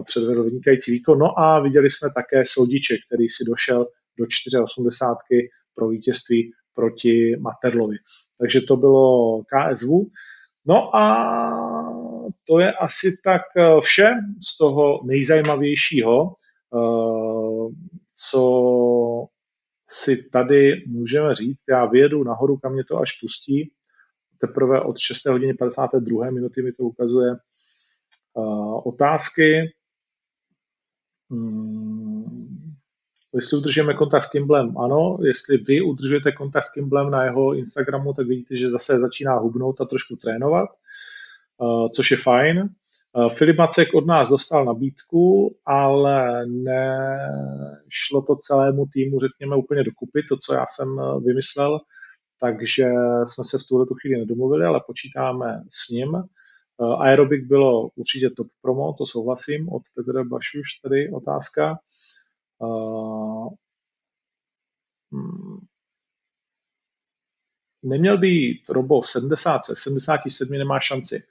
[0.06, 1.19] předvedl vynikající výkon.
[1.19, 3.86] No a viděli jsme také Soudiče, který si došel
[4.19, 5.16] do 4,80
[5.74, 7.97] pro vítězství proti Materlovi.
[8.39, 9.89] Takže to bylo KSV.
[10.66, 11.32] No a
[12.48, 14.10] to je asi tak e, vše
[14.52, 16.32] z toho nejzajímavějšího, e,
[18.31, 18.43] co
[19.90, 21.62] si tady můžeme říct.
[21.69, 23.73] Já vyjedu nahoru, kam mě to až pustí.
[24.47, 25.27] Teprve od 6.
[25.27, 26.31] hodiny 52.
[26.31, 27.39] minuty mi to ukazuje e,
[28.85, 29.73] otázky.
[31.31, 32.02] Hmm
[33.35, 35.19] Jestli udržujeme kontakt s Kimblem, ano.
[35.23, 39.81] Jestli vy udržujete kontakt s Kimblem na jeho Instagramu, tak vidíte, že zase začíná hubnout
[39.81, 40.69] a trošku trénovat,
[41.59, 42.69] uh, což je fajn.
[43.12, 50.23] Uh, Filip Macek od nás dostal nabídku, ale nešlo to celému týmu, řekněme, úplně dokupy,
[50.28, 51.81] to, co já jsem uh, vymyslel,
[52.43, 52.85] takže
[53.24, 56.23] jsme se v tuhle tu chvíli nedomluvili, ale počítáme s ním.
[56.98, 61.78] Aerobik bylo určitě top promo, to souhlasím, od Petra Bašuš tady otázka.
[62.59, 63.48] Uh,
[67.82, 71.23] neměl být Robo v 70, v 77 nemá šanci.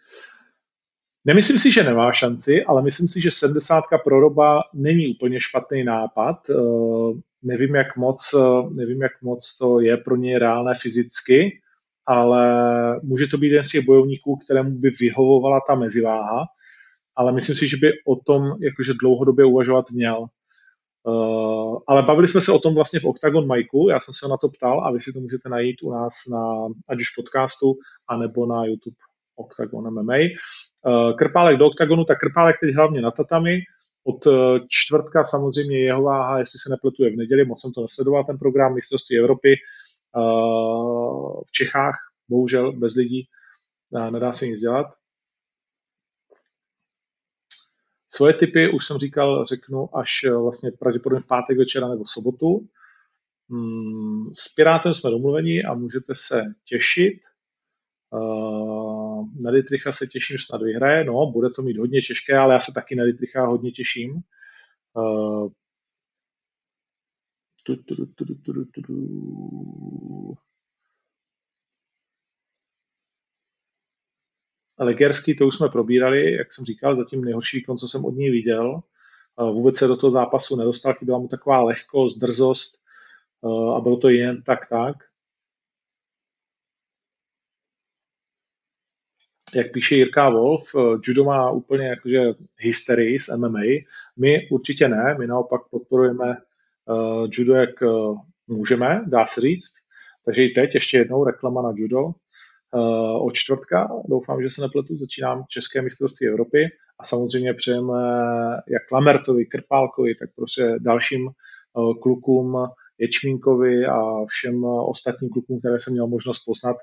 [1.25, 5.83] Nemyslím si, že nemá šanci, ale myslím si, že 70 pro Roba není úplně špatný
[5.83, 6.49] nápad.
[6.49, 11.61] Uh, nevím, jak moc, uh, nevím, jak moc to je pro něj reálné fyzicky,
[12.05, 12.45] ale
[13.03, 16.45] může to být jeden z těch bojovníků, kterému by vyhovovala ta meziváha,
[17.15, 20.25] ale myslím si, že by o tom jakože dlouhodobě uvažovat měl.
[21.03, 24.37] Uh, ale bavili jsme se o tom vlastně v Octagon Majku, já jsem se na
[24.37, 27.73] to ptal a vy si to můžete najít u nás na ať už podcastu,
[28.07, 28.95] anebo na YouTube
[29.41, 30.17] Octagon MMA.
[30.17, 33.59] Uh, Krpálek do Octagonu, tak Krpálek teď hlavně na tatami,
[34.03, 34.33] od uh,
[34.69, 38.75] čtvrtka samozřejmě jeho váha, jestli se nepletuje v neděli, moc jsem to nesledoval, ten program
[38.75, 39.55] mistrovství Evropy
[40.15, 41.95] uh, v Čechách,
[42.29, 43.27] bohužel bez lidí,
[44.11, 44.87] nedá se nic dělat.
[48.13, 52.09] Svoje typy, už jsem říkal, řeknu až eh, vlastně pravděpodobně v pátek večera nebo v
[52.09, 52.67] sobotu.
[53.49, 57.13] Hmm, s Pirátem jsme domluveni a můžete se těšit.
[59.39, 61.03] Na Dietricha se těším, snad vyhraje.
[61.03, 64.21] No, bude to mít hodně těžké, ale já se taky na Dietricha hodně těším.
[64.93, 65.49] Uh,
[67.63, 68.05] tu, tu,
[68.81, 70.37] tu.
[74.79, 78.31] Legerský, to už jsme probírali, jak jsem říkal, zatím nejhorší výkon, co jsem od něj
[78.31, 78.81] viděl.
[79.37, 82.81] Vůbec se do toho zápasu nedostal, chyběla mu taková lehkost, drzost
[83.75, 85.10] a bylo to jen tak tak.
[89.55, 90.75] Jak píše Jirka Wolf,
[91.07, 92.21] judo má úplně jakože
[92.57, 93.59] hysterii z MMA.
[94.17, 96.37] My určitě ne, my naopak podporujeme
[96.85, 99.71] uh, judo, jak uh, můžeme, dá se říct.
[100.25, 102.01] Takže i teď ještě jednou reklama na judo.
[102.03, 106.69] Uh, od čtvrtka, doufám, že se nepletu, začínám České mistrovství Evropy
[106.99, 107.93] a samozřejmě přejeme
[108.67, 111.29] jak Lamertovi, Krpálkovi, tak prostě dalším
[111.73, 112.57] uh, klukům,
[113.01, 116.75] Ječmínkovi a všem ostatním klukům, které jsem měl možnost poznat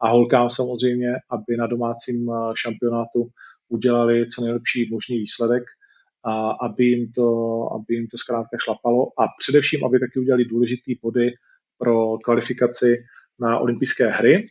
[0.00, 3.28] a holkám samozřejmě, aby na domácím šampionátu
[3.68, 5.62] udělali co nejlepší možný výsledek
[6.24, 7.28] a aby jim to,
[7.72, 11.30] aby jim to zkrátka šlapalo a především, aby taky udělali důležitý body
[11.78, 12.96] pro kvalifikaci
[13.40, 14.46] na olympijské hry,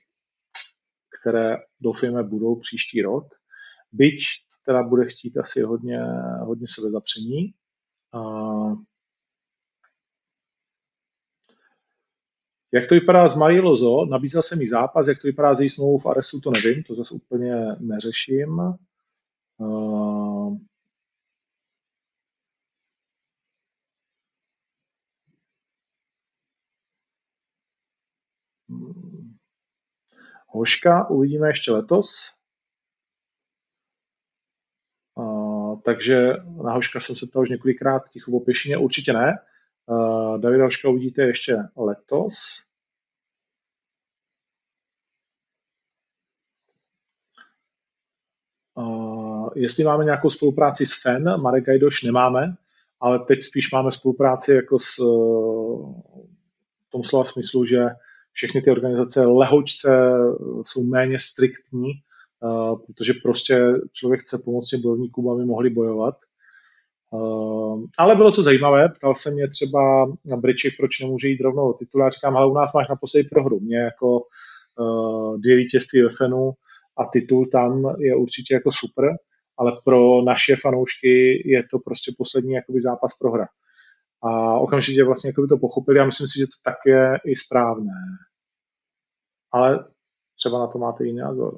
[1.22, 3.26] které doufujeme budou příští rok.
[3.91, 4.19] Byť
[4.65, 5.99] teda bude chtít asi hodně,
[6.41, 7.53] hodně sebezapření.
[12.73, 14.06] Jak to vypadá s Marí Lozo?
[14.06, 16.95] Nabízel jsem jí zápas, jak to vypadá s její smlouvou v Aresu, to nevím, to
[16.95, 18.60] zase úplně neřeším.
[19.57, 20.57] Uh...
[30.48, 32.34] Hoška uvidíme ještě letos.
[35.15, 36.34] Uh, takže
[36.64, 39.38] na Hoška jsem se ptal už několikrát, ticho v Pěšině určitě ne.
[40.38, 42.34] Davida Hoška uvidíte ještě letos.
[49.56, 52.56] Jestli máme nějakou spolupráci s FEN, Marek Gajdoš nemáme,
[52.99, 56.02] ale teď spíš máme spolupráci jako s, uh,
[56.88, 57.86] v tom slova smyslu, že
[58.32, 59.90] všechny ty organizace lehočce
[60.66, 61.91] jsou méně striktní,
[62.40, 66.16] uh, protože prostě člověk chce pomoci bojovníkům, aby mohli bojovat.
[67.13, 71.73] Uh, ale bylo to zajímavé, ptal se mě třeba na Briček, proč nemůže jít rovnou
[71.73, 73.59] titulár, říkám, ale u nás máš naposledy prohru.
[73.59, 74.21] Mě jako
[74.79, 76.51] uh, dvě vítězství ve Fenu
[76.97, 79.09] a titul tam je určitě jako super,
[79.57, 83.47] ale pro naše fanoušky je to prostě poslední jakoby zápas prohra.
[84.23, 87.93] A okamžitě vlastně jakoby to pochopili a myslím si, že to tak je i správné.
[89.51, 89.85] Ale
[90.35, 91.57] třeba na to máte jiný názor.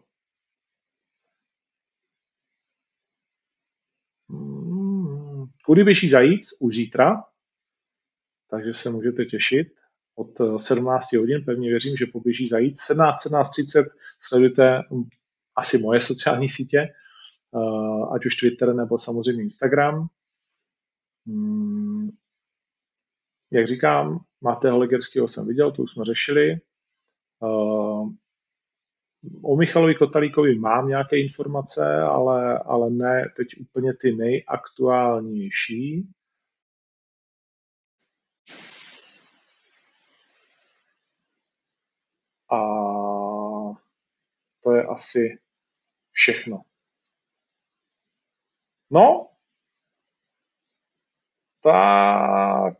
[5.74, 7.24] Kudy běží zajíc už zítra,
[8.50, 9.68] takže se můžete těšit
[10.16, 12.82] od 17 hodin, pevně věřím, že poběží zajíc.
[12.82, 13.90] 17, 17.30
[14.20, 14.82] sledujte
[15.56, 16.94] asi moje sociální sítě,
[18.16, 20.08] ať už Twitter nebo samozřejmě Instagram.
[21.28, 22.10] Hmm.
[23.52, 26.60] Jak říkám, máte Legerského jsem viděl, to už jsme řešili.
[29.41, 36.08] O Michalovi Kotalíkovi mám nějaké informace, ale, ale ne teď úplně ty nejaktuálnější.
[42.52, 42.58] A
[44.64, 45.40] to je asi
[46.12, 46.62] všechno.
[48.91, 49.30] No,
[51.64, 52.78] tak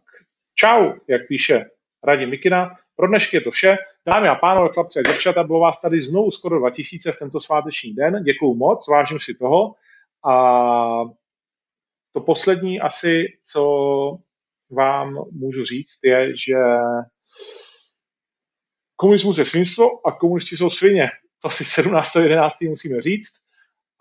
[0.56, 1.70] čau, jak píše
[2.04, 2.76] Radim Mikina.
[2.96, 3.78] Pro dnešky je to vše.
[4.08, 7.94] Dámy a pánové, chlapci a děvčata, bylo vás tady znovu skoro 2000 v tento sváteční
[7.94, 8.24] den.
[8.24, 9.76] Děkuju moc, vážím si toho.
[10.26, 10.34] A
[12.14, 13.64] to poslední asi, co
[14.72, 16.56] vám můžu říct, je, že
[18.96, 21.10] komunismus je svinstvo a komunisti jsou svině.
[21.42, 22.70] To si 17.11.
[22.70, 23.34] musíme říct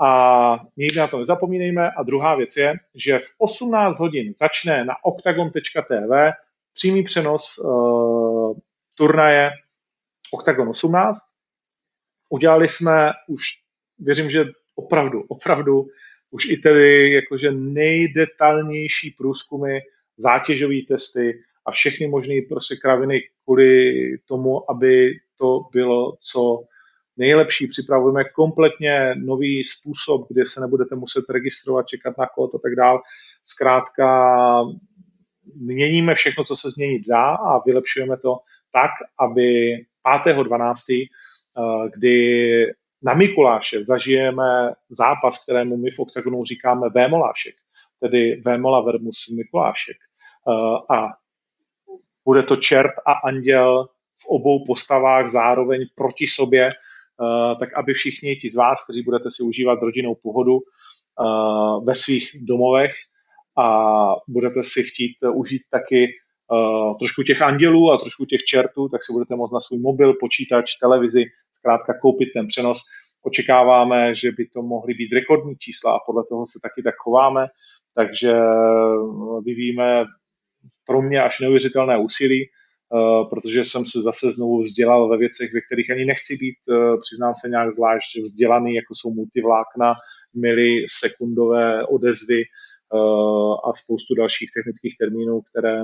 [0.01, 1.91] a nikdy na to nezapomínejme.
[1.91, 6.33] A druhá věc je, že v 18 hodin začne na octagon.tv
[6.75, 8.59] přímý přenos uh,
[8.95, 9.51] turnaje
[10.33, 11.19] Octagon 18.
[12.31, 13.45] Udělali jsme už,
[13.99, 14.45] věřím, že
[14.75, 15.87] opravdu, opravdu
[16.31, 19.79] už i tedy jakože nejdetalnější průzkumy,
[20.17, 23.93] zátěžové testy a všechny možné prostě kraviny kvůli
[24.27, 26.65] tomu, aby to bylo co
[27.17, 27.67] nejlepší.
[27.67, 33.03] Připravujeme kompletně nový způsob, kde se nebudete muset registrovat, čekat na kód a tak dál.
[33.45, 34.65] Zkrátka
[35.55, 38.39] měníme všechno, co se změnit dá a vylepšujeme to
[38.73, 39.77] tak, aby
[40.07, 42.17] 5.12., eh, kdy
[43.03, 47.55] na Mikuláše zažijeme zápas, kterému my v OKTAGONu říkáme Vémolášek,
[48.01, 49.97] tedy Vémola vermus Mikulášek.
[49.97, 51.09] Eh, a
[52.25, 53.89] bude to čert a anděl
[54.23, 56.73] v obou postavách zároveň proti sobě
[57.61, 60.59] tak aby všichni ti z vás, kteří budete si užívat rodinnou pohodu
[61.85, 62.93] ve svých domovech
[63.59, 63.67] a
[64.29, 66.13] budete si chtít užít taky
[66.99, 70.77] trošku těch andělů a trošku těch čertů, tak si budete moct na svůj mobil, počítač,
[70.81, 71.25] televizi,
[71.55, 72.79] zkrátka koupit ten přenos.
[73.23, 77.47] Očekáváme, že by to mohly být rekordní čísla a podle toho se taky tak chováme,
[77.95, 78.33] takže
[79.45, 80.05] vyvíjíme
[80.87, 85.61] pro mě až neuvěřitelné úsilí, eh, protože jsem se zase znovu vzdělal ve věcech, ve
[85.61, 89.95] kterých ani nechci být, eh, přiznám se nějak zvlášť vzdělaný, jako jsou multivlákna,
[90.35, 92.47] mily, sekundové odezvy eh,
[93.65, 95.83] a spoustu dalších technických termínů, které,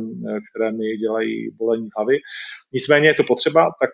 [0.51, 2.17] které mi dělají bolení hlavy.
[2.73, 3.91] Nicméně je to potřeba, tak,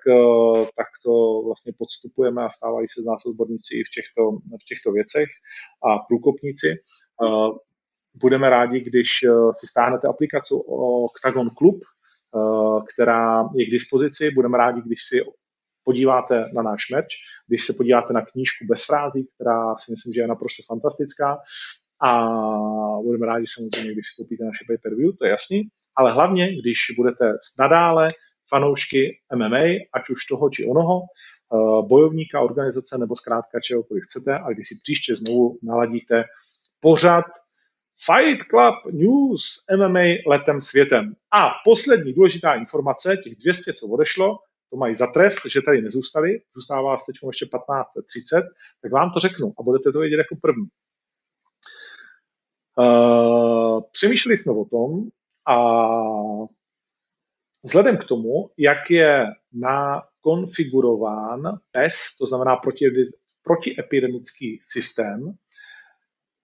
[0.77, 4.23] tak to vlastně podstupujeme a stávají se z nás odborníci i v těchto,
[4.63, 5.29] v těchto věcech
[5.89, 6.77] a průkopníci
[8.15, 14.31] budeme rádi, když eh, si stáhnete aplikaci Octagon Club, eh, která je k dispozici.
[14.31, 15.21] Budeme rádi, když si
[15.85, 17.07] podíváte na náš merch,
[17.47, 21.39] když se podíváte na knížku bez frází, která si myslím, že je naprosto fantastická.
[22.01, 22.29] A
[23.03, 25.69] budeme rádi samozřejmě, když si koupíte naše pay-per-view, to je jasný.
[25.97, 28.13] Ale hlavně, když budete nadále
[28.49, 34.53] fanoušky MMA, ať už toho či onoho, eh, bojovníka, organizace nebo zkrátka čehokoliv chcete a
[34.53, 36.25] když si příště znovu naladíte
[36.81, 37.25] pořad
[38.07, 39.43] Fight Club News
[39.77, 41.15] MMA letem světem.
[41.33, 44.39] A poslední důležitá informace, těch 200, co odešlo,
[44.71, 48.45] to mají za trest, že tady nezůstali, zůstává vás teď ještě 1530,
[48.83, 50.67] tak vám to řeknu a budete to vědět jako první.
[52.81, 55.09] Eh, přemýšleli jsme o tom
[55.47, 55.57] a
[57.63, 62.91] vzhledem k tomu, jak je nakonfigurován PES, to znamená proti,
[63.43, 65.35] protiepidemický systém,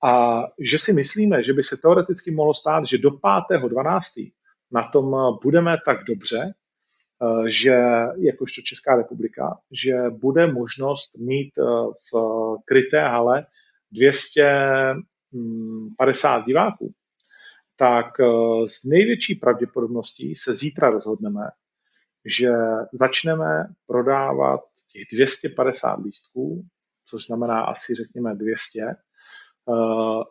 [0.05, 4.32] a že si myslíme, že by se teoreticky mohlo stát, že do 5.12.
[4.73, 6.55] na tom budeme tak dobře,
[7.23, 7.77] eh, že
[8.16, 11.62] jakožto Česká republika, že bude možnost mít eh,
[12.12, 13.47] v kryté hale
[13.93, 14.43] 200
[15.32, 16.94] Mm, 50 diváků,
[17.77, 18.24] tak eh,
[18.69, 21.44] s největší pravděpodobností se zítra rozhodneme,
[22.24, 22.51] že
[22.93, 24.61] začneme prodávat
[24.93, 26.65] těch 250 lístků,
[27.07, 28.94] což znamená asi řekněme 200, eh,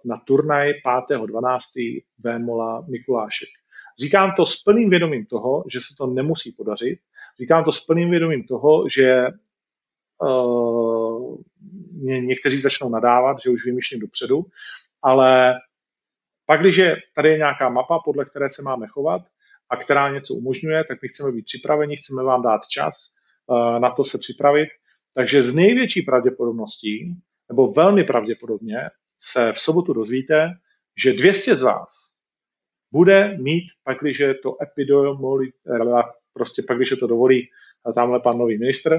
[0.05, 2.03] na turnaj 5.12.
[2.19, 3.49] Vémola Mikulášek.
[3.99, 6.99] Říkám to s plným vědomím toho, že se to nemusí podařit.
[7.39, 9.27] Říkám to s plným vědomím toho, že
[10.21, 11.37] uh,
[11.91, 14.45] mě někteří začnou nadávat, že už vymýšlím dopředu,
[15.01, 15.55] ale
[16.45, 16.81] pak, když
[17.15, 19.21] tady je nějaká mapa, podle které se máme chovat
[19.69, 23.13] a která něco umožňuje, tak my chceme být připraveni, chceme vám dát čas
[23.47, 24.69] uh, na to se připravit.
[25.13, 27.15] Takže z největší pravděpodobností,
[27.49, 28.77] nebo velmi pravděpodobně,
[29.19, 30.49] se v sobotu dozvíte,
[31.03, 31.89] že 200 z vás
[32.91, 35.51] bude mít, pakliže to epidemiologi,
[36.33, 37.49] prostě pakliže to dovolí
[37.95, 38.97] tamhle pan nový ministr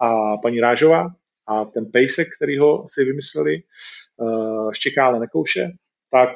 [0.00, 1.06] a paní Rážová
[1.46, 3.62] a ten pejsek, který ho si vymysleli,
[4.18, 5.70] uh, štěká, ale nekouše,
[6.10, 6.30] tak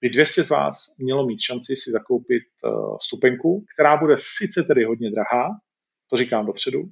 [0.00, 4.84] by 200 z vás mělo mít šanci si zakoupit uh, stupenku, která bude sice tedy
[4.84, 5.48] hodně drahá,
[6.10, 6.82] to říkám dopředu,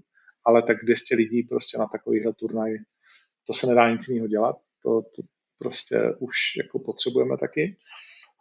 [0.45, 2.73] ale tak 200 lidí prostě na takovýhle turnaj,
[3.47, 5.23] to se nedá nic jiného dělat to, to
[5.59, 7.77] prostě už jako potřebujeme taky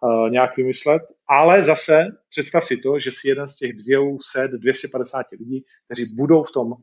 [0.03, 1.01] uh, nějak vymyslet.
[1.29, 6.43] Ale zase představ si to, že si jeden z těch 200, 250 lidí, kteří budou
[6.43, 6.73] v tom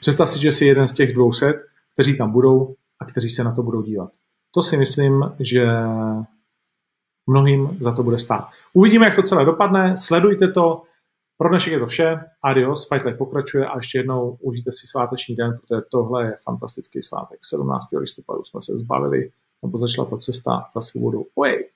[0.00, 1.52] Představ si, že jsi jeden z těch 200,
[1.92, 4.10] kteří tam budou a kteří se na to budou dívat.
[4.50, 5.66] To si myslím, že
[7.26, 8.48] mnohým za to bude stát.
[8.72, 10.82] Uvidíme, jak to celé dopadne, sledujte to.
[11.38, 12.20] Pro dnešek je to vše.
[12.42, 17.02] Adios, Fight Life pokračuje a ještě jednou užijte si sváteční den, protože tohle je fantastický
[17.02, 17.38] svátek.
[17.42, 17.84] 17.
[17.98, 19.30] listopadu jsme se zbavili,
[19.62, 21.26] nebo začala ta cesta za svobodu.
[21.34, 21.70] Ojej!